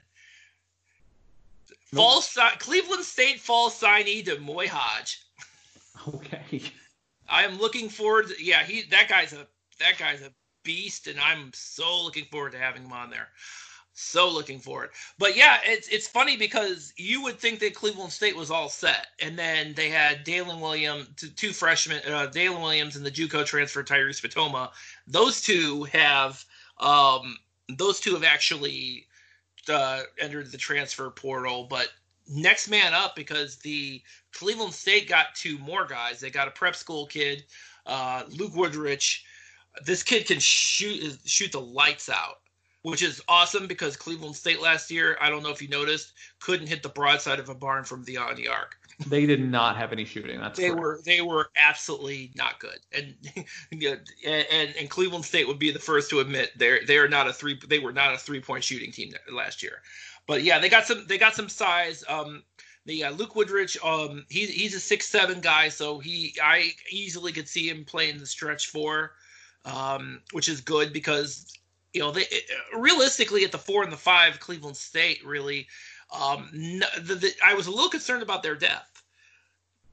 Nope. 1.93 2.03
False 2.03 2.39
Cleveland 2.59 3.05
State 3.05 3.41
false 3.41 3.81
signee 3.81 4.25
D'Moi 4.25 4.67
Hodge. 4.67 5.21
Okay. 6.09 6.63
I 7.29 7.45
am 7.45 7.59
looking 7.59 7.89
forward. 7.89 8.29
To, 8.29 8.35
yeah, 8.43 8.63
he 8.63 8.83
that 8.91 9.09
guy's 9.09 9.33
a 9.33 9.47
that 9.81 9.99
guy's 9.99 10.23
a 10.23 10.31
beast, 10.63 11.07
and 11.07 11.19
I'm 11.21 11.51
so 11.55 12.03
looking 12.03 12.25
forward 12.27 12.53
to 12.53 12.59
having 12.59 12.85
him 12.85 12.93
on 12.93 13.11
there. 13.11 13.29
So 13.97 14.29
looking 14.29 14.59
forward. 14.59 14.91
But 15.19 15.37
yeah, 15.37 15.61
it's 15.65 15.87
it's 15.87 16.09
funny 16.09 16.37
because 16.37 16.93
you 16.97 17.23
would 17.23 17.39
think 17.39 17.61
that 17.61 17.77
Cleveland 17.77 18.11
State 18.11 18.35
was 18.35 18.51
all 18.51 18.69
set, 18.69 19.07
and 19.21 19.39
then 19.39 19.73
they 19.75 19.89
had 19.89 20.25
Dalen 20.25 20.61
Williams, 20.61 21.09
two 21.37 21.53
freshmen, 21.53 22.01
uh, 22.11 22.27
Dalen 22.27 22.61
Williams 22.61 22.97
and 22.97 23.07
the 23.07 23.11
JUCO 23.11 23.47
transfer 23.47 23.85
Tyrese 23.85 24.21
Fatoma. 24.21 24.71
Those 25.07 25.41
two 25.41 25.85
have 25.85 26.45
um, 26.79 27.39
those 27.69 28.01
two 28.01 28.15
have 28.15 28.25
actually 28.25 29.07
uh, 29.69 30.03
entered 30.19 30.51
the 30.51 30.59
transfer 30.59 31.09
portal, 31.11 31.69
but 31.71 31.89
next 32.29 32.69
man 32.69 32.95
up 32.95 33.15
because 33.15 33.59
the 33.59 34.03
Cleveland 34.33 34.75
State 34.75 35.09
got 35.09 35.37
two 35.37 35.57
more 35.59 35.87
guys. 35.87 36.19
They 36.19 36.31
got 36.31 36.49
a 36.49 36.51
prep 36.51 36.75
school 36.75 37.07
kid, 37.07 37.45
uh, 37.87 38.25
Luke 38.29 38.57
Woodrich. 38.57 39.25
This 39.85 40.03
kid 40.03 40.27
can 40.27 40.41
shoot 40.41 41.17
shoot 41.25 41.53
the 41.53 41.61
lights 41.61 42.09
out 42.09 42.41
which 42.85 43.03
is 43.03 43.23
awesome 43.29 43.67
because 43.67 43.97
Cleveland 43.97 44.37
State 44.37 44.61
last 44.61 44.91
year, 44.91 45.17
I 45.19 45.31
don't 45.31 45.43
know 45.43 45.49
if 45.49 45.63
you 45.63 45.69
noticed, 45.69 46.13
couldn't 46.39 46.67
hit 46.67 46.83
the 46.83 46.91
broadside 46.91 47.41
of 47.41 47.49
a 47.49 47.55
barn 47.55 47.83
from 47.83 48.05
beyond 48.05 48.37
the 48.37 48.49
arc. 48.49 48.77
They 49.07 49.25
did 49.25 49.41
not 49.41 49.77
have 49.77 49.91
any 49.91 50.05
shooting. 50.05 50.39
That's 50.39 50.59
they 50.59 50.69
correct. 50.69 50.81
were 50.81 51.01
they 51.05 51.23
were 51.23 51.49
absolutely 51.57 52.31
not 52.37 52.61
good, 52.61 52.79
and, 52.93 53.15
and 53.73 54.75
and 54.79 54.91
Cleveland 54.91 55.25
State 55.25 55.49
would 55.49 55.59
be 55.59 55.73
the 55.73 55.79
first 55.79 56.11
to 56.11 56.21
admit 56.21 56.53
they're 56.57 56.81
they 56.87 56.99
are 56.99 57.09
not 57.09 57.27
a 57.27 57.33
three 57.33 57.59
they 57.67 57.79
were 57.79 57.93
not 57.93 58.15
a 58.15 58.19
three 58.19 58.41
point 58.41 58.63
shooting 58.63 58.93
team 58.93 59.13
last 59.33 59.63
year, 59.63 59.81
but 60.27 60.45
yeah 60.45 60.59
they 60.59 60.69
got 60.69 60.87
some 60.87 61.07
they 61.09 61.19
got 61.19 61.35
some 61.35 61.49
size. 61.49 62.05
Um, 62.07 62.45
the 62.87 63.05
uh, 63.05 63.11
Luke 63.13 63.35
Woodrich, 63.35 63.79
um, 63.83 64.27
he's 64.29 64.51
he's 64.51 64.75
a 64.75 64.81
six 64.81 65.09
seven 65.09 65.41
guy, 65.41 65.71
so 65.71 65.99
he 65.99 66.37
I 66.41 66.73
easily 66.91 67.33
could 67.33 67.49
see 67.49 67.69
him 67.69 67.85
playing 67.85 68.19
the 68.19 68.27
stretch 68.27 68.69
four, 68.69 69.13
um, 69.65 70.21
which 70.33 70.49
is 70.49 70.61
good 70.61 70.93
because 70.93 71.51
you 71.95 72.01
know, 72.01 72.11
they 72.11 72.27
realistically 72.77 73.45
at 73.45 73.53
the 73.53 73.59
four 73.59 73.83
and 73.85 73.93
the 73.93 73.97
five, 73.97 74.41
Cleveland 74.41 74.77
State 74.77 75.25
really. 75.25 75.67
Um, 76.13 76.49
the, 76.53 77.15
the, 77.15 77.33
I 77.43 77.55
was 77.55 77.67
a 77.67 77.71
little 77.71 77.89
concerned 77.89 78.23
about 78.23 78.43
their 78.43 78.57
depth. 78.57 79.03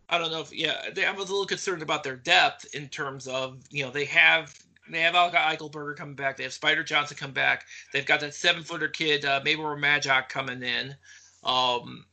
I 0.10 0.18
don't 0.18 0.32
know 0.32 0.42
if 0.42 0.52
yeah, 0.52 0.90
they, 0.94 1.06
I 1.06 1.12
was 1.12 1.30
a 1.30 1.32
little 1.32 1.46
concerned 1.46 1.82
about 1.82 2.04
their 2.04 2.18
depth 2.18 2.66
in 2.76 2.90
terms 2.90 3.28
of 3.28 3.64
you 3.70 3.86
know 3.86 3.92
they 3.92 4.06
have 4.06 4.60
they 4.90 5.00
have 5.00 5.16
Alka 5.16 5.38
Eichelberger 5.38 5.96
coming 5.96 6.16
back, 6.16 6.36
they 6.36 6.44
have 6.44 6.54
Spider 6.54 6.84
Johnson 6.84 7.16
come 7.16 7.32
back, 7.32 7.66
they've 7.94 8.06
got 8.06 8.20
that 8.20 8.34
seven 8.34 8.64
footer 8.64 8.90
kid 8.90 9.24
uh, 9.24 9.40
Mabor 9.46 9.78
Majak 9.78 10.28
coming 10.28 10.64
in. 10.64 10.96
Um, 11.44 12.06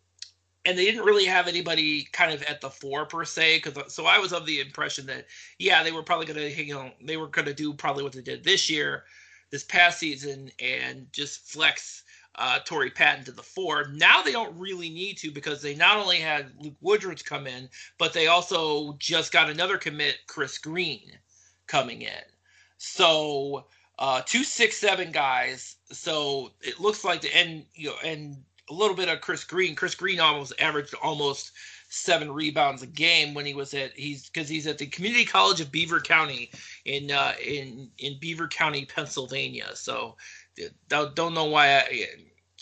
and 0.64 0.78
they 0.78 0.84
didn't 0.84 1.04
really 1.04 1.24
have 1.24 1.48
anybody 1.48 2.06
kind 2.12 2.32
of 2.32 2.42
at 2.42 2.60
the 2.60 2.68
four 2.68 3.06
per 3.06 3.24
se 3.24 3.62
because 3.62 3.92
so 3.92 4.04
i 4.04 4.18
was 4.18 4.32
of 4.32 4.44
the 4.44 4.60
impression 4.60 5.06
that 5.06 5.26
yeah 5.58 5.82
they 5.82 5.92
were 5.92 6.02
probably 6.02 6.26
to 6.26 6.62
you 6.62 6.74
know 6.74 6.90
they 7.02 7.16
were 7.16 7.28
going 7.28 7.46
to 7.46 7.54
do 7.54 7.72
probably 7.72 8.02
what 8.02 8.12
they 8.12 8.20
did 8.20 8.44
this 8.44 8.68
year 8.68 9.04
this 9.50 9.64
past 9.64 9.98
season 9.98 10.50
and 10.60 11.06
just 11.12 11.50
flex 11.50 12.04
uh, 12.38 12.60
Torrey 12.64 12.90
Patton 12.90 13.24
to 13.24 13.32
the 13.32 13.42
four. 13.42 13.88
Now 13.94 14.22
they 14.22 14.32
don't 14.32 14.56
really 14.56 14.90
need 14.90 15.18
to 15.18 15.30
because 15.30 15.60
they 15.60 15.74
not 15.74 15.96
only 15.96 16.18
had 16.18 16.52
Luke 16.60 16.76
Woodrich 16.80 17.24
come 17.24 17.46
in, 17.46 17.68
but 17.98 18.12
they 18.12 18.28
also 18.28 18.94
just 18.98 19.32
got 19.32 19.50
another 19.50 19.76
commit, 19.76 20.18
Chris 20.28 20.56
Green, 20.56 21.10
coming 21.66 22.02
in. 22.02 22.22
So 22.78 23.66
uh, 23.98 24.22
two 24.24 24.44
six 24.44 24.76
seven 24.76 25.10
guys. 25.10 25.76
So 25.90 26.52
it 26.60 26.80
looks 26.80 27.04
like 27.04 27.20
the 27.20 27.36
and 27.36 27.64
you 27.74 27.88
know 27.88 27.96
and 28.04 28.36
a 28.70 28.74
little 28.74 28.96
bit 28.96 29.08
of 29.08 29.20
Chris 29.20 29.44
Green. 29.44 29.74
Chris 29.74 29.94
Green 29.96 30.20
almost 30.20 30.52
averaged 30.60 30.94
almost 31.02 31.52
seven 31.88 32.30
rebounds 32.30 32.82
a 32.82 32.86
game 32.86 33.34
when 33.34 33.46
he 33.46 33.54
was 33.54 33.72
at 33.74 33.92
he's 33.92 34.28
because 34.28 34.48
he's 34.48 34.66
at 34.66 34.78
the 34.78 34.86
Community 34.86 35.24
College 35.24 35.60
of 35.60 35.72
Beaver 35.72 36.00
County 36.00 36.50
in 36.84 37.10
uh, 37.10 37.32
in 37.44 37.90
in 37.98 38.18
Beaver 38.20 38.48
County, 38.48 38.84
Pennsylvania. 38.84 39.70
So 39.74 40.16
don't 40.98 41.34
know 41.34 41.46
why. 41.46 41.78
I, 41.78 42.06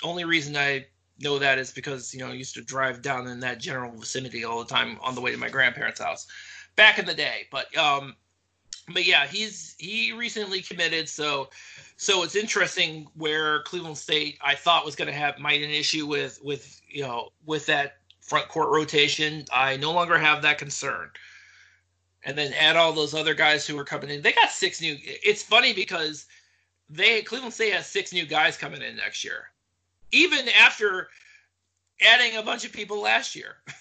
only 0.04 0.24
reason 0.24 0.56
I 0.56 0.86
know 1.20 1.38
that 1.38 1.58
is 1.58 1.72
because 1.72 2.12
you 2.14 2.20
know 2.20 2.28
I 2.28 2.34
used 2.34 2.54
to 2.54 2.62
drive 2.62 3.02
down 3.02 3.26
in 3.26 3.40
that 3.40 3.58
general 3.58 3.92
vicinity 3.98 4.44
all 4.44 4.58
the 4.58 4.72
time 4.72 4.98
on 5.02 5.14
the 5.14 5.20
way 5.20 5.32
to 5.32 5.38
my 5.38 5.48
grandparents' 5.48 6.00
house 6.00 6.26
back 6.76 6.98
in 6.98 7.06
the 7.06 7.14
day. 7.14 7.46
But 7.50 7.76
um, 7.76 8.14
but 8.92 9.06
yeah, 9.06 9.26
he's 9.26 9.74
he 9.78 10.12
recently 10.12 10.62
committed, 10.62 11.08
so 11.08 11.48
so 11.96 12.22
it's 12.22 12.36
interesting 12.36 13.08
where 13.14 13.62
Cleveland 13.62 13.98
State 13.98 14.38
I 14.42 14.54
thought 14.54 14.84
was 14.84 14.94
going 14.94 15.08
to 15.08 15.14
have 15.14 15.38
might 15.38 15.62
an 15.62 15.70
issue 15.70 16.06
with 16.06 16.38
with 16.42 16.80
you 16.88 17.02
know 17.02 17.30
with 17.44 17.66
that 17.66 17.96
front 18.26 18.48
court 18.48 18.70
rotation. 18.70 19.44
I 19.52 19.76
no 19.76 19.92
longer 19.92 20.18
have 20.18 20.42
that 20.42 20.58
concern. 20.58 21.10
And 22.24 22.36
then 22.36 22.52
add 22.54 22.76
all 22.76 22.92
those 22.92 23.14
other 23.14 23.34
guys 23.34 23.66
who 23.66 23.78
are 23.78 23.84
coming 23.84 24.10
in. 24.10 24.20
They 24.20 24.32
got 24.32 24.50
six 24.50 24.80
new. 24.80 24.96
It's 25.00 25.42
funny 25.42 25.72
because 25.72 26.26
they 26.90 27.22
Cleveland 27.22 27.54
State 27.54 27.72
has 27.72 27.86
six 27.86 28.12
new 28.12 28.26
guys 28.26 28.56
coming 28.56 28.82
in 28.82 28.96
next 28.96 29.24
year, 29.24 29.50
even 30.10 30.48
after 30.60 31.08
adding 32.00 32.36
a 32.36 32.42
bunch 32.42 32.64
of 32.64 32.72
people 32.72 33.00
last 33.00 33.36
year. 33.36 33.56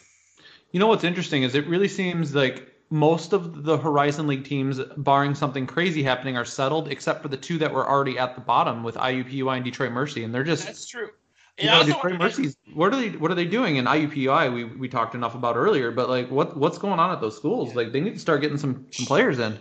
You 0.71 0.79
know 0.79 0.87
what's 0.87 1.05
interesting 1.05 1.43
is 1.43 1.55
it 1.55 1.65
really 1.67 1.87
seems 1.87 2.35
like 2.35 2.69
most 2.89 3.31
of 3.31 3.63
the 3.63 3.77
Horizon 3.77 4.27
League 4.27 4.43
teams, 4.43 4.81
barring 4.97 5.33
something 5.33 5.65
crazy 5.65 6.03
happening, 6.03 6.35
are 6.35 6.43
settled, 6.43 6.89
except 6.89 7.21
for 7.21 7.29
the 7.29 7.37
two 7.37 7.57
that 7.59 7.73
were 7.73 7.87
already 7.87 8.19
at 8.19 8.35
the 8.35 8.41
bottom 8.41 8.83
with 8.83 8.95
IUPUI 8.95 9.55
and 9.55 9.63
Detroit 9.63 9.93
Mercy, 9.93 10.25
and 10.25 10.33
they're 10.33 10.43
just 10.43 10.65
that's 10.65 10.85
true. 10.85 11.11
You 11.57 11.67
know, 11.67 11.83
Detroit 11.83 12.19
Mercy's. 12.19 12.57
What 12.73 12.93
are 12.93 12.97
they? 12.97 13.09
What 13.11 13.31
are 13.31 13.35
they 13.35 13.45
doing 13.45 13.77
in 13.77 13.85
IUPUI? 13.85 14.53
We 14.53 14.65
we 14.65 14.89
talked 14.89 15.15
enough 15.15 15.35
about 15.35 15.55
earlier, 15.55 15.89
but 15.89 16.09
like, 16.09 16.29
what 16.29 16.57
what's 16.57 16.77
going 16.77 16.99
on 16.99 17.11
at 17.11 17.21
those 17.21 17.35
schools? 17.37 17.69
Yeah. 17.69 17.75
Like, 17.75 17.91
they 17.93 18.01
need 18.01 18.13
to 18.13 18.19
start 18.19 18.41
getting 18.41 18.57
some 18.57 18.85
some 18.91 19.05
players 19.05 19.39
in. 19.39 19.57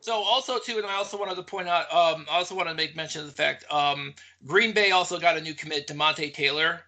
So 0.00 0.12
also 0.12 0.58
too, 0.58 0.76
and 0.76 0.86
I 0.86 0.94
also 0.94 1.18
wanted 1.18 1.36
to 1.36 1.42
point 1.42 1.68
out, 1.68 1.92
um, 1.92 2.26
I 2.30 2.36
also 2.36 2.54
want 2.54 2.68
to 2.68 2.74
make 2.74 2.94
mention 2.94 3.22
of 3.22 3.26
the 3.26 3.32
fact, 3.32 3.64
um, 3.70 4.14
Green 4.46 4.72
Bay 4.72 4.90
also 4.90 5.18
got 5.18 5.36
a 5.36 5.40
new 5.40 5.54
commit, 5.54 5.88
Demonte 5.88 6.32
Taylor. 6.32 6.82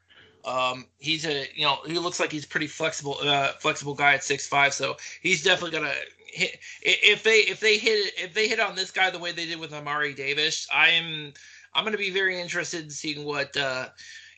Um, 0.44 0.86
he's 0.98 1.26
a, 1.26 1.46
you 1.54 1.64
know, 1.64 1.78
he 1.86 1.98
looks 1.98 2.20
like 2.20 2.30
he's 2.30 2.46
pretty 2.46 2.66
flexible, 2.66 3.16
uh, 3.22 3.52
flexible 3.58 3.94
guy 3.94 4.14
at 4.14 4.24
six 4.24 4.46
five. 4.46 4.72
So 4.74 4.96
he's 5.22 5.42
definitely 5.42 5.78
gonna 5.78 5.94
hit. 6.26 6.58
If 6.82 7.22
they 7.22 7.40
if 7.40 7.60
they 7.60 7.78
hit 7.78 8.12
if 8.16 8.34
they 8.34 8.46
hit 8.46 8.60
on 8.60 8.74
this 8.76 8.90
guy 8.90 9.10
the 9.10 9.18
way 9.18 9.32
they 9.32 9.46
did 9.46 9.58
with 9.58 9.72
Amari 9.72 10.14
Davis, 10.14 10.68
I'm 10.72 11.32
I'm 11.74 11.84
gonna 11.84 11.96
be 11.96 12.10
very 12.10 12.40
interested 12.40 12.84
in 12.84 12.90
seeing 12.90 13.24
what. 13.24 13.56
Uh, 13.56 13.88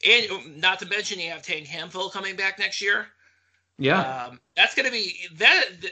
and 0.04 0.30
um, 0.30 0.60
not 0.60 0.78
to 0.80 0.86
mention 0.86 1.20
you 1.20 1.30
have 1.30 1.42
Tank 1.42 1.66
Hemphill 1.66 2.10
coming 2.10 2.36
back 2.36 2.58
next 2.58 2.80
year. 2.80 3.06
Yeah, 3.78 4.26
um, 4.28 4.40
that's 4.56 4.74
going 4.74 4.86
to 4.86 4.92
be 4.92 5.14
that. 5.36 5.64
The, 5.80 5.90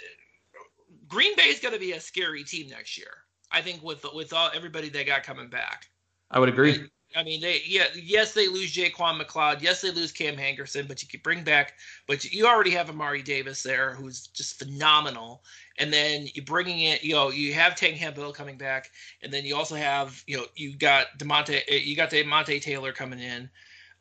Green 1.09 1.35
Bay 1.35 1.49
is 1.49 1.59
going 1.59 1.75
to 1.75 1.81
be 1.81 1.93
a 1.93 2.01
scary 2.01 2.45
team 2.45 2.69
next 2.69 2.97
year. 2.97 3.25
I 3.51 3.61
think 3.61 3.83
with 3.83 4.07
with 4.15 4.33
all 4.33 4.51
everybody 4.55 4.89
they 4.89 5.05
got 5.05 5.25
coming 5.25 5.49
back. 5.49 5.89
I 6.31 6.39
would 6.39 6.49
agree. 6.49 6.75
And, 6.75 6.91
I 7.17 7.25
mean, 7.25 7.41
they 7.41 7.63
yeah, 7.67 7.87
yes, 8.01 8.33
they 8.33 8.47
lose 8.47 8.73
JayQuan 8.73 9.21
McCloud. 9.21 9.61
Yes, 9.61 9.81
they 9.81 9.91
lose 9.91 10.13
Cam 10.13 10.37
Hankerson, 10.37 10.87
but 10.87 11.03
you 11.03 11.09
can 11.09 11.21
bring 11.25 11.43
back. 11.43 11.73
But 12.07 12.25
you 12.25 12.47
already 12.47 12.71
have 12.71 12.89
Amari 12.89 13.23
Davis 13.23 13.65
there, 13.65 13.95
who's 13.95 14.29
just 14.29 14.61
phenomenal. 14.61 15.43
And 15.79 15.93
then 15.93 16.29
you're 16.35 16.45
bringing 16.45 16.81
in, 16.81 16.99
you 17.03 17.15
know, 17.15 17.31
you 17.31 17.53
have 17.55 17.75
Tank 17.75 17.97
Hemphill 17.97 18.33
coming 18.33 18.57
back, 18.57 18.91
and 19.23 19.33
then 19.33 19.45
you 19.45 19.57
also 19.57 19.75
have, 19.75 20.23
you 20.29 20.37
know, 20.37 20.45
you 20.55 20.77
got 20.77 21.07
Demonte, 21.19 21.63
you 21.85 21.97
got 21.97 22.11
Demonte 22.11 22.63
Taylor 22.63 22.93
coming 22.93 23.19
in. 23.19 23.51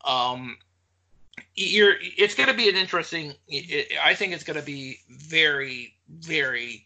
Um, 0.06 0.58
you're 1.56 1.96
it's 2.00 2.36
going 2.36 2.50
to 2.50 2.56
be 2.56 2.70
an 2.70 2.76
interesting. 2.76 3.34
It, 3.48 3.92
I 4.04 4.14
think 4.14 4.34
it's 4.34 4.44
going 4.44 4.60
to 4.60 4.66
be 4.66 5.00
very, 5.10 5.96
very. 6.10 6.86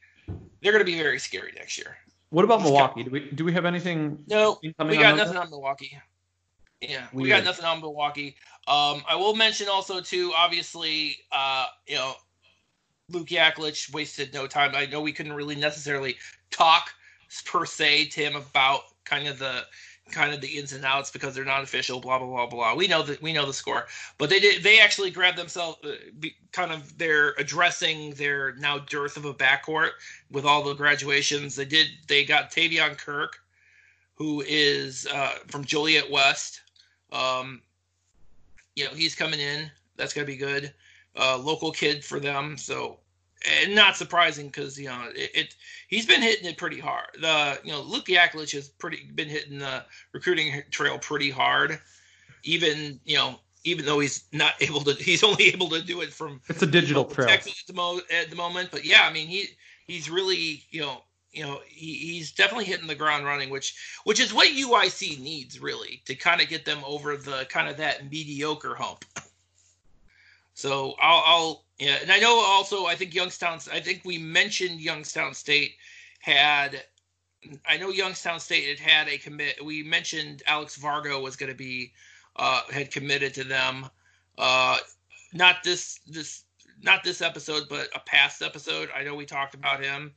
They're 0.62 0.72
going 0.72 0.86
to 0.86 0.92
be 0.92 0.98
very 0.98 1.20
scary 1.20 1.52
next 1.56 1.78
year. 1.78 1.98
What 2.30 2.46
about 2.46 2.62
Milwaukee? 2.62 3.04
Do 3.04 3.12
we 3.12 3.30
do 3.32 3.46
we 3.46 3.54
have 3.54 3.66
anything? 3.66 4.24
No, 4.28 4.60
we 4.62 4.98
got 4.98 5.18
nothing 5.18 5.38
on 5.38 5.50
Milwaukee. 5.50 5.98
Yeah, 6.82 7.06
we 7.14 7.30
got 7.30 7.44
nothing 7.44 7.66
on 7.66 7.80
Milwaukee. 7.80 8.36
Um, 8.68 9.04
I 9.08 9.16
will 9.16 9.36
mention 9.36 9.68
also 9.70 10.02
too, 10.02 10.34
obviously, 10.36 11.18
uh, 11.32 11.68
you 11.88 11.96
know, 11.96 12.14
Luke 13.10 13.28
Yaklich 13.28 13.94
wasted 13.94 14.34
no 14.34 14.48
time. 14.48 14.72
I 14.76 14.86
know 14.86 15.02
we 15.02 15.14
couldn't 15.14 15.34
really 15.34 15.56
necessarily 15.56 16.18
talk 16.50 16.94
per 17.46 17.66
se 17.66 18.08
to 18.08 18.22
him 18.22 18.36
about 18.36 18.82
kind 19.06 19.28
of 19.28 19.40
the 19.40 19.64
kind 20.12 20.34
of 20.34 20.42
the 20.42 20.48
ins 20.48 20.74
and 20.74 20.86
outs 20.86 21.12
because 21.12 21.34
they're 21.34 21.46
not 21.46 21.64
official. 21.64 22.00
Blah 22.00 22.20
blah 22.20 22.28
blah 22.28 22.48
blah. 22.48 22.76
We 22.76 22.88
know 22.88 23.04
that 23.04 23.22
we 23.22 23.34
know 23.34 23.46
the 23.46 23.54
score, 23.54 23.88
but 24.18 24.30
they 24.30 24.40
did. 24.40 24.64
They 24.64 24.80
actually 24.80 25.12
grabbed 25.12 25.38
themselves, 25.38 25.78
uh, 25.84 25.96
kind 26.52 26.72
of. 26.72 26.98
They're 26.98 27.34
addressing 27.38 28.12
their 28.16 28.56
now 28.56 28.80
dearth 28.80 29.18
of 29.18 29.26
a 29.26 29.34
backcourt 29.34 29.92
with 30.32 30.46
all 30.46 30.64
the 30.64 30.74
graduations. 30.74 31.56
They 31.56 31.66
did. 31.66 31.88
They 32.08 32.26
got 32.26 32.52
Tavion 32.52 32.98
Kirk, 32.98 33.40
who 34.16 34.44
is 34.48 35.08
uh, 35.08 35.36
from 35.48 35.66
Joliet 35.66 36.10
West. 36.10 36.62
Um, 37.12 37.62
you 38.76 38.86
know, 38.86 38.92
he's 38.92 39.16
coming 39.16 39.40
in. 39.40 39.72
That's 39.96 40.14
gonna 40.14 40.28
be 40.28 40.38
good. 40.38 40.74
Uh, 41.16 41.38
local 41.38 41.72
kid 41.72 42.04
for 42.04 42.20
them. 42.20 42.58
So 42.58 43.00
and 43.62 43.76
not 43.76 43.98
surprising 43.98 44.48
because 44.48 44.80
you 44.80 44.88
know 44.88 45.10
it, 45.16 45.32
it, 45.34 45.56
he's 45.88 46.06
been 46.06 46.22
hitting 46.22 46.46
it 46.46 46.58
pretty 46.58 46.80
hard. 46.80 47.08
The 47.20 47.60
you 47.64 47.72
know 47.72 47.82
Luke 47.82 48.06
Yaklich 48.06 48.52
has 48.54 48.70
pretty 48.70 49.04
been 49.16 49.28
hitting 49.28 49.60
the 49.60 49.84
recruiting 50.12 50.64
trail 50.72 50.98
pretty 50.98 51.30
hard, 51.30 51.80
even 52.44 53.00
you 53.06 53.18
know 53.18 53.40
even 53.64 53.86
though 53.86 54.00
he's 54.00 54.26
not 54.32 54.54
able 54.62 54.82
to 54.82 54.94
he's 54.94 55.24
only 55.24 55.46
able 55.46 55.70
to 55.70 55.82
do 55.82 56.02
it 56.02 56.14
from 56.14 56.42
it's 56.48 56.62
a 56.62 56.68
digital 56.68 57.06
trail 57.06 57.28
Texas 57.28 57.64
at 57.64 57.68
the, 57.68 57.74
mo- 57.74 58.02
at 58.12 58.30
the 58.30 58.36
moment. 58.36 58.70
But 58.72 58.86
yeah, 58.86 59.04
I 59.04 59.14
mean 59.14 59.28
he 59.28 59.48
he's 59.88 60.10
really 60.10 60.64
you 60.70 60.82
know 60.82 61.04
you 61.32 61.44
know 61.44 61.60
he, 61.68 61.94
he's 61.94 62.32
definitely 62.32 62.66
hitting 62.66 62.88
the 62.88 62.96
ground 62.96 63.26
running, 63.26 63.50
which 63.50 63.76
which 64.06 64.20
is 64.20 64.34
what 64.34 64.48
UIC 64.48 65.20
needs 65.20 65.60
really 65.60 66.02
to 66.06 66.16
kind 66.16 66.42
of 66.42 66.48
get 66.48 66.66
them 66.66 66.80
over 66.86 67.18
the 67.18 67.46
kind 67.50 67.68
of 67.68 67.78
that 67.78 68.10
mediocre 68.10 68.76
hump. 68.76 69.04
So 70.56 70.94
I'll, 71.02 71.24
I'll 71.26 71.63
yeah, 71.80 71.98
and 72.02 72.12
I 72.12 72.20
know 72.20 72.40
also 72.40 72.86
I 72.86 72.96
think 72.96 73.14
Youngstown. 73.14 73.60
I 73.72 73.80
think 73.80 74.02
we 74.06 74.18
mentioned 74.18 74.80
Youngstown 74.80 75.34
State 75.34 75.76
had. 76.20 76.84
I 77.68 77.78
know 77.78 77.90
Youngstown 77.90 78.40
State 78.40 78.68
had 78.70 78.80
had 78.80 79.08
a 79.10 79.18
commit. 79.18 79.64
We 79.64 79.84
mentioned 79.84 80.44
Alex 80.48 80.78
Vargo 80.78 81.22
was 81.22 81.36
going 81.36 81.52
to 81.52 81.58
be 81.58 81.92
uh, 82.36 82.62
had 82.72 82.92
committed 82.92 83.34
to 83.36 83.44
them. 83.44 83.90
Uh, 84.38 84.78
not 85.34 85.64
this 85.64 86.00
this 86.08 86.44
not 86.82 87.04
this 87.04 87.22
episode, 87.22 87.64
but 87.70 87.90
a 87.96 88.00
past 88.00 88.42
episode. 88.42 88.90
I 88.96 89.04
know 89.04 89.16
we 89.16 89.26
talked 89.26 89.56
about 89.56 89.84
him. 89.84 90.14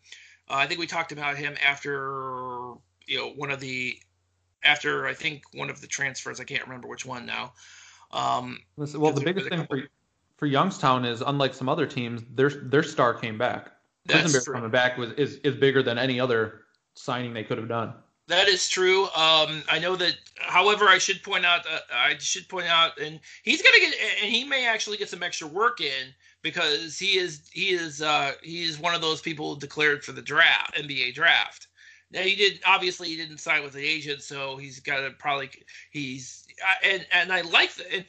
Uh, 0.49 0.55
I 0.55 0.67
think 0.67 0.79
we 0.79 0.87
talked 0.87 1.13
about 1.13 1.37
him 1.37 1.57
after 1.67 2.75
you 3.07 3.19
know 3.19 3.33
one 3.35 3.51
of 3.51 3.61
the 3.61 3.99
after 4.63 5.07
I 5.07 5.15
think 5.15 5.43
one 5.55 5.71
of 5.71 5.81
the 5.81 5.87
transfers. 5.87 6.39
I 6.39 6.45
can't 6.45 6.65
remember 6.65 6.87
which 6.87 7.07
one 7.07 7.25
now. 7.25 7.55
Um, 8.13 8.61
well, 8.77 9.13
the 9.13 9.23
biggest 9.23 9.49
thing 9.49 9.67
for 9.67 9.89
for 10.37 10.47
Youngstown 10.47 11.05
is 11.05 11.23
unlike 11.23 11.55
some 11.55 11.69
other 11.69 11.87
teams, 11.87 12.23
their 12.35 12.51
their 12.51 12.83
star 12.83 13.15
came 13.15 13.39
back. 13.39 13.73
Quisenberry 14.09 14.53
coming 14.53 14.71
back 14.71 14.97
was 14.97 15.13
is 15.13 15.37
is 15.37 15.57
bigger 15.57 15.83
than 15.83 15.99
any 15.99 16.21
other 16.21 16.63
signing 16.95 17.33
they 17.33 17.45
could 17.45 17.59
have 17.59 17.69
done. 17.69 17.95
That 18.29 18.49
is 18.49 18.69
true. 18.69 19.05
Um, 19.05 19.63
I 19.71 19.79
know 19.81 19.95
that. 19.97 20.17
However, 20.39 20.87
I 20.89 20.99
should 20.99 21.23
point 21.23 21.47
out. 21.47 21.65
Uh, 21.67 21.79
I 21.93 22.17
should 22.19 22.49
point 22.49 22.67
out, 22.67 22.99
and 23.01 23.21
he's 23.45 23.63
gonna 23.63 23.79
get, 23.79 23.95
and 24.23 24.31
he 24.31 24.45
may 24.45 24.67
actually 24.67 24.97
get 24.97 25.09
some 25.09 25.23
extra 25.23 25.47
work 25.47 25.81
in 25.81 26.13
because 26.43 26.99
he 26.99 27.19
is 27.19 27.49
he 27.53 27.71
is 27.71 28.03
uh, 28.03 28.33
he 28.43 28.65
is 28.65 28.79
one 28.79 28.95
of 28.95 29.01
those 29.01 29.21
people 29.21 29.55
declared 29.55 30.05
for 30.05 30.13
the 30.13 30.23
draft, 30.23 30.77
NBA 30.77 31.15
draft. 31.15 31.69
Now 32.11 32.21
he 32.21 32.37
did 32.37 32.61
obviously 32.67 33.09
he 33.09 33.17
didn't 33.17 33.39
sign 33.39 33.63
with 33.63 33.73
the 33.73 33.87
agent, 33.87 34.23
so 34.23 34.57
he's 34.57 34.81
got 34.81 35.01
to 35.01 35.11
probably 35.11 35.51
he's 35.91 36.47
and 36.85 37.07
and 37.13 37.33
I 37.33 37.43
like 37.43 37.75
the 37.75 38.05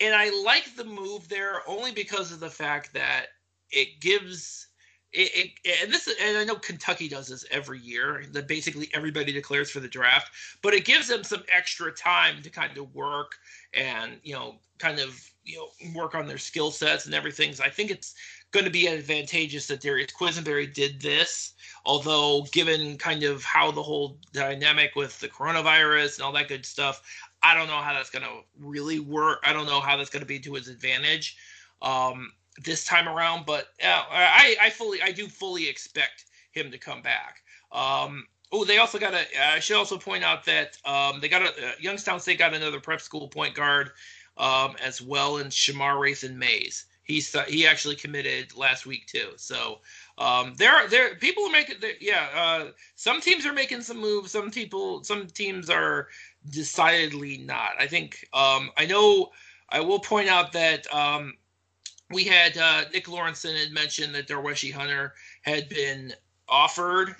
and, 0.00 0.14
I 0.14 0.30
like 0.44 0.74
the 0.76 0.84
move 0.84 1.28
there 1.28 1.62
only 1.66 1.92
because 1.92 2.32
of 2.32 2.40
the 2.40 2.50
fact 2.50 2.92
that 2.94 3.26
it 3.70 4.00
gives 4.00 4.68
it, 5.12 5.54
it, 5.64 5.82
and 5.82 5.92
this 5.92 6.08
and 6.20 6.36
I 6.36 6.44
know 6.44 6.56
Kentucky 6.56 7.08
does 7.08 7.28
this 7.28 7.44
every 7.50 7.78
year 7.78 8.24
that 8.32 8.46
basically 8.46 8.90
everybody 8.92 9.32
declares 9.32 9.70
for 9.70 9.80
the 9.80 9.88
draft, 9.88 10.30
but 10.62 10.74
it 10.74 10.84
gives 10.84 11.08
them 11.08 11.24
some 11.24 11.42
extra 11.50 11.90
time 11.90 12.42
to 12.42 12.50
kind 12.50 12.76
of 12.76 12.94
work 12.94 13.36
and 13.72 14.18
you 14.22 14.34
know 14.34 14.56
kind 14.78 14.98
of 14.98 15.18
you 15.44 15.56
know 15.56 15.68
work 15.98 16.14
on 16.14 16.26
their 16.26 16.38
skill 16.38 16.70
sets 16.70 17.06
and 17.06 17.14
everything. 17.14 17.54
So 17.54 17.64
I 17.64 17.70
think 17.70 17.90
it's 17.90 18.14
going 18.50 18.64
to 18.64 18.70
be 18.70 18.88
advantageous 18.88 19.66
that 19.66 19.80
Darius 19.80 20.12
Quisenberry 20.12 20.72
did 20.72 21.00
this. 21.00 21.54
Although, 21.84 22.46
given 22.52 22.98
kind 22.98 23.22
of 23.22 23.42
how 23.44 23.70
the 23.70 23.82
whole 23.82 24.18
dynamic 24.32 24.94
with 24.94 25.18
the 25.20 25.28
coronavirus 25.28 26.16
and 26.16 26.24
all 26.24 26.32
that 26.32 26.48
good 26.48 26.66
stuff, 26.66 27.02
I 27.42 27.54
don't 27.54 27.68
know 27.68 27.78
how 27.78 27.94
that's 27.94 28.10
going 28.10 28.24
to 28.24 28.40
really 28.58 29.00
work. 29.00 29.40
I 29.44 29.52
don't 29.52 29.66
know 29.66 29.80
how 29.80 29.96
that's 29.96 30.10
going 30.10 30.22
to 30.22 30.26
be 30.26 30.38
to 30.40 30.54
his 30.54 30.68
advantage. 30.68 31.36
Um, 31.80 32.32
this 32.64 32.84
time 32.84 33.08
around, 33.08 33.46
but 33.46 33.68
yeah, 33.78 34.02
I, 34.10 34.56
I 34.60 34.70
fully, 34.70 35.00
I 35.00 35.12
do 35.12 35.28
fully 35.28 35.68
expect 35.68 36.24
him 36.50 36.70
to 36.70 36.78
come 36.78 37.02
back. 37.02 37.36
Um, 37.72 38.26
oh, 38.52 38.64
they 38.64 38.78
also 38.78 38.98
got 38.98 39.14
a. 39.14 39.24
I 39.40 39.60
should 39.60 39.76
also 39.76 39.98
point 39.98 40.24
out 40.24 40.44
that 40.46 40.76
um, 40.84 41.20
they 41.20 41.28
got 41.28 41.42
a 41.42 41.48
uh, 41.48 41.72
Youngstown 41.80 42.20
State 42.20 42.38
got 42.38 42.54
another 42.54 42.80
prep 42.80 43.00
school 43.00 43.28
point 43.28 43.54
guard 43.54 43.90
um, 44.36 44.76
as 44.82 45.00
well 45.00 45.38
in 45.38 45.48
Shamar 45.48 46.00
Rathan 46.00 46.36
Mays. 46.36 46.86
He's 47.04 47.34
he 47.48 47.66
actually 47.66 47.96
committed 47.96 48.54
last 48.56 48.84
week 48.84 49.06
too. 49.06 49.30
So 49.36 49.80
um, 50.18 50.54
there 50.58 50.86
there 50.88 51.14
people 51.14 51.44
are 51.44 51.50
making 51.50 51.76
yeah. 52.00 52.28
Uh, 52.34 52.70
some 52.96 53.20
teams 53.20 53.46
are 53.46 53.52
making 53.54 53.80
some 53.80 53.98
moves. 53.98 54.32
Some 54.32 54.50
people 54.50 55.02
some 55.04 55.26
teams 55.26 55.70
are 55.70 56.08
decidedly 56.50 57.38
not. 57.38 57.70
I 57.78 57.86
think 57.86 58.28
um, 58.32 58.70
I 58.76 58.86
know. 58.86 59.30
I 59.70 59.80
will 59.80 59.98
point 59.98 60.28
out 60.28 60.52
that 60.52 60.92
um, 60.94 61.34
we 62.10 62.24
had 62.24 62.56
uh, 62.56 62.84
Nick 62.92 63.06
Lawrenson 63.06 63.58
had 63.58 63.72
mentioned 63.72 64.14
that 64.14 64.28
Darweshi 64.28 64.72
Hunter 64.72 65.14
had 65.42 65.68
been 65.68 66.14
offered 66.48 67.14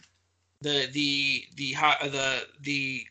the 0.61 0.89
the 0.93 1.45
the 1.57 1.77
the 2.03 2.47
the 2.61 3.05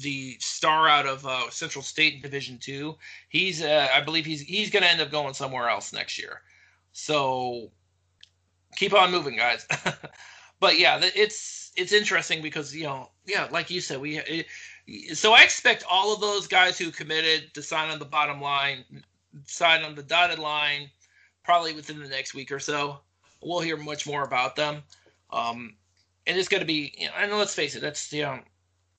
the 0.00 0.36
star 0.38 0.88
out 0.88 1.06
of 1.06 1.26
uh, 1.26 1.50
Central 1.50 1.82
State 1.82 2.22
Division 2.22 2.58
Two. 2.58 2.96
He's 3.28 3.62
uh, 3.62 3.88
I 3.94 4.00
believe 4.00 4.24
he's 4.24 4.42
he's 4.42 4.70
going 4.70 4.82
to 4.82 4.90
end 4.90 5.00
up 5.00 5.10
going 5.10 5.34
somewhere 5.34 5.68
else 5.68 5.92
next 5.92 6.18
year. 6.18 6.42
So 6.92 7.70
keep 8.76 8.94
on 8.94 9.10
moving, 9.10 9.36
guys. 9.36 9.66
but 10.60 10.78
yeah, 10.78 11.00
it's 11.02 11.72
it's 11.76 11.92
interesting 11.92 12.42
because 12.42 12.74
you 12.74 12.84
know 12.84 13.10
yeah, 13.26 13.48
like 13.50 13.70
you 13.70 13.80
said, 13.80 14.00
we. 14.00 14.18
It, 14.18 14.46
so 15.12 15.32
I 15.32 15.42
expect 15.42 15.84
all 15.90 16.14
of 16.14 16.20
those 16.20 16.46
guys 16.46 16.78
who 16.78 16.90
committed 16.90 17.52
to 17.54 17.62
sign 17.62 17.90
on 17.90 17.98
the 17.98 18.04
bottom 18.04 18.40
line 18.40 18.84
sign 19.46 19.84
on 19.84 19.94
the 19.94 20.02
dotted 20.02 20.38
line 20.38 20.90
probably 21.42 21.72
within 21.72 21.98
the 21.98 22.08
next 22.08 22.34
week 22.34 22.52
or 22.52 22.60
so. 22.60 23.00
We'll 23.42 23.60
hear 23.60 23.76
much 23.76 24.06
more 24.06 24.24
about 24.24 24.56
them. 24.56 24.82
Um, 25.30 25.74
and 26.26 26.36
it's 26.36 26.48
going 26.48 26.60
to 26.60 26.66
be, 26.66 26.92
you 26.98 27.06
know, 27.06 27.12
and 27.18 27.32
let's 27.32 27.54
face 27.54 27.74
it, 27.74 27.80
that's, 27.80 28.12
you 28.12 28.22
know, 28.22 28.40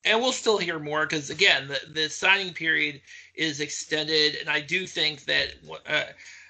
and 0.05 0.19
we'll 0.19 0.31
still 0.31 0.57
hear 0.57 0.79
more 0.79 1.05
because, 1.05 1.29
again, 1.29 1.67
the, 1.67 1.79
the 1.91 2.09
signing 2.09 2.53
period 2.53 3.01
is 3.35 3.59
extended. 3.59 4.37
And 4.39 4.49
I 4.49 4.61
do 4.61 4.87
think 4.87 5.25
that 5.25 5.55
uh, 5.85 6.03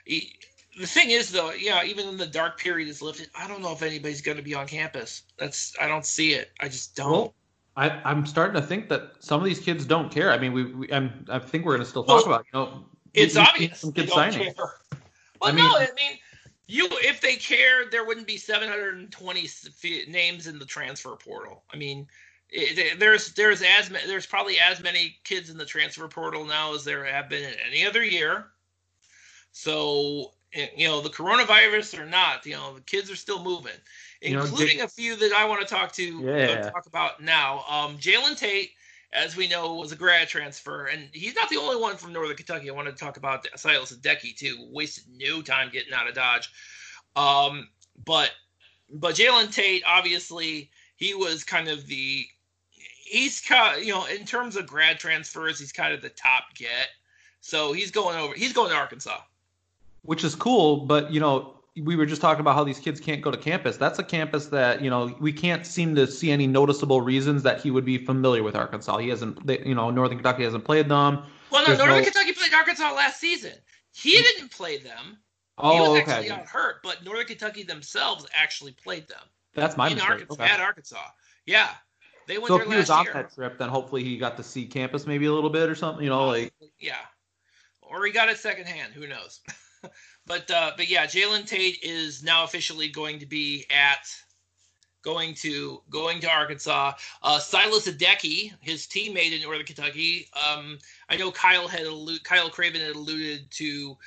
the 0.08 0.86
thing 0.86 1.10
is, 1.10 1.32
though, 1.32 1.52
yeah, 1.52 1.84
even 1.84 2.08
when 2.08 2.18
the 2.18 2.28
dark 2.28 2.60
period 2.60 2.88
is 2.88 3.02
lifted, 3.02 3.30
I 3.36 3.48
don't 3.48 3.62
know 3.62 3.72
if 3.72 3.82
anybody's 3.82 4.22
going 4.22 4.38
to 4.38 4.44
be 4.44 4.54
on 4.54 4.68
campus. 4.68 5.24
That's, 5.38 5.74
I 5.82 5.88
don't 5.88 6.06
see 6.06 6.34
it. 6.34 6.52
I 6.60 6.68
just 6.68 6.96
don't. 6.96 7.12
Well, 7.12 7.34
I, 7.80 8.02
I'm 8.04 8.26
starting 8.26 8.62
to 8.62 8.68
think 8.68 8.90
that 8.90 9.14
some 9.20 9.40
of 9.40 9.46
these 9.46 9.62
kids 9.62 9.86
don't 9.86 10.12
care. 10.12 10.34
I 10.34 10.38
mean, 10.38 10.52
we, 10.52 10.66
we 10.74 10.92
I'm, 10.92 11.26
I 11.30 11.40
think 11.40 11.64
we're 11.64 11.76
going 11.78 11.86
to 11.86 11.90
still 11.90 12.04
talk 12.04 12.26
well, 12.26 12.36
about, 12.36 12.46
you 12.54 12.60
know, 12.60 12.86
it's 13.14 13.38
obvious 13.38 13.80
some 13.80 13.94
kids 13.94 14.12
signing. 14.12 14.54
Care. 14.54 14.54
Well, 14.58 14.70
I 15.44 15.52
mean, 15.54 15.64
no, 15.64 15.78
I 15.78 15.88
mean, 15.96 16.18
you 16.68 16.90
if 16.92 17.22
they 17.22 17.38
cared, 17.38 17.90
there 17.90 18.04
wouldn't 18.04 18.28
be 18.28 18.36
720 18.36 19.50
names 20.10 20.48
in 20.48 20.60
the 20.60 20.66
transfer 20.66 21.16
portal. 21.16 21.64
I 21.74 21.78
mean, 21.78 22.06
it, 22.50 23.00
there's 23.00 23.34
there's 23.34 23.62
as 23.62 23.88
there's 24.08 24.26
probably 24.26 24.60
as 24.60 24.84
many 24.84 25.18
kids 25.24 25.50
in 25.50 25.58
the 25.58 25.66
transfer 25.66 26.08
portal 26.10 26.46
now 26.46 26.76
as 26.76 26.84
there 26.84 27.06
have 27.06 27.30
been 27.30 27.44
in 27.44 27.56
any 27.66 27.86
other 27.86 28.04
year. 28.04 28.48
So 29.54 30.34
eh, 30.54 30.68
you 30.76 30.90
know, 30.90 31.00
the 31.00 31.10
coronavirus 31.10 31.98
or 31.98 32.06
not, 32.06 32.46
you 32.46 32.56
know, 32.56 32.76
the 32.76 32.82
kids 32.82 33.10
are 33.10 33.16
still 33.16 33.42
moving, 33.42 33.72
including 34.22 34.74
you 34.74 34.78
know, 34.80 34.86
a 34.86 34.88
few 34.88 35.16
that 35.16 35.34
I 35.34 35.46
want 35.46 35.62
to 35.62 35.68
talk 35.68 35.92
to 35.94 36.30
uh, 36.30 36.38
yeah. 36.38 36.46
uh, 36.46 36.70
talk 36.72 36.86
about 36.86 37.22
now. 37.22 37.64
Um, 37.70 37.98
Jalen 37.98 38.38
Tate 38.38 38.72
as 39.12 39.36
we 39.36 39.48
know, 39.48 39.74
was 39.74 39.92
a 39.92 39.96
grad 39.96 40.28
transfer, 40.28 40.86
and 40.86 41.10
he's 41.12 41.36
not 41.36 41.50
the 41.50 41.58
only 41.58 41.78
one 41.78 41.98
from 41.98 42.14
Northern 42.14 42.36
Kentucky. 42.36 42.70
I 42.70 42.74
wanted 42.74 42.92
to 42.92 43.04
talk 43.04 43.18
about 43.18 43.48
Silas 43.56 43.92
Adheke 43.92 44.36
too. 44.36 44.68
Wasted 44.72 45.06
no 45.18 45.42
time 45.42 45.70
getting 45.72 45.94
out 45.94 46.08
of 46.08 46.14
Dodge, 46.14 46.50
um, 47.16 47.68
but 48.06 48.32
but 48.92 49.16
Jalen 49.16 49.54
Tate, 49.54 49.84
obviously, 49.88 50.70
he 50.96 51.14
was 51.14 51.44
kind 51.44 51.68
of 51.68 51.88
the 51.88 52.26
he's 53.06 53.42
kind 53.42 53.84
you 53.84 53.94
know 53.94 54.06
in 54.06 54.26
terms 54.26 54.56
of 54.56 54.68
grad 54.68 55.00
transfers, 55.00 55.60
he's 55.60 55.72
kind 55.72 55.94
of 55.94 56.02
the 56.02 56.10
top 56.10 56.44
get. 56.56 56.90
So 57.42 57.74
he's 57.74 57.90
going 57.90 58.18
over. 58.18 58.34
He's 58.36 58.54
going 58.54 58.70
to 58.70 58.76
Arkansas, 58.76 59.22
which 60.04 60.24
is 60.24 60.36
cool. 60.36 60.86
But 60.86 61.12
you 61.12 61.20
know, 61.20 61.59
we 61.76 61.96
were 61.96 62.06
just 62.06 62.22
talking 62.22 62.42
about 62.42 62.56
how 62.56 62.64
these 62.64 62.80
kids 62.80 63.00
can't 63.00 63.22
go 63.22 63.32
to 63.32 63.38
campus. 63.38 63.78
That's 63.78 64.00
a 64.00 64.04
campus 64.04 64.48
that 64.48 64.82
you 64.82 64.90
know 64.90 65.16
we 65.20 65.32
can't 65.32 65.66
seem 65.66 65.96
to 65.96 66.08
see 66.08 66.32
any 66.32 66.48
noticeable 66.48 67.02
reasons 67.02 67.44
that 67.44 67.62
he 67.62 67.72
would 67.72 67.86
be 67.86 67.98
familiar 67.98 68.44
with 68.44 68.56
Arkansas. 68.56 68.98
He 68.98 69.10
hasn't, 69.10 69.46
they, 69.46 69.60
you 69.66 69.76
know, 69.76 69.90
Northern 69.90 70.18
Kentucky 70.18 70.44
hasn't 70.44 70.66
played 70.66 70.90
them. 70.90 71.24
Well, 71.52 71.62
no, 71.62 71.68
There's 71.68 71.80
Northern 71.80 71.98
no... 72.00 72.04
Kentucky 72.04 72.34
played 72.34 72.54
Arkansas 72.54 72.94
last 72.94 73.20
season. 73.20 73.54
He 73.92 74.18
mm. 74.18 74.24
didn't 74.24 74.52
play 74.52 74.78
them. 74.78 75.18
Oh, 75.58 75.74
he 75.74 75.90
was 75.90 76.00
actually 76.00 76.32
okay. 76.32 76.44
hurt, 76.46 76.78
but 76.84 77.04
Northern 77.04 77.26
Kentucky 77.26 77.64
themselves 77.64 78.26
actually 78.34 78.72
played 78.72 79.08
them. 79.08 79.24
That's 79.54 79.76
my 79.76 79.88
in 79.88 79.96
mistake. 79.96 80.12
Arkansas, 80.12 80.44
okay. 80.44 80.54
At 80.54 80.60
Arkansas, 80.60 81.08
yeah, 81.46 81.70
they 82.28 82.38
went 82.38 82.48
so 82.48 82.58
there 82.58 82.66
if 82.66 82.72
he 82.72 82.78
was 82.78 82.90
off 82.90 83.08
that 83.14 83.34
trip, 83.34 83.58
then 83.58 83.70
hopefully 83.70 84.04
he 84.04 84.18
got 84.18 84.38
to 84.38 84.44
see 84.44 84.66
campus 84.66 85.06
maybe 85.06 85.26
a 85.26 85.34
little 85.34 85.50
bit 85.50 85.70
or 85.70 85.76
something. 85.76 86.04
You 86.04 86.12
know, 86.12 86.28
like 86.28 86.54
yeah, 86.80 86.96
or 87.82 88.06
he 88.06 88.12
got 88.12 88.30
it 88.30 88.38
secondhand. 88.38 88.94
Who 88.94 89.08
knows? 89.08 89.42
But 90.28 90.52
uh, 90.52 90.74
but 90.78 90.88
yeah, 90.88 91.08
Jalen 91.08 91.48
Tate 91.48 91.80
is 91.82 92.22
now 92.22 92.44
officially 92.44 92.88
going 92.88 93.18
to 93.18 93.26
be 93.26 93.66
at 93.72 94.08
going 95.02 95.34
to 95.36 95.82
going 95.90 96.20
to 96.22 96.30
Arkansas. 96.30 96.94
Uh, 97.24 97.40
Silas 97.40 97.88
Adheke, 97.88 98.54
his 98.60 98.86
teammate 98.86 99.36
in 99.36 99.42
Northern 99.42 99.66
Kentucky. 99.66 100.28
Um, 100.36 100.78
I 101.10 101.18
know 101.18 101.32
Kyle 101.32 101.68
had 101.68 101.86
allu- 101.86 102.24
Kyle 102.24 102.50
Craven 102.50 102.82
had 102.82 102.96
alluded 102.96 103.50
to 103.52 103.98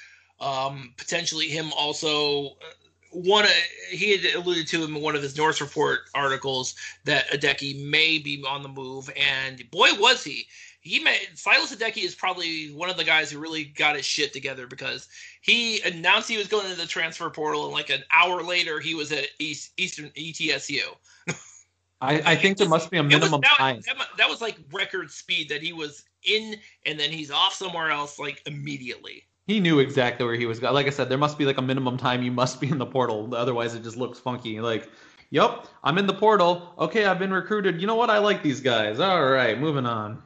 um, 0.40 0.94
potentially 0.96 1.48
him 1.48 1.72
also. 1.76 2.46
Uh, 2.46 2.72
one 3.10 3.44
he 3.90 4.16
had 4.16 4.34
alluded 4.34 4.66
to 4.68 4.84
in 4.84 4.94
one 4.94 5.14
of 5.14 5.22
his 5.22 5.36
Norse 5.36 5.60
Report 5.60 6.00
articles 6.14 6.74
that 7.04 7.28
Adheke 7.28 7.84
may 7.84 8.18
be 8.18 8.42
on 8.48 8.62
the 8.62 8.70
move, 8.70 9.10
and 9.16 9.68
boy 9.70 9.88
was 9.98 10.24
he! 10.24 10.46
He 10.82 10.98
made 10.98 11.28
Silas 11.34 11.74
Adheke 11.74 12.04
is 12.04 12.14
probably 12.14 12.72
one 12.72 12.90
of 12.90 12.96
the 12.96 13.04
guys 13.04 13.30
who 13.30 13.38
really 13.38 13.64
got 13.64 13.94
his 13.94 14.04
shit 14.04 14.32
together 14.32 14.66
because 14.66 15.08
he 15.40 15.80
announced 15.82 16.28
he 16.28 16.36
was 16.36 16.48
going 16.48 16.66
into 16.66 16.76
the 16.76 16.86
transfer 16.86 17.30
portal 17.30 17.64
and 17.64 17.72
like 17.72 17.88
an 17.88 18.02
hour 18.10 18.42
later 18.42 18.80
he 18.80 18.96
was 18.96 19.12
at 19.12 19.26
East, 19.38 19.70
Eastern 19.76 20.10
ETSU. 20.10 20.82
I, 22.00 22.32
I 22.32 22.34
think 22.34 22.58
there 22.58 22.68
must 22.68 22.90
be 22.90 22.98
a 22.98 23.02
minimum 23.02 23.30
was, 23.30 23.40
that, 23.42 23.56
time. 23.58 23.80
That, 23.86 23.96
that 24.18 24.28
was 24.28 24.40
like 24.40 24.58
record 24.72 25.12
speed 25.12 25.48
that 25.50 25.62
he 25.62 25.72
was 25.72 26.04
in, 26.24 26.56
and 26.84 26.98
then 26.98 27.10
he's 27.12 27.30
off 27.30 27.54
somewhere 27.54 27.90
else 27.90 28.18
like 28.18 28.42
immediately. 28.46 29.22
He 29.46 29.60
knew 29.60 29.78
exactly 29.78 30.26
where 30.26 30.34
he 30.34 30.46
was 30.46 30.58
going. 30.58 30.74
Like 30.74 30.88
I 30.88 30.90
said, 30.90 31.08
there 31.08 31.18
must 31.18 31.38
be 31.38 31.44
like 31.44 31.58
a 31.58 31.62
minimum 31.62 31.96
time 31.96 32.24
you 32.24 32.32
must 32.32 32.60
be 32.60 32.68
in 32.68 32.78
the 32.78 32.86
portal. 32.86 33.32
Otherwise, 33.34 33.74
it 33.76 33.84
just 33.84 33.96
looks 33.96 34.18
funky. 34.18 34.60
Like, 34.60 34.90
yep, 35.30 35.68
I'm 35.84 35.96
in 35.96 36.08
the 36.08 36.14
portal. 36.14 36.74
Okay, 36.76 37.04
I've 37.04 37.20
been 37.20 37.32
recruited. 37.32 37.80
You 37.80 37.86
know 37.86 37.94
what? 37.94 38.10
I 38.10 38.18
like 38.18 38.42
these 38.42 38.60
guys. 38.60 38.98
All 38.98 39.24
right, 39.24 39.58
moving 39.58 39.86
on. 39.86 40.22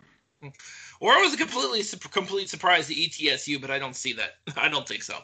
Or 1.00 1.14
it 1.14 1.20
was 1.20 1.34
a 1.34 1.36
completely 1.36 1.82
complete 2.10 2.48
surprise 2.48 2.88
to 2.88 2.94
ETSU, 2.94 3.60
but 3.60 3.70
I 3.70 3.78
don't 3.78 3.96
see 3.96 4.12
that. 4.14 4.36
I 4.56 4.68
don't 4.68 4.88
think 4.88 5.02
so. 5.02 5.18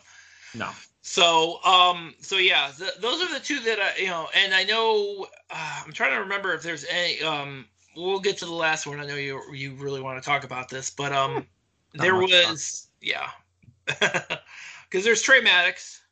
No. 0.54 0.70
So, 1.02 1.62
um, 1.64 2.14
so 2.20 2.36
yeah, 2.36 2.70
th- 2.76 2.96
those 3.00 3.20
are 3.20 3.32
the 3.32 3.40
two 3.40 3.58
that 3.60 3.80
I, 3.80 3.98
you 3.98 4.06
know, 4.06 4.28
and 4.36 4.54
I 4.54 4.64
know 4.64 5.26
uh, 5.50 5.82
I'm 5.84 5.92
trying 5.92 6.12
to 6.12 6.20
remember 6.20 6.52
if 6.54 6.62
there's 6.62 6.84
any. 6.84 7.20
Um, 7.22 7.66
we'll 7.96 8.20
get 8.20 8.38
to 8.38 8.46
the 8.46 8.52
last 8.52 8.86
one. 8.86 9.00
I 9.00 9.06
know 9.06 9.16
you 9.16 9.40
you 9.52 9.74
really 9.74 10.00
want 10.00 10.22
to 10.22 10.26
talk 10.26 10.44
about 10.44 10.68
this, 10.68 10.90
but 10.90 11.12
um, 11.12 11.46
there 11.94 12.14
was 12.14 12.88
yeah, 13.00 13.30
because 13.86 15.04
there's 15.04 15.22
Trey 15.22 15.40
Maddox, 15.40 16.02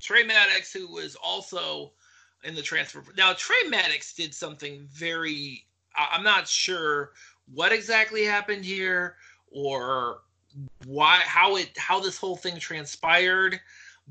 Trey 0.00 0.22
Maddox, 0.22 0.72
who 0.72 0.92
was 0.92 1.16
also 1.16 1.92
in 2.42 2.54
the 2.54 2.62
transfer. 2.62 3.02
Now 3.16 3.32
Trey 3.32 3.62
Maddox 3.68 4.12
did 4.12 4.34
something 4.34 4.86
very. 4.92 5.64
I'm 5.96 6.24
not 6.24 6.48
sure 6.48 7.12
what 7.52 7.72
exactly 7.72 8.24
happened 8.24 8.64
here 8.64 9.16
or 9.50 10.20
why 10.86 11.16
how 11.24 11.56
it 11.56 11.70
how 11.76 11.98
this 12.00 12.16
whole 12.16 12.36
thing 12.36 12.58
transpired 12.58 13.60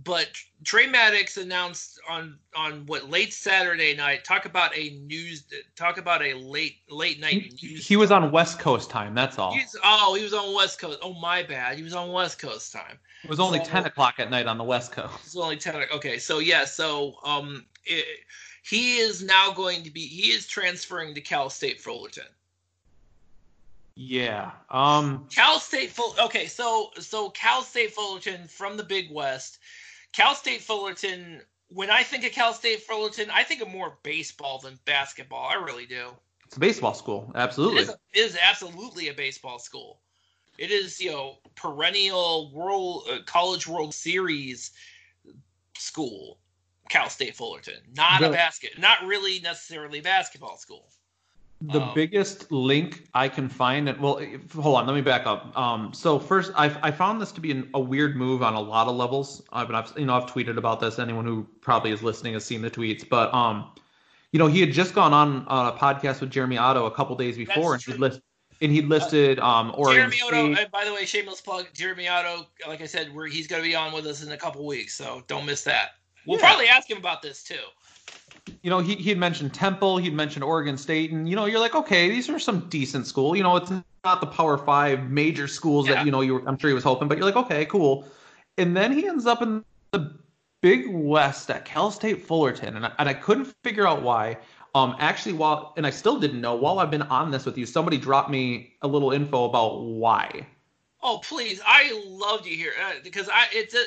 but 0.04 0.28
Trey 0.64 0.88
Maddox 0.88 1.38
announced 1.38 2.00
on 2.10 2.40
on 2.56 2.86
what 2.88 3.10
late 3.10 3.32
Saturday 3.32 3.96
night. 3.96 4.24
Talk 4.24 4.46
about 4.46 4.76
a 4.76 4.90
news. 5.06 5.44
Talk 5.76 5.98
about 5.98 6.24
a 6.24 6.34
late 6.34 6.78
late 6.90 7.20
night 7.20 7.54
he, 7.60 7.68
news. 7.68 7.88
He 7.88 7.96
was 7.96 8.12
on 8.12 8.32
West 8.32 8.58
Coast 8.58 8.90
time. 8.90 9.14
That's 9.14 9.38
all. 9.38 9.54
He's, 9.54 9.76
oh, 9.84 10.16
he 10.16 10.24
was 10.24 10.34
on 10.34 10.54
West 10.56 10.80
Coast. 10.80 10.98
Oh 11.04 11.14
my 11.14 11.44
bad. 11.44 11.78
He 11.78 11.84
was 11.84 11.94
on 11.94 12.12
West 12.12 12.40
Coast 12.40 12.72
time. 12.72 12.98
It 13.24 13.30
was 13.30 13.40
only 13.40 13.60
so, 13.60 13.66
ten 13.66 13.86
o'clock 13.86 14.16
at 14.18 14.32
night 14.32 14.48
on 14.48 14.58
the 14.58 14.64
West 14.64 14.92
Coast. 14.92 15.14
It 15.14 15.26
was 15.26 15.38
only 15.38 15.58
ten. 15.58 15.84
Okay, 15.94 16.18
so 16.18 16.40
yeah, 16.40 16.66
so 16.66 17.16
um, 17.24 17.66
it, 17.86 18.06
he 18.64 18.98
is 18.98 19.22
now 19.22 19.52
going 19.52 19.84
to 19.84 19.92
be. 19.92 20.02
He 20.02 20.32
is 20.32 20.48
transferring 20.48 21.14
to 21.14 21.22
Cal 21.22 21.52
State 21.52 21.80
Fullerton. 21.80 22.26
Yeah. 23.96 24.52
Um 24.70 25.28
Cal 25.34 25.60
State 25.60 25.92
Full 25.92 26.16
okay, 26.20 26.48
so 26.48 26.92
so 27.00 27.30
Cal 27.30 27.62
State 27.62 27.92
Fullerton 27.92 28.48
from 28.48 28.78
the 28.78 28.84
Big 28.84 29.12
West. 29.12 29.60
Cal 30.14 30.36
State 30.36 30.62
Fullerton 30.62 31.42
when 31.70 31.90
I 31.90 32.04
think 32.04 32.26
of 32.26 32.32
Cal 32.32 32.54
State 32.54 32.82
Fullerton, 32.82 33.30
I 33.32 33.44
think 33.44 33.62
of 33.62 33.68
more 33.68 33.98
baseball 34.04 34.60
than 34.60 34.80
basketball. 34.86 35.46
I 35.46 35.56
really 35.56 35.86
do. 35.86 36.10
It's 36.46 36.58
a 36.58 36.60
baseball 36.60 36.94
school. 36.94 37.32
Absolutely. 37.36 37.80
It 37.80 37.82
is, 37.82 37.90
a, 37.90 37.94
it 38.14 38.20
is 38.20 38.38
absolutely 38.42 39.08
a 39.10 39.14
baseball 39.14 39.58
school. 39.58 40.02
It 40.60 40.70
is, 40.70 41.02
you 41.02 41.12
know, 41.12 41.38
perennial 41.56 42.52
world 42.54 43.08
uh, 43.12 43.20
college 43.26 43.68
world 43.68 43.94
series 43.94 44.72
school. 45.78 46.38
Cal 46.90 47.10
State 47.10 47.36
Fullerton, 47.36 47.80
not 47.96 48.20
the, 48.20 48.30
a 48.30 48.32
basket, 48.32 48.78
not 48.78 49.04
really 49.06 49.40
necessarily 49.40 50.00
basketball 50.00 50.58
school 50.58 50.90
the 51.66 51.80
um, 51.80 51.94
biggest 51.96 52.52
link 52.52 53.08
I 53.14 53.30
can 53.30 53.48
find, 53.48 53.88
and 53.88 53.98
well, 54.00 54.22
hold 54.54 54.76
on, 54.76 54.86
let 54.86 54.94
me 54.94 55.02
back 55.02 55.26
up. 55.26 55.58
Um, 55.58 55.94
so 55.94 56.20
first, 56.20 56.52
I, 56.56 56.66
I 56.82 56.92
found 56.92 57.22
this 57.22 57.32
to 57.32 57.42
be 57.42 57.52
an, 57.52 57.70
a 57.74 57.80
weird 57.80 58.18
move 58.18 58.44
on 58.44 58.54
a 58.54 58.60
lot 58.60 58.88
of 58.88 58.96
levels. 58.96 59.42
I've, 59.54 59.72
I've, 59.72 59.94
you 59.98 60.06
know, 60.06 60.16
I've 60.16 60.26
tweeted 60.26 60.58
about 60.58 60.82
this. 60.82 61.00
Anyone 61.00 61.26
who 61.26 61.48
probably 61.62 61.92
is 61.92 62.04
listening 62.04 62.34
has 62.34 62.44
seen 62.44 62.62
the 62.62 62.70
tweets, 62.70 63.08
but 63.08 63.34
um, 63.34 63.72
you 64.34 64.40
know, 64.40 64.48
he 64.48 64.60
had 64.60 64.74
just 64.74 64.94
gone 64.94 65.14
on, 65.14 65.46
a 65.48 65.72
podcast 65.78 66.20
with 66.20 66.32
Jeremy 66.32 66.58
Otto 66.58 66.86
a 66.86 66.92
couple 66.92 67.16
days 67.16 67.38
before, 67.38 67.76
and 67.76 67.82
he 67.82 67.94
list, 67.94 68.20
and 68.62 68.70
he 68.70 68.82
listed 68.82 69.40
um 69.40 69.74
Oregon 69.78 70.12
Jeremy 70.12 70.18
Otto. 70.22 70.56
State. 70.56 70.72
by 70.72 70.84
the 70.84 70.94
way, 70.94 71.06
shameless 71.06 71.40
plug. 71.40 71.68
Jeremy 71.74 72.10
Otto, 72.10 72.48
like 72.68 72.82
I 72.82 72.88
said, 72.88 73.16
where 73.16 73.28
he's 73.28 73.48
going 73.48 73.64
to 73.64 73.68
be 73.68 73.76
on 73.76 73.94
with 73.94 74.06
us 74.06 74.22
in 74.22 74.34
a 74.34 74.38
couple 74.38 74.66
weeks, 74.66 74.96
so 74.96 75.24
don't 75.28 75.46
miss 75.46 75.64
that. 75.64 75.92
We'll 76.28 76.40
yeah. 76.40 76.48
probably 76.48 76.68
ask 76.68 76.90
him 76.90 76.98
about 76.98 77.22
this 77.22 77.42
too 77.42 77.56
you 78.62 78.70
know, 78.70 78.80
he 78.80 78.96
he'd 78.96 79.18
mentioned 79.18 79.54
Temple, 79.54 79.98
he'd 79.98 80.14
mentioned 80.14 80.44
Oregon 80.44 80.78
State, 80.78 81.12
and 81.12 81.30
you 81.30 81.36
know, 81.36 81.46
you're 81.46 81.60
like, 81.60 81.76
okay, 81.76 82.10
these 82.10 82.30
are 82.30 82.40
some 82.40 82.68
decent 82.70 83.08
school. 83.08 83.36
You 83.36 83.44
know, 83.44 83.56
it's 83.56 83.72
not 84.04 84.22
the 84.22 84.28
Power 84.28 84.58
Five 84.58 85.10
major 85.10 85.48
schools 85.48 85.88
yeah. 85.88 85.96
that 85.96 86.06
you 86.06 86.12
know 86.12 86.22
you 86.22 86.36
were, 86.36 86.48
I'm 86.48 86.58
sure 86.58 86.70
he 86.70 86.74
was 86.74 86.84
hoping, 86.84 87.08
but 87.08 87.18
you're 87.18 87.26
like, 87.26 87.36
okay, 87.36 87.66
cool. 87.66 88.06
And 88.58 88.76
then 88.76 88.92
he 88.92 89.08
ends 89.08 89.26
up 89.26 89.42
in 89.42 89.64
the 89.92 90.14
Big 90.62 90.88
West 90.90 91.50
at 91.50 91.66
Cal 91.66 91.92
State 91.92 92.26
Fullerton, 92.26 92.76
and 92.76 92.86
I, 92.86 92.92
and 93.00 93.10
I 93.10 93.14
couldn't 93.14 93.54
figure 93.64 93.88
out 93.88 94.02
why. 94.02 94.38
Um, 94.76 94.96
actually, 95.00 95.34
while 95.34 95.74
and 95.78 95.86
I 95.86 95.90
still 95.90 96.20
didn't 96.20 96.42
know 96.42 96.56
while 96.56 96.80
I've 96.80 96.92
been 96.92 97.04
on 97.04 97.32
this 97.32 97.46
with 97.46 97.58
you, 97.58 97.66
somebody 97.66 97.98
dropped 97.98 98.30
me 98.30 98.74
a 98.82 98.88
little 98.88 99.12
info 99.12 99.46
about 99.46 99.84
why. 99.84 100.46
Oh, 101.02 101.20
please! 101.24 101.62
I 101.66 101.92
love 102.08 102.48
you 102.48 102.58
here 102.58 102.74
uh, 102.84 102.94
because 103.04 103.30
I 103.30 103.48
it's 103.52 103.74
a 103.74 103.84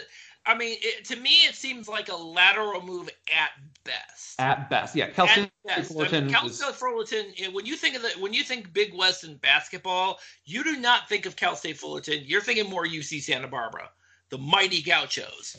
I 0.47 0.57
mean, 0.57 0.79
it, 0.81 1.05
to 1.07 1.17
me, 1.17 1.45
it 1.45 1.55
seems 1.55 1.89
like 1.89 2.09
a 2.09 2.15
lateral 2.15 2.81
move 2.81 3.11
at 3.35 3.51
best. 3.87 4.41
At 4.41 4.69
best, 4.69 4.95
yeah. 4.95 5.09
Cal 5.09 5.27
State 5.29 5.51
Fullerton. 5.87 6.15
I 6.17 6.21
mean, 6.21 6.35
Cal 6.35 6.49
State 6.49 6.75
Fullerton. 6.75 7.27
When 7.53 7.65
you 7.65 7.77
think 7.77 7.97
of 7.97 8.03
the, 8.03 8.11
when 8.19 8.35
you 8.35 8.43
think 8.43 8.73
Big 8.73 8.95
West 8.95 9.25
and 9.25 9.41
basketball, 9.41 10.19
you 10.45 10.63
do 10.63 10.77
not 10.77 11.09
think 11.09 11.25
of 11.27 11.37
Cal 11.37 11.57
State 11.57 11.79
Fullerton. 11.79 12.23
You're 12.25 12.43
thinking 12.43 12.69
more 12.69 12.85
UC 12.85 13.23
Santa 13.23 13.49
Barbara, 13.49 13.89
the 14.31 14.39
mighty 14.39 14.83
Gauchos. 14.83 15.57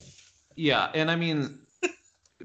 Yeah, 0.55 0.89
and 0.93 1.09
I 1.09 1.15
mean, 1.15 1.59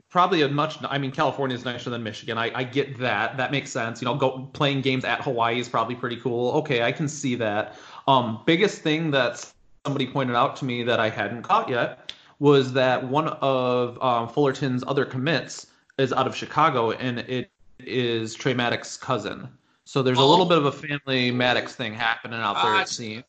probably 0.08 0.42
a 0.42 0.48
much. 0.48 0.78
I 0.84 0.98
mean, 0.98 1.10
California 1.10 1.56
is 1.56 1.64
nicer 1.64 1.90
than 1.90 2.02
Michigan. 2.02 2.38
I, 2.38 2.50
I 2.54 2.64
get 2.64 2.98
that. 2.98 3.36
That 3.36 3.50
makes 3.50 3.70
sense. 3.70 4.00
You 4.00 4.06
know, 4.06 4.14
go 4.14 4.48
playing 4.52 4.82
games 4.82 5.04
at 5.04 5.22
Hawaii 5.22 5.58
is 5.58 5.68
probably 5.68 5.94
pretty 5.94 6.16
cool. 6.16 6.52
Okay, 6.58 6.82
I 6.82 6.92
can 6.92 7.08
see 7.08 7.34
that. 7.36 7.76
Um, 8.06 8.40
biggest 8.46 8.82
thing 8.82 9.10
that 9.12 9.52
somebody 9.84 10.06
pointed 10.06 10.36
out 10.36 10.56
to 10.56 10.64
me 10.64 10.82
that 10.84 11.00
I 11.00 11.08
hadn't 11.08 11.42
caught 11.42 11.68
yet 11.68 12.12
was 12.38 12.72
that 12.72 13.06
one 13.08 13.28
of 13.28 14.02
um, 14.02 14.28
Fullerton's 14.28 14.82
other 14.86 15.04
commits 15.04 15.66
is 15.98 16.12
out 16.12 16.26
of 16.26 16.34
Chicago, 16.34 16.92
and 16.92 17.20
it 17.20 17.50
is 17.78 18.34
Trey 18.34 18.54
Maddox's 18.54 18.96
cousin. 18.96 19.48
So 19.84 20.02
there's 20.02 20.18
oh. 20.18 20.24
a 20.24 20.28
little 20.28 20.46
bit 20.46 20.58
of 20.58 20.66
a 20.66 20.72
family 20.72 21.30
Maddox 21.30 21.74
thing 21.74 21.94
happening 21.94 22.40
out 22.40 22.54
there. 22.62 22.74
Uh, 22.74 22.82
it 22.82 22.88
seems 22.88 23.24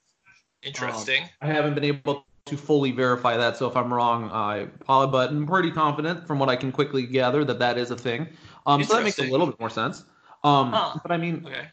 interesting. 0.62 1.24
Um, 1.24 1.30
I 1.42 1.48
haven't 1.48 1.74
been 1.74 1.84
able 1.84 2.26
to 2.46 2.58
fully 2.58 2.92
verify 2.92 3.38
that, 3.38 3.58
so 3.58 3.68
if 3.68 3.76
I'm 3.76 3.94
wrong, 3.94 4.30
I 4.32 4.58
apologize. 4.58 5.12
But 5.12 5.30
I'm 5.32 5.48
pretty 5.48 5.72
confident, 5.72 6.28
from 6.28 6.40
what 6.40 6.50
I 6.50 6.56
can 6.56 6.72
quickly 6.72 7.06
gather, 7.06 7.44
that 7.46 7.60
that 7.60 7.78
is 7.78 7.92
a 7.92 7.98
thing. 7.98 8.28
Um, 8.66 8.84
so 8.84 8.96
that 8.96 9.04
makes 9.04 9.20
a 9.20 9.24
little 9.24 9.48
bit 9.48 9.60
more 9.60 9.70
sense. 9.70 10.04
Um, 10.44 10.72
huh. 10.72 11.00
but 11.02 11.12
I 11.12 11.18
mean, 11.18 11.44
okay. 11.46 11.68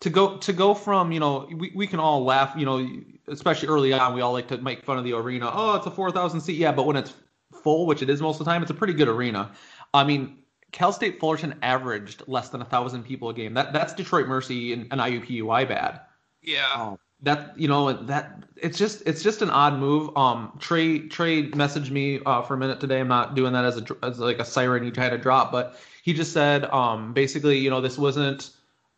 to 0.00 0.10
go 0.10 0.38
to 0.38 0.52
go 0.52 0.74
from 0.74 1.12
you 1.12 1.20
know 1.20 1.48
we, 1.54 1.72
we 1.74 1.86
can 1.86 2.00
all 2.00 2.24
laugh 2.24 2.54
you 2.56 2.64
know 2.64 2.86
especially 3.28 3.68
early 3.68 3.92
on, 3.92 4.14
we 4.14 4.20
all 4.20 4.32
like 4.32 4.48
to 4.48 4.58
make 4.58 4.84
fun 4.84 4.98
of 4.98 5.04
the 5.04 5.12
arena. 5.12 5.50
Oh, 5.52 5.76
it's 5.76 5.86
a 5.86 5.90
4,000 5.90 6.40
seat. 6.40 6.56
Yeah, 6.56 6.72
but 6.72 6.86
when 6.86 6.96
it's 6.96 7.14
full, 7.62 7.86
which 7.86 8.02
it 8.02 8.10
is 8.10 8.20
most 8.20 8.40
of 8.40 8.44
the 8.44 8.50
time, 8.50 8.62
it's 8.62 8.70
a 8.70 8.74
pretty 8.74 8.92
good 8.92 9.08
arena. 9.08 9.50
I 9.94 10.04
mean, 10.04 10.38
Cal 10.72 10.92
State 10.92 11.20
Fullerton 11.20 11.54
averaged 11.62 12.24
less 12.26 12.50
than 12.50 12.60
a 12.60 12.64
thousand 12.64 13.04
people 13.04 13.30
a 13.30 13.34
game. 13.34 13.54
That 13.54 13.72
that's 13.72 13.94
Detroit 13.94 14.26
Mercy 14.26 14.72
and, 14.72 14.88
and 14.90 15.00
IUPUI 15.00 15.68
bad. 15.68 16.00
Yeah. 16.42 16.66
Um, 16.74 16.98
that 17.22 17.58
you 17.58 17.68
know 17.68 17.92
that 17.92 18.42
it's 18.56 18.76
just 18.76 19.02
it's 19.06 19.22
just 19.22 19.40
an 19.40 19.50
odd 19.50 19.78
move. 19.78 20.14
Um, 20.16 20.52
Trey 20.58 21.08
Trey 21.08 21.50
messaged 21.50 21.90
me 21.90 22.20
uh, 22.26 22.42
for 22.42 22.54
a 22.54 22.58
minute 22.58 22.80
today. 22.80 23.00
I'm 23.00 23.08
not 23.08 23.34
doing 23.34 23.52
that 23.54 23.64
as 23.64 23.78
a 23.78 23.84
as 24.02 24.18
like 24.18 24.40
a 24.40 24.44
siren 24.44 24.84
he 24.84 24.90
tried 24.90 25.10
to 25.10 25.18
drop, 25.18 25.50
but 25.50 25.78
he 26.02 26.12
just 26.12 26.32
said 26.32 26.64
um 26.66 27.14
basically 27.14 27.58
you 27.58 27.70
know 27.70 27.80
this 27.80 27.96
wasn't 27.96 28.50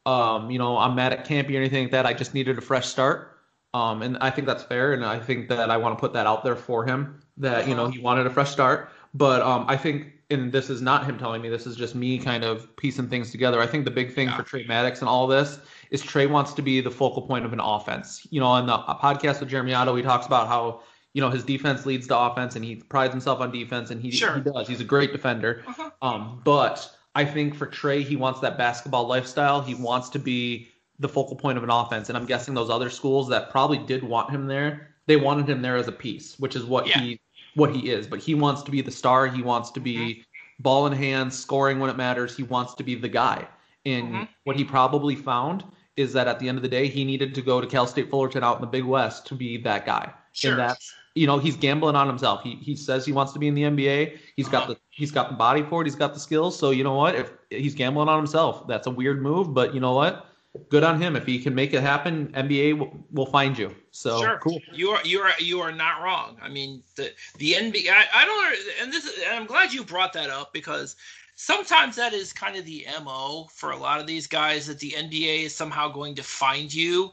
um 0.06 0.50
you 0.50 0.58
know 0.58 0.76
I'm 0.76 0.96
mad 0.96 1.12
at 1.12 1.26
Kampe 1.26 1.52
or 1.52 1.58
anything 1.58 1.84
like 1.84 1.92
that. 1.92 2.06
I 2.06 2.14
just 2.14 2.34
needed 2.34 2.58
a 2.58 2.62
fresh 2.62 2.86
start. 2.86 3.32
Um, 3.74 4.00
and 4.00 4.16
I 4.22 4.30
think 4.30 4.46
that's 4.46 4.62
fair, 4.62 4.94
and 4.94 5.04
I 5.04 5.18
think 5.18 5.50
that 5.50 5.70
I 5.70 5.76
want 5.76 5.98
to 5.98 6.00
put 6.00 6.14
that 6.14 6.26
out 6.26 6.42
there 6.42 6.56
for 6.56 6.86
him 6.86 7.20
that 7.36 7.68
you 7.68 7.74
know 7.74 7.88
he 7.88 7.98
wanted 7.98 8.26
a 8.26 8.30
fresh 8.30 8.50
start. 8.50 8.90
But 9.12 9.42
um, 9.42 9.66
I 9.68 9.76
think, 9.76 10.12
and 10.30 10.52
this 10.52 10.70
is 10.70 10.82
not 10.82 11.06
him 11.06 11.18
telling 11.18 11.40
me, 11.40 11.48
this 11.48 11.66
is 11.66 11.76
just 11.76 11.94
me 11.94 12.18
kind 12.18 12.44
of 12.44 12.74
piecing 12.76 13.08
things 13.08 13.30
together. 13.30 13.60
I 13.60 13.66
think 13.66 13.84
the 13.84 13.90
big 13.90 14.12
thing 14.12 14.28
yeah. 14.28 14.36
for 14.36 14.42
Trey 14.42 14.64
Maddox 14.64 15.00
and 15.00 15.08
all 15.08 15.26
this 15.26 15.60
is 15.90 16.02
Trey 16.02 16.26
wants 16.26 16.52
to 16.54 16.62
be 16.62 16.80
the 16.80 16.90
focal 16.90 17.22
point 17.22 17.44
of 17.44 17.52
an 17.52 17.60
offense. 17.60 18.26
You 18.30 18.40
know, 18.40 18.46
on 18.46 18.66
the 18.66 18.76
podcast 18.76 19.40
with 19.40 19.48
Jeremy 19.48 19.74
Otto, 19.74 19.94
he 19.94 20.02
talks 20.02 20.26
about 20.26 20.48
how 20.48 20.80
you 21.12 21.20
know 21.20 21.30
his 21.30 21.44
defense 21.44 21.86
leads 21.86 22.06
to 22.08 22.18
offense, 22.18 22.56
and 22.56 22.64
he 22.64 22.76
prides 22.76 23.12
himself 23.12 23.40
on 23.40 23.52
defense, 23.52 23.90
and 23.90 24.00
he, 24.00 24.10
sure. 24.10 24.34
he 24.34 24.40
does. 24.40 24.66
He's 24.66 24.80
a 24.80 24.84
great 24.84 25.12
defender. 25.12 25.62
Uh-huh. 25.66 25.90
Um, 26.02 26.40
but 26.44 26.90
I 27.14 27.24
think 27.24 27.54
for 27.54 27.66
Trey, 27.66 28.02
he 28.02 28.16
wants 28.16 28.40
that 28.40 28.58
basketball 28.58 29.06
lifestyle. 29.06 29.62
He 29.62 29.74
wants 29.74 30.08
to 30.10 30.18
be 30.18 30.68
the 30.98 31.08
focal 31.08 31.36
point 31.36 31.58
of 31.58 31.64
an 31.64 31.70
offense. 31.70 32.08
And 32.08 32.16
I'm 32.16 32.26
guessing 32.26 32.54
those 32.54 32.70
other 32.70 32.90
schools 32.90 33.28
that 33.28 33.50
probably 33.50 33.78
did 33.78 34.02
want 34.02 34.30
him 34.30 34.46
there, 34.46 34.94
they 35.06 35.16
wanted 35.16 35.48
him 35.48 35.62
there 35.62 35.76
as 35.76 35.88
a 35.88 35.92
piece, 35.92 36.38
which 36.38 36.56
is 36.56 36.64
what 36.64 36.86
yeah. 36.86 37.00
he 37.00 37.20
what 37.56 37.74
he 37.74 37.90
is. 37.90 38.06
But 38.06 38.20
he 38.20 38.34
wants 38.34 38.62
to 38.62 38.70
be 38.70 38.80
the 38.80 38.90
star. 38.90 39.26
He 39.26 39.42
wants 39.42 39.70
to 39.72 39.80
be 39.80 39.96
mm-hmm. 39.96 40.20
ball 40.60 40.86
in 40.86 40.92
hand, 40.92 41.34
scoring 41.34 41.80
when 41.80 41.90
it 41.90 41.96
matters. 41.96 42.36
He 42.36 42.44
wants 42.44 42.74
to 42.74 42.84
be 42.84 42.94
the 42.94 43.08
guy. 43.08 43.46
And 43.84 44.04
mm-hmm. 44.04 44.24
what 44.44 44.56
he 44.56 44.64
probably 44.64 45.16
found 45.16 45.64
is 45.96 46.12
that 46.12 46.28
at 46.28 46.38
the 46.38 46.48
end 46.48 46.58
of 46.58 46.62
the 46.62 46.68
day, 46.68 46.86
he 46.86 47.04
needed 47.04 47.34
to 47.34 47.42
go 47.42 47.60
to 47.60 47.66
Cal 47.66 47.86
State 47.86 48.10
Fullerton 48.10 48.44
out 48.44 48.56
in 48.56 48.60
the 48.60 48.66
Big 48.66 48.84
West 48.84 49.26
to 49.26 49.34
be 49.34 49.56
that 49.58 49.86
guy. 49.86 50.12
Sure. 50.32 50.52
And 50.52 50.60
that's 50.60 50.94
you 51.14 51.26
know 51.26 51.38
he's 51.38 51.56
gambling 51.56 51.96
on 51.96 52.06
himself. 52.06 52.42
He 52.42 52.56
he 52.56 52.76
says 52.76 53.06
he 53.06 53.12
wants 53.12 53.32
to 53.32 53.38
be 53.38 53.48
in 53.48 53.54
the 53.54 53.62
NBA. 53.62 54.18
He's 54.36 54.48
got 54.48 54.64
Uh-huh. 54.64 54.74
the 54.74 54.80
he's 54.90 55.10
got 55.10 55.30
the 55.30 55.34
body 55.34 55.62
for 55.62 55.80
it. 55.80 55.86
He's 55.86 55.96
got 55.96 56.12
the 56.12 56.20
skills. 56.20 56.58
So 56.58 56.70
you 56.70 56.84
know 56.84 56.94
what? 56.94 57.14
If 57.14 57.32
he's 57.50 57.74
gambling 57.74 58.08
on 58.08 58.18
himself, 58.18 58.66
that's 58.68 58.86
a 58.86 58.90
weird 58.90 59.22
move. 59.22 59.54
But 59.54 59.74
you 59.74 59.80
know 59.80 59.94
what? 59.94 60.26
Good 60.68 60.84
on 60.84 61.00
him. 61.00 61.16
If 61.16 61.26
he 61.26 61.38
can 61.38 61.54
make 61.54 61.72
it 61.74 61.82
happen, 61.82 62.28
NBA 62.32 62.78
will, 62.78 63.04
will 63.12 63.26
find 63.26 63.56
you. 63.58 63.74
So 63.90 64.20
sure. 64.20 64.38
cool. 64.38 64.60
You 64.72 64.90
are 64.90 65.00
you 65.04 65.20
are 65.20 65.32
you 65.38 65.60
are 65.60 65.72
not 65.72 66.02
wrong. 66.02 66.36
I 66.42 66.48
mean 66.48 66.82
the 66.96 67.12
the 67.38 67.52
NBA. 67.52 67.90
I, 67.90 68.06
I 68.14 68.24
don't. 68.24 68.56
And 68.82 68.92
this. 68.92 69.04
is- 69.04 69.22
And 69.24 69.34
I'm 69.34 69.46
glad 69.46 69.72
you 69.72 69.84
brought 69.84 70.12
that 70.14 70.30
up 70.30 70.52
because 70.52 70.96
sometimes 71.34 71.96
that 71.96 72.12
is 72.12 72.32
kind 72.32 72.56
of 72.56 72.64
the 72.64 72.86
mo 73.02 73.48
for 73.52 73.70
a 73.70 73.76
lot 73.76 74.00
of 74.00 74.06
these 74.06 74.26
guys 74.26 74.66
that 74.66 74.78
the 74.78 74.90
NBA 74.92 75.44
is 75.44 75.54
somehow 75.54 75.88
going 75.88 76.14
to 76.16 76.22
find 76.22 76.72
you. 76.72 77.12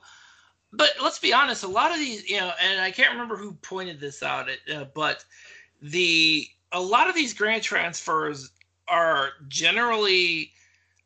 But 0.71 0.91
let's 1.01 1.19
be 1.19 1.33
honest. 1.33 1.63
A 1.63 1.67
lot 1.67 1.91
of 1.91 1.97
these, 1.97 2.27
you 2.29 2.37
know, 2.39 2.51
and 2.61 2.81
I 2.81 2.89
can't 2.91 3.11
remember 3.11 3.35
who 3.35 3.53
pointed 3.53 3.99
this 3.99 4.23
out. 4.23 4.49
Uh, 4.73 4.85
but 4.95 5.23
the 5.81 6.47
a 6.71 6.81
lot 6.81 7.07
of 7.07 7.15
these 7.15 7.33
grant 7.33 7.63
transfers 7.63 8.51
are 8.87 9.29
generally 9.47 10.51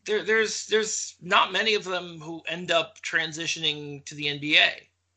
there. 0.08 0.24
There's 0.24 0.66
there's 0.66 1.16
not 1.22 1.52
many 1.52 1.76
of 1.76 1.84
them 1.84 2.20
who 2.20 2.42
end 2.48 2.72
up 2.72 3.00
transitioning 3.02 4.04
to 4.06 4.16
the 4.16 4.26
NBA 4.26 4.70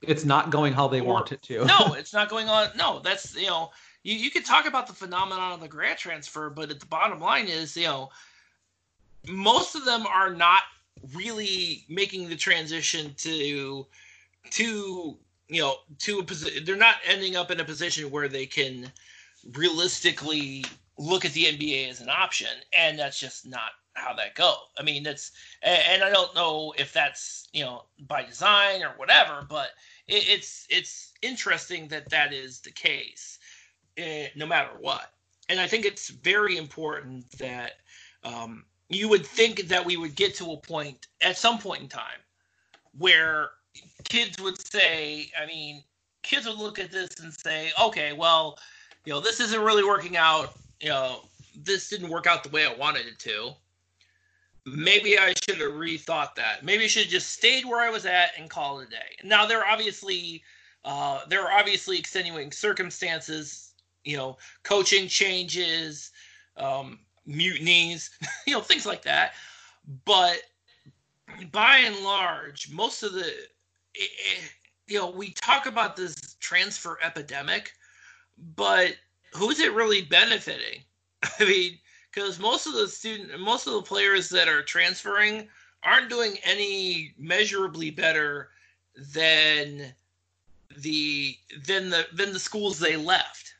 It's 0.02 0.24
not 0.26 0.50
going 0.50 0.74
how 0.74 0.86
they 0.88 1.00
Or- 1.00 1.04
want 1.14 1.32
it 1.32 1.42
to. 1.44 1.64
no, 1.64 1.94
it's 1.98 2.12
not 2.12 2.28
going 2.28 2.48
on. 2.50 2.68
No, 2.76 3.00
that's 3.00 3.34
you 3.34 3.46
know, 3.46 3.70
you, 4.02 4.14
you 4.14 4.30
could 4.30 4.44
talk 4.44 4.66
about 4.66 4.86
the 4.86 4.92
phenomenon 4.92 5.52
of 5.52 5.60
the 5.60 5.68
grant 5.68 5.98
transfer, 5.98 6.50
but 6.50 6.70
at 6.70 6.80
the 6.80 6.86
bottom 6.86 7.20
line 7.20 7.48
is, 7.48 7.76
you 7.76 7.84
know, 7.84 8.10
most 9.28 9.74
of 9.74 9.84
them 9.86 10.06
are 10.06 10.32
not 10.34 10.62
really 11.14 11.84
making 11.88 12.28
the 12.28 12.36
transition 12.36 13.14
to 13.18 13.86
to 14.50 15.16
you 15.48 15.60
know 15.60 15.76
to 15.98 16.18
a 16.18 16.22
position. 16.24 16.64
They're 16.64 16.76
not 16.76 16.96
ending 17.06 17.36
up 17.36 17.50
in 17.50 17.60
a 17.60 17.64
position 17.64 18.10
where 18.10 18.28
they 18.28 18.46
can 18.46 18.90
realistically 19.52 20.64
look 20.98 21.24
at 21.24 21.32
the 21.32 21.44
NBA 21.44 21.88
as 21.90 22.00
an 22.00 22.08
option, 22.10 22.48
and 22.76 22.98
that's 22.98 23.18
just 23.18 23.46
not 23.46 23.70
how 23.94 24.14
that 24.14 24.34
go. 24.34 24.54
I 24.78 24.82
mean, 24.82 25.02
that's 25.02 25.32
and, 25.62 25.82
and 25.88 26.02
I 26.04 26.10
don't 26.10 26.34
know 26.34 26.72
if 26.78 26.92
that's 26.92 27.48
you 27.52 27.64
know 27.64 27.84
by 28.08 28.22
design 28.22 28.82
or 28.82 28.90
whatever, 28.96 29.46
but 29.48 29.70
it, 30.08 30.28
it's 30.28 30.66
it's 30.70 31.12
interesting 31.22 31.88
that 31.88 32.08
that 32.10 32.32
is 32.32 32.60
the 32.60 32.70
case, 32.70 33.38
eh, 33.96 34.28
no 34.36 34.46
matter 34.46 34.70
what. 34.78 35.12
And 35.48 35.58
I 35.60 35.66
think 35.66 35.84
it's 35.84 36.10
very 36.10 36.56
important 36.56 37.30
that 37.38 37.72
um, 38.22 38.64
you 38.88 39.08
would 39.08 39.26
think 39.26 39.68
that 39.68 39.84
we 39.84 39.96
would 39.96 40.14
get 40.14 40.34
to 40.36 40.52
a 40.52 40.56
point 40.56 41.08
at 41.22 41.36
some 41.36 41.58
point 41.58 41.82
in 41.82 41.88
time 41.88 42.20
where 42.98 43.50
kids 44.04 44.40
would 44.40 44.60
say, 44.60 45.30
I 45.40 45.46
mean, 45.46 45.82
kids 46.22 46.46
would 46.46 46.58
look 46.58 46.78
at 46.78 46.90
this 46.90 47.18
and 47.20 47.32
say, 47.32 47.70
okay, 47.82 48.12
well, 48.12 48.58
you 49.04 49.12
know, 49.12 49.20
this 49.20 49.40
isn't 49.40 49.60
really 49.60 49.84
working 49.84 50.16
out. 50.16 50.54
You 50.80 50.90
know, 50.90 51.20
this 51.56 51.88
didn't 51.88 52.08
work 52.08 52.26
out 52.26 52.42
the 52.42 52.50
way 52.50 52.66
I 52.66 52.74
wanted 52.74 53.06
it 53.06 53.18
to. 53.20 53.52
Maybe 54.74 55.18
I 55.18 55.34
should 55.44 55.60
have 55.60 55.72
rethought 55.72 56.34
that. 56.36 56.64
Maybe 56.64 56.84
I 56.84 56.86
should 56.86 57.04
have 57.04 57.12
just 57.12 57.30
stayed 57.30 57.64
where 57.64 57.80
I 57.80 57.90
was 57.90 58.06
at 58.06 58.30
and 58.38 58.48
called 58.48 58.82
it 58.82 58.88
a 58.88 58.90
day. 58.90 59.16
Now 59.24 59.46
there 59.46 59.60
are 59.60 59.70
obviously 59.70 60.42
uh, 60.84 61.20
there 61.28 61.42
are 61.42 61.58
obviously 61.58 61.98
extenuating 61.98 62.52
circumstances. 62.52 63.66
You 64.04 64.16
know, 64.16 64.38
coaching 64.62 65.08
changes, 65.08 66.10
um, 66.56 67.00
mutinies, 67.26 68.10
you 68.46 68.54
know, 68.54 68.60
things 68.60 68.86
like 68.86 69.02
that. 69.02 69.32
But 70.04 70.38
by 71.52 71.78
and 71.78 71.96
large, 72.00 72.70
most 72.70 73.02
of 73.02 73.12
the, 73.12 73.30
you 74.86 74.98
know, 74.98 75.10
we 75.10 75.32
talk 75.32 75.66
about 75.66 75.96
this 75.96 76.14
transfer 76.40 76.98
epidemic, 77.02 77.72
but 78.56 78.94
who's 79.34 79.60
it 79.60 79.72
really 79.74 80.02
benefiting? 80.02 80.82
I 81.40 81.44
mean, 81.44 81.78
because 82.12 82.38
most 82.38 82.66
of 82.66 82.74
the 82.74 82.88
student, 82.88 83.38
most 83.40 83.66
of 83.66 83.74
the 83.74 83.82
players 83.82 84.28
that 84.30 84.48
are 84.48 84.62
transferring 84.62 85.48
aren't 85.82 86.10
doing 86.10 86.36
any 86.44 87.14
measurably 87.18 87.90
better 87.90 88.50
than 89.14 89.92
the 90.78 91.36
than 91.66 91.90
the 91.90 92.06
than 92.12 92.32
the 92.32 92.38
schools 92.38 92.78
they 92.78 92.96
left. 92.96 93.54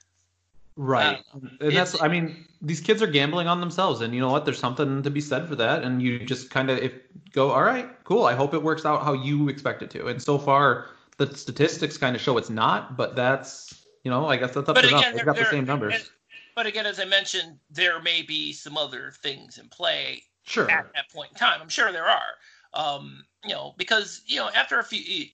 Right. 0.77 1.23
Um, 1.35 1.59
and 1.61 1.77
that's 1.77 2.01
I 2.01 2.09
mean, 2.09 2.47
these 2.63 2.81
kids 2.81 3.03
are 3.03 3.07
gambling 3.07 3.47
on 3.47 3.61
themselves 3.61 4.01
and 4.01 4.15
you 4.15 4.21
know 4.21 4.31
what? 4.31 4.45
There's 4.45 4.59
something 4.59 5.03
to 5.03 5.11
be 5.11 5.21
said 5.21 5.49
for 5.49 5.57
that 5.57 5.83
and 5.83 6.01
you 6.01 6.25
just 6.25 6.51
kind 6.51 6.71
of 6.71 6.79
if 6.79 6.93
go, 7.33 7.51
all 7.51 7.63
right, 7.63 7.89
cool. 8.05 8.25
I 8.25 8.35
hope 8.35 8.55
it 8.55 8.63
works 8.63 8.85
out 8.85 9.03
how 9.03 9.13
you 9.13 9.49
expect 9.49 9.83
it 9.83 9.91
to. 9.91 10.07
And 10.07 10.23
so 10.23 10.39
far 10.39 10.87
the 11.19 11.37
statistics 11.37 11.99
kind 11.99 12.17
of 12.17 12.23
show 12.23 12.39
it's 12.39 12.51
not, 12.51 12.97
but 12.97 13.15
that's, 13.15 13.85
you 14.05 14.11
know, 14.11 14.27
I 14.27 14.37
guess 14.37 14.55
that's 14.55 14.69
up 14.69 14.75
But 14.75 14.83
to 14.83 14.89
them. 14.89 14.99
again, 14.99 15.17
They've 15.17 15.25
got 15.25 15.37
the 15.37 15.45
same 15.47 15.67
numbers. 15.67 16.11
But 16.55 16.67
again, 16.67 16.87
as 16.87 17.01
I 17.01 17.05
mentioned, 17.05 17.59
there 17.71 18.01
may 18.01 18.23
be 18.23 18.53
some 18.53 18.77
other 18.77 19.13
things 19.23 19.59
in 19.59 19.69
play 19.69 20.25
Sure. 20.45 20.71
at 20.71 20.91
that 20.95 21.11
point 21.13 21.31
in 21.33 21.37
time. 21.37 21.61
I'm 21.61 21.69
sure 21.69 21.93
there 21.93 22.09
are. 22.09 22.39
Um, 22.75 23.25
you 23.45 23.51
know, 23.51 23.75
because 23.77 24.23
you 24.27 24.37
know, 24.37 24.51
after 24.51 24.79
a 24.79 24.85
few, 24.85 25.27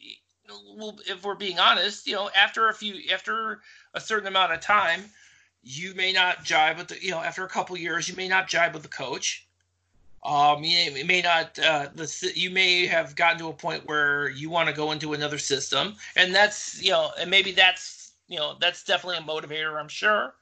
well, 0.76 0.98
if 1.06 1.24
we're 1.24 1.34
being 1.34 1.58
honest, 1.58 2.06
you 2.06 2.14
know, 2.14 2.30
after 2.34 2.68
a 2.68 2.74
few, 2.74 3.12
after 3.12 3.60
a 3.94 4.00
certain 4.00 4.28
amount 4.28 4.52
of 4.52 4.60
time, 4.60 5.04
you 5.62 5.94
may 5.94 6.12
not 6.12 6.44
jive 6.44 6.78
with 6.78 6.88
the, 6.88 7.02
you 7.02 7.10
know, 7.10 7.20
after 7.20 7.44
a 7.44 7.48
couple 7.48 7.76
years, 7.76 8.08
you 8.08 8.16
may 8.16 8.28
not 8.28 8.48
jive 8.48 8.72
with 8.72 8.82
the 8.82 8.88
coach. 8.88 9.46
Um, 10.24 10.64
you 10.64 10.90
may- 10.92 11.02
may 11.02 11.22
not, 11.22 11.58
uh, 11.58 11.88
the 11.94 12.32
you 12.34 12.50
may 12.50 12.86
have 12.86 13.14
gotten 13.14 13.38
to 13.38 13.48
a 13.48 13.52
point 13.52 13.86
where 13.86 14.28
you 14.28 14.50
want 14.50 14.68
to 14.68 14.74
go 14.74 14.92
into 14.92 15.12
another 15.12 15.38
system, 15.38 15.96
and 16.16 16.34
that's, 16.34 16.82
you 16.82 16.90
know, 16.90 17.12
and 17.18 17.30
maybe 17.30 17.52
that's, 17.52 18.12
you 18.26 18.36
know, 18.36 18.56
that's 18.60 18.82
definitely 18.82 19.18
a 19.18 19.20
motivator. 19.20 19.78
I'm 19.78 19.88
sure. 19.88 20.34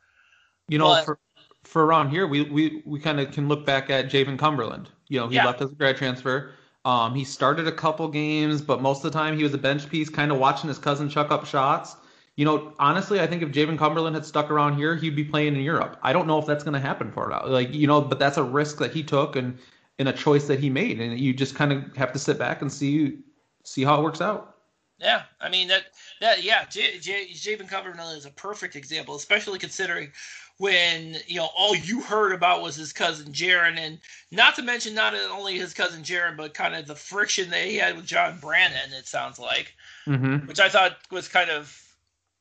You 0.68 0.78
know, 0.78 0.88
But- 0.88 1.04
for 1.04 1.18
for 1.64 1.86
around 1.86 2.10
here, 2.10 2.26
we 2.26 2.42
we, 2.42 2.82
we 2.84 2.98
kind 3.00 3.18
of 3.20 3.32
can 3.32 3.48
look 3.48 3.64
back 3.64 3.88
at 3.90 4.10
Jaevin 4.10 4.38
Cumberland. 4.38 4.90
You 5.08 5.20
know, 5.20 5.28
he 5.28 5.36
Yeah. 5.36 5.46
left 5.46 5.62
as 5.62 5.70
a 5.72 5.74
grad 5.74 5.96
transfer. 5.96 6.52
Um, 6.84 7.14
he 7.14 7.24
started 7.24 7.66
a 7.66 7.72
couple 7.72 8.06
games, 8.08 8.60
but 8.60 8.82
most 8.82 9.04
of 9.04 9.10
the 9.10 9.18
time 9.18 9.36
he 9.36 9.42
was 9.42 9.54
a 9.54 9.58
bench 9.58 9.88
piece, 9.88 10.10
kind 10.10 10.30
of 10.30 10.38
watching 10.38 10.68
his 10.68 10.78
cousin 10.78 11.08
chuck 11.08 11.30
up 11.30 11.46
shots. 11.46 11.96
You 12.36 12.44
know, 12.44 12.74
honestly, 12.78 13.20
I 13.20 13.26
think 13.26 13.42
if 13.42 13.50
Jaevin 13.50 13.78
Cumberland 13.78 14.14
had 14.14 14.26
stuck 14.26 14.50
around 14.50 14.76
here, 14.76 14.94
he'd 14.96 15.16
be 15.16 15.24
playing 15.24 15.54
in 15.56 15.62
Europe. 15.62 15.98
I 16.02 16.12
don't 16.12 16.26
know 16.26 16.38
if 16.38 16.44
that's 16.46 16.64
going 16.64 16.74
to 16.74 16.80
happen 16.80 17.10
for 17.10 17.30
it. 17.30 17.46
Like, 17.48 17.72
you 17.72 17.86
know, 17.86 18.00
but 18.02 18.18
that's 18.18 18.36
a 18.36 18.42
risk 18.42 18.78
that 18.78 18.92
he 18.92 19.02
took 19.02 19.36
and 19.36 19.58
and 19.98 20.08
a 20.08 20.12
choice 20.12 20.46
that 20.48 20.58
he 20.58 20.68
made, 20.68 21.00
and 21.00 21.18
you 21.18 21.32
just 21.32 21.54
kind 21.54 21.72
of 21.72 21.96
have 21.96 22.12
to 22.12 22.18
sit 22.18 22.38
back 22.38 22.60
and 22.60 22.70
see 22.72 23.18
see 23.62 23.84
how 23.84 23.98
it 24.00 24.02
works 24.02 24.20
out. 24.20 24.56
Yeah, 24.98 25.22
I 25.40 25.48
mean 25.48 25.68
that 25.68 25.84
that 26.20 26.42
yeah, 26.42 26.64
J, 26.66 26.98
J, 26.98 27.28
Jaevin 27.32 27.68
Cumberland 27.68 28.18
is 28.18 28.26
a 28.26 28.30
perfect 28.30 28.76
example, 28.76 29.14
especially 29.14 29.58
considering 29.58 30.12
when 30.58 31.16
you 31.26 31.36
know 31.36 31.48
all 31.56 31.74
you 31.74 32.00
heard 32.00 32.32
about 32.32 32.62
was 32.62 32.76
his 32.76 32.92
cousin 32.92 33.32
Jarron, 33.32 33.78
and 33.78 33.98
not 34.30 34.54
to 34.56 34.62
mention 34.62 34.94
not 34.94 35.14
only 35.14 35.58
his 35.58 35.74
cousin 35.74 36.02
Jarron, 36.02 36.36
but 36.36 36.54
kind 36.54 36.74
of 36.74 36.86
the 36.86 36.94
friction 36.94 37.50
that 37.50 37.66
he 37.66 37.76
had 37.76 37.96
with 37.96 38.06
John 38.06 38.38
Brannen. 38.40 38.92
It 38.92 39.06
sounds 39.06 39.38
like, 39.38 39.74
Mm-hmm. 40.06 40.46
which 40.46 40.60
I 40.60 40.68
thought 40.68 40.96
was 41.10 41.28
kind 41.28 41.50
of 41.50 41.80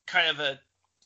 kind 0.06 0.30
of 0.30 0.40
a 0.40 0.60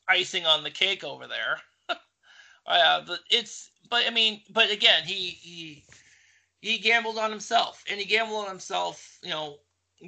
icing 0.08 0.45
on 0.45 0.64
the 0.64 0.72
cake 0.72 1.03
over 1.03 1.28
there. 1.28 1.60
uh, 2.66 3.01
but 3.05 3.20
it's 3.30 3.70
but 3.89 4.05
I 4.08 4.10
mean, 4.10 4.41
but 4.49 4.72
again, 4.72 5.03
he 5.03 5.30
he 5.30 5.84
he 6.62 6.78
gambled 6.80 7.18
on 7.18 7.32
himself, 7.32 7.84
and 7.89 7.99
he 7.99 8.05
gambled 8.05 8.43
on 8.43 8.49
himself, 8.49 9.20
you 9.24 9.30
know, 9.30 9.58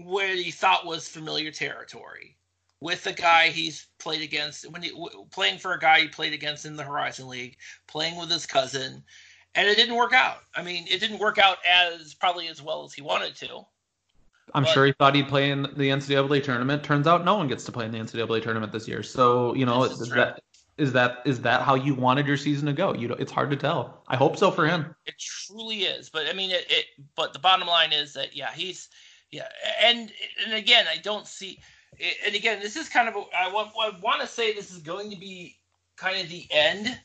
where 0.03 0.35
he 0.35 0.51
thought 0.51 0.85
was 0.85 1.07
familiar 1.07 1.51
territory 1.51 2.38
with 2.81 3.03
the 3.03 3.13
guy 3.13 3.49
he's 3.49 3.87
played 3.99 4.21
against 4.21 4.69
when 4.71 4.81
he 4.81 4.89
w- 4.89 5.25
playing 5.31 5.59
for 5.59 5.73
a 5.73 5.79
guy 5.79 6.01
he 6.01 6.07
played 6.07 6.33
against 6.33 6.65
in 6.65 6.75
the 6.75 6.83
Horizon 6.83 7.27
League, 7.27 7.57
playing 7.87 8.15
with 8.15 8.29
his 8.29 8.45
cousin, 8.45 9.03
and 9.55 9.67
it 9.67 9.75
didn't 9.75 9.95
work 9.95 10.13
out. 10.13 10.39
I 10.55 10.61
mean, 10.61 10.85
it 10.89 10.99
didn't 10.99 11.19
work 11.19 11.37
out 11.37 11.57
as 11.69 12.13
probably 12.13 12.47
as 12.47 12.61
well 12.61 12.83
as 12.85 12.93
he 12.93 13.01
wanted 13.01 13.35
to. 13.37 13.65
I'm 14.53 14.63
But- 14.63 14.73
sure 14.73 14.85
he 14.85 14.93
thought 14.93 15.13
he'd 15.13 15.27
play 15.27 15.51
in 15.51 15.63
the 15.63 15.89
NCAA 15.89 16.43
tournament. 16.43 16.83
Turns 16.83 17.05
out 17.05 17.23
no 17.25 17.35
one 17.35 17.47
gets 17.47 17.65
to 17.65 17.71
play 17.71 17.85
in 17.85 17.91
the 17.91 17.99
NCAA 17.99 18.41
tournament 18.41 18.71
this 18.71 18.87
year. 18.87 19.03
So 19.03 19.53
you 19.53 19.65
know, 19.65 19.83
is 19.83 19.99
is 20.01 20.09
that 20.09 20.41
is 20.77 20.93
that 20.93 21.21
is 21.25 21.41
that 21.41 21.61
how 21.63 21.75
you 21.75 21.93
wanted 21.93 22.25
your 22.25 22.37
season 22.37 22.65
to 22.67 22.73
go? 22.73 22.93
You 22.93 23.09
know, 23.09 23.15
it's 23.15 23.31
hard 23.31 23.51
to 23.51 23.57
tell. 23.57 24.03
I 24.07 24.15
hope 24.15 24.37
so 24.37 24.49
for 24.49 24.65
him. 24.65 24.95
It 25.05 25.15
truly 25.19 25.81
is. 25.83 26.09
But 26.09 26.27
I 26.27 26.33
mean, 26.33 26.51
it, 26.51 26.65
it. 26.69 26.85
But 27.15 27.33
the 27.33 27.39
bottom 27.39 27.67
line 27.67 27.91
is 27.91 28.13
that 28.13 28.35
yeah, 28.35 28.51
he's 28.51 28.89
yeah, 29.29 29.49
and 29.83 30.11
and 30.45 30.53
again, 30.53 30.85
I 30.89 30.97
don't 30.97 31.27
see. 31.27 31.59
And 32.25 32.35
again, 32.35 32.59
this 32.61 32.75
is 32.75 32.87
kind 32.89 33.09
of 33.09 33.15
a, 33.15 33.23
I 33.37 33.51
want 33.51 33.71
I 33.79 33.91
want 34.01 34.21
to 34.21 34.27
say 34.27 34.53
this 34.53 34.71
is 34.71 34.79
going 34.79 35.09
to 35.11 35.17
be 35.17 35.57
kind 35.97 36.21
of 36.21 36.29
the 36.29 36.47
end, 36.49 36.99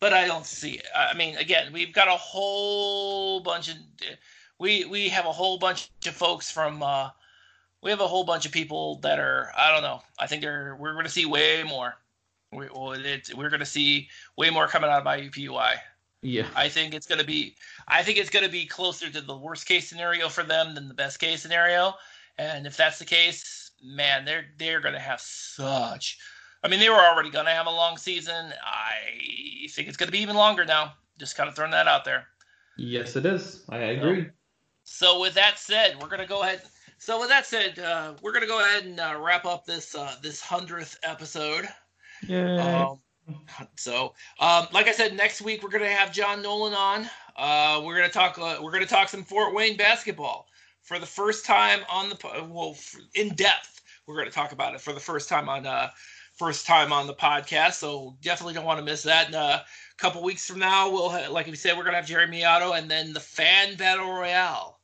but 0.00 0.12
I 0.12 0.26
don't 0.26 0.46
see 0.46 0.72
it. 0.72 0.86
I 0.94 1.14
mean, 1.14 1.36
again, 1.36 1.72
we've 1.72 1.92
got 1.92 2.08
a 2.08 2.12
whole 2.12 3.40
bunch 3.40 3.68
of 3.68 3.76
we 4.58 4.84
we 4.84 5.08
have 5.08 5.26
a 5.26 5.32
whole 5.32 5.58
bunch 5.58 5.90
of 6.06 6.14
folks 6.14 6.50
from. 6.50 6.82
uh 6.82 7.10
we 7.84 7.90
have 7.90 8.00
a 8.00 8.08
whole 8.08 8.24
bunch 8.24 8.46
of 8.46 8.50
people 8.50 8.96
that 9.00 9.20
are 9.20 9.52
I 9.56 9.70
don't 9.70 9.82
know. 9.82 10.00
I 10.18 10.26
think 10.26 10.42
they're 10.42 10.74
we're 10.80 10.94
going 10.94 11.04
to 11.04 11.10
see 11.10 11.26
way 11.26 11.62
more. 11.62 11.94
We, 12.50 12.68
well, 12.74 12.92
it's, 12.92 13.34
we're 13.34 13.50
going 13.50 13.60
to 13.60 13.66
see 13.66 14.08
way 14.38 14.48
more 14.48 14.66
coming 14.66 14.88
out 14.88 15.00
of 15.00 15.06
IUPUI. 15.06 15.74
Yeah. 16.22 16.46
I 16.56 16.68
think 16.70 16.94
it's 16.94 17.06
going 17.06 17.20
to 17.20 17.26
be 17.26 17.56
I 17.86 18.02
think 18.02 18.16
it's 18.16 18.30
going 18.30 18.44
to 18.44 18.50
be 18.50 18.64
closer 18.64 19.10
to 19.10 19.20
the 19.20 19.36
worst 19.36 19.66
case 19.66 19.86
scenario 19.86 20.30
for 20.30 20.42
them 20.42 20.74
than 20.74 20.88
the 20.88 20.94
best 20.94 21.18
case 21.18 21.42
scenario. 21.42 21.94
And 22.38 22.66
if 22.66 22.76
that's 22.76 22.98
the 22.98 23.04
case, 23.04 23.63
man, 23.82 24.24
they're 24.24 24.46
they're 24.58 24.80
going 24.80 24.94
to 24.94 25.00
have 25.00 25.20
such 25.20 26.18
I 26.64 26.68
mean, 26.68 26.80
they 26.80 26.88
were 26.88 26.96
already 26.96 27.28
going 27.28 27.44
to 27.44 27.50
have 27.50 27.66
a 27.66 27.70
long 27.70 27.98
season. 27.98 28.52
I 28.64 29.68
think 29.68 29.86
it's 29.86 29.98
going 29.98 30.08
to 30.08 30.12
be 30.12 30.20
even 30.20 30.34
longer 30.34 30.64
now. 30.64 30.94
Just 31.18 31.36
kind 31.36 31.46
of 31.46 31.54
throwing 31.54 31.70
that 31.72 31.86
out 31.86 32.06
there. 32.06 32.26
Yes, 32.78 33.16
it 33.16 33.26
is. 33.26 33.64
I 33.68 33.78
agree. 33.78 34.28
So, 34.84 35.20
with 35.20 35.34
that 35.34 35.58
said, 35.58 36.00
we're 36.00 36.08
going 36.08 36.22
to 36.22 36.26
go 36.26 36.42
ahead. 36.42 36.62
So, 36.96 37.20
with 37.20 37.28
that 37.28 37.44
said, 37.44 37.78
uh, 37.78 38.14
we're 38.22 38.32
going 38.32 38.42
to 38.42 38.48
go 38.48 38.60
ahead 38.60 38.84
and 38.84 38.98
uh, 38.98 39.18
wrap 39.20 39.44
up 39.44 39.66
this 39.66 39.94
uh, 39.94 40.14
this 40.22 40.40
hundredth 40.40 40.98
episode. 41.02 41.68
Yeah. 42.26 42.86
Um, 42.86 43.00
so, 43.76 44.14
um, 44.40 44.66
like 44.72 44.88
I 44.88 44.92
said, 44.92 45.14
next 45.14 45.42
week 45.42 45.62
we're 45.62 45.70
going 45.70 45.84
to 45.84 45.90
have 45.90 46.12
John 46.12 46.40
Nolan 46.40 46.72
on. 46.72 47.08
Uh, 47.36 47.82
we're 47.84 47.96
going 47.96 48.08
to 48.08 48.12
talk. 48.12 48.38
Uh, 48.38 48.58
we're 48.62 48.72
going 48.72 48.82
to 48.82 48.88
talk 48.88 49.10
some 49.10 49.22
Fort 49.22 49.54
Wayne 49.54 49.76
basketball 49.76 50.48
for 50.84 50.98
the 50.98 51.06
first 51.06 51.44
time 51.44 51.80
on 51.90 52.10
the 52.10 52.16
well 52.48 52.76
in 53.14 53.30
depth. 53.34 53.80
We're 54.06 54.16
going 54.16 54.28
to 54.28 54.32
talk 54.34 54.52
about 54.52 54.74
it 54.74 54.80
for 54.80 54.92
the 54.92 55.00
first 55.00 55.28
time 55.28 55.48
on 55.48 55.66
uh 55.66 55.90
first 56.34 56.66
time 56.66 56.92
on 56.92 57.06
the 57.06 57.14
podcast. 57.14 57.74
So 57.74 58.16
definitely 58.22 58.54
don't 58.54 58.64
want 58.64 58.78
to 58.78 58.84
miss 58.84 59.02
that. 59.04 59.26
And, 59.26 59.34
uh, 59.34 59.60
a 59.62 59.96
couple 59.96 60.22
weeks 60.22 60.46
from 60.46 60.58
now, 60.58 60.90
we'll 60.90 61.32
like 61.32 61.46
we 61.46 61.56
said, 61.56 61.76
we're 61.76 61.84
going 61.84 61.94
to 61.94 62.00
have 62.00 62.06
Jeremy 62.08 62.44
Otto 62.44 62.72
and 62.72 62.90
then 62.90 63.12
the 63.12 63.20
fan 63.20 63.76
battle 63.76 64.12
royale. 64.12 64.78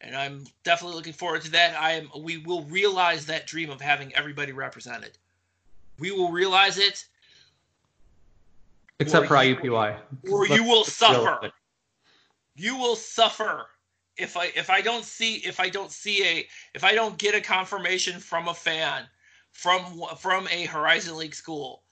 And 0.00 0.16
I'm 0.16 0.44
definitely 0.64 0.96
looking 0.96 1.12
forward 1.12 1.42
to 1.42 1.50
that. 1.52 1.80
I 1.80 1.92
am. 1.92 2.10
We 2.18 2.38
will 2.38 2.64
realize 2.64 3.24
that 3.26 3.46
dream 3.46 3.70
of 3.70 3.80
having 3.80 4.12
everybody 4.16 4.50
represented. 4.52 5.16
We 6.00 6.10
will 6.10 6.32
realize 6.32 6.76
it, 6.76 7.04
Except 8.98 9.26
or 9.26 9.28
for 9.28 9.34
IUPUI. 9.36 9.96
or 10.28 10.40
Let's- 10.42 10.54
you 10.56 10.64
will 10.64 10.84
suffer. 10.84 11.52
you 12.56 12.76
will 12.76 12.96
suffer 12.96 13.66
if 14.16 14.36
I 14.36 14.46
if 14.54 14.70
I 14.70 14.80
don't 14.80 15.04
see 15.04 15.36
if 15.36 15.60
I 15.60 15.68
don't 15.68 15.90
see 15.90 16.24
a 16.24 16.46
if 16.74 16.84
I 16.84 16.94
don't 16.94 17.18
get 17.18 17.34
a 17.34 17.40
confirmation 17.40 18.20
from 18.20 18.48
a 18.48 18.54
fan 18.54 19.04
from 19.50 20.02
from 20.18 20.48
a 20.48 20.64
Horizon 20.66 21.16
League 21.16 21.34
school 21.34 21.82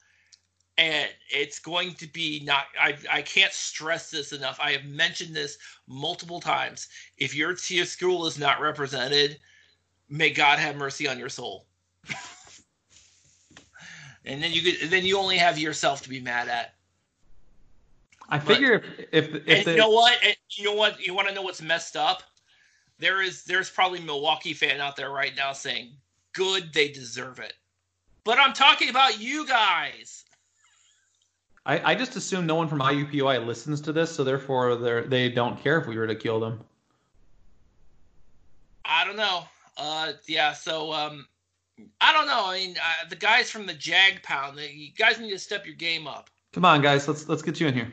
and 0.78 1.08
it's 1.30 1.58
going 1.58 1.94
to 1.94 2.06
be 2.06 2.42
not 2.44 2.64
I 2.80 2.96
I 3.10 3.22
can't 3.22 3.52
stress 3.52 4.10
this 4.10 4.32
enough. 4.32 4.58
I 4.60 4.72
have 4.72 4.84
mentioned 4.84 5.34
this 5.34 5.58
multiple 5.86 6.40
times. 6.40 6.88
If 7.18 7.34
your 7.34 7.54
TIA 7.54 7.86
school 7.86 8.26
is 8.26 8.38
not 8.38 8.60
represented, 8.60 9.38
may 10.08 10.30
God 10.30 10.58
have 10.58 10.76
mercy 10.76 11.06
on 11.08 11.18
your 11.18 11.28
soul. 11.28 11.66
and 14.24 14.42
then 14.42 14.52
you 14.52 14.62
could 14.62 14.90
then 14.90 15.04
you 15.04 15.18
only 15.18 15.36
have 15.36 15.58
yourself 15.58 16.02
to 16.02 16.08
be 16.08 16.20
mad 16.20 16.48
at. 16.48 16.74
I 18.30 18.38
figure 18.38 18.82
if 19.12 19.28
if, 19.28 19.48
if 19.48 19.64
the, 19.64 19.72
you 19.72 19.76
know 19.76 19.90
what? 19.90 20.16
And 20.24 20.36
you 20.50 20.64
know 20.64 20.74
what? 20.74 21.04
You 21.04 21.14
want 21.14 21.28
to 21.28 21.34
know 21.34 21.42
what's 21.42 21.60
messed 21.60 21.96
up? 21.96 22.22
There 22.98 23.22
is 23.22 23.44
there's 23.44 23.70
probably 23.70 23.98
a 23.98 24.02
Milwaukee 24.02 24.52
fan 24.52 24.80
out 24.80 24.96
there 24.96 25.10
right 25.10 25.34
now 25.36 25.52
saying, 25.52 25.92
"Good, 26.32 26.72
they 26.72 26.88
deserve 26.88 27.38
it." 27.38 27.54
But 28.24 28.38
I'm 28.38 28.52
talking 28.52 28.90
about 28.90 29.20
you 29.20 29.46
guys. 29.46 30.24
I, 31.66 31.92
I 31.92 31.94
just 31.94 32.16
assume 32.16 32.46
no 32.46 32.54
one 32.54 32.68
from 32.68 32.80
IUPUI 32.80 33.44
listens 33.46 33.80
to 33.82 33.92
this, 33.92 34.14
so 34.14 34.24
therefore 34.24 34.76
they 34.76 35.02
they 35.02 35.28
don't 35.28 35.60
care 35.60 35.78
if 35.78 35.86
we 35.86 35.96
were 35.96 36.06
to 36.06 36.14
kill 36.14 36.40
them. 36.40 36.60
I 38.84 39.04
don't 39.04 39.16
know. 39.16 39.44
Uh, 39.76 40.12
yeah. 40.26 40.52
So 40.52 40.92
um, 40.92 41.26
I 42.00 42.12
don't 42.12 42.26
know. 42.26 42.46
I 42.46 42.58
mean, 42.58 42.76
uh, 42.76 43.08
the 43.08 43.16
guys 43.16 43.50
from 43.50 43.66
the 43.66 43.74
Jag 43.74 44.22
Pound, 44.22 44.58
they, 44.58 44.70
you 44.70 44.90
guys 44.96 45.18
need 45.18 45.30
to 45.30 45.38
step 45.38 45.66
your 45.66 45.74
game 45.74 46.06
up. 46.06 46.30
Come 46.52 46.64
on, 46.64 46.82
guys, 46.82 47.06
let's 47.06 47.28
let's 47.28 47.42
get 47.42 47.60
you 47.60 47.68
in 47.68 47.74
here. 47.74 47.92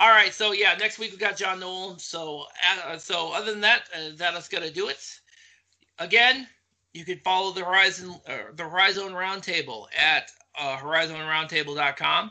All 0.00 0.10
right, 0.10 0.32
so 0.32 0.52
yeah, 0.52 0.76
next 0.78 0.98
week 0.98 1.10
we 1.10 1.18
got 1.18 1.36
John 1.36 1.58
Nolan. 1.58 1.98
So, 1.98 2.44
uh, 2.86 2.96
so 2.98 3.32
other 3.32 3.50
than 3.50 3.60
that, 3.62 3.82
uh, 3.94 4.10
that 4.16 4.34
is 4.34 4.46
gonna 4.46 4.70
do 4.70 4.88
it. 4.88 5.20
Again, 5.98 6.46
you 6.92 7.04
can 7.04 7.18
follow 7.18 7.52
the 7.52 7.64
Horizon, 7.64 8.14
uh, 8.28 8.52
the 8.54 8.62
Horizon 8.62 9.12
Roundtable 9.12 9.86
at 9.96 10.30
uh, 10.58 10.76
HorizonRoundtable.com. 10.76 12.30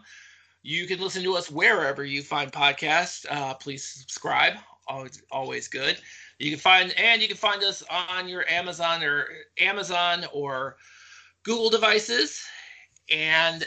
You 0.64 0.88
can 0.88 1.00
listen 1.00 1.24
to 1.24 1.36
us 1.36 1.52
wherever 1.52 2.04
you 2.04 2.22
find 2.22 2.52
podcasts. 2.52 3.26
Uh, 3.30 3.54
please 3.54 3.84
subscribe. 3.84 4.54
Always, 4.88 5.22
always 5.32 5.68
good. 5.68 6.00
You 6.40 6.52
can 6.52 6.60
find 6.60 6.94
and 6.98 7.22
you 7.22 7.28
can 7.28 7.38
find 7.38 7.64
us 7.64 7.84
on 7.90 8.28
your 8.28 8.48
Amazon 8.50 9.04
or 9.04 9.28
Amazon 9.60 10.26
or 10.32 10.78
Google 11.44 11.70
devices. 11.70 12.44
And 13.12 13.66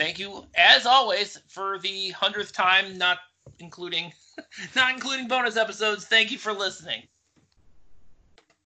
thank 0.00 0.18
you 0.18 0.46
as 0.54 0.86
always 0.86 1.38
for 1.46 1.78
the 1.78 2.08
hundredth 2.10 2.54
time, 2.54 2.96
not 2.96 3.18
including 3.58 4.10
not 4.74 4.94
including 4.94 5.28
bonus 5.28 5.58
episodes. 5.58 6.06
Thank 6.06 6.32
you 6.32 6.38
for 6.38 6.54
listening. 6.54 7.02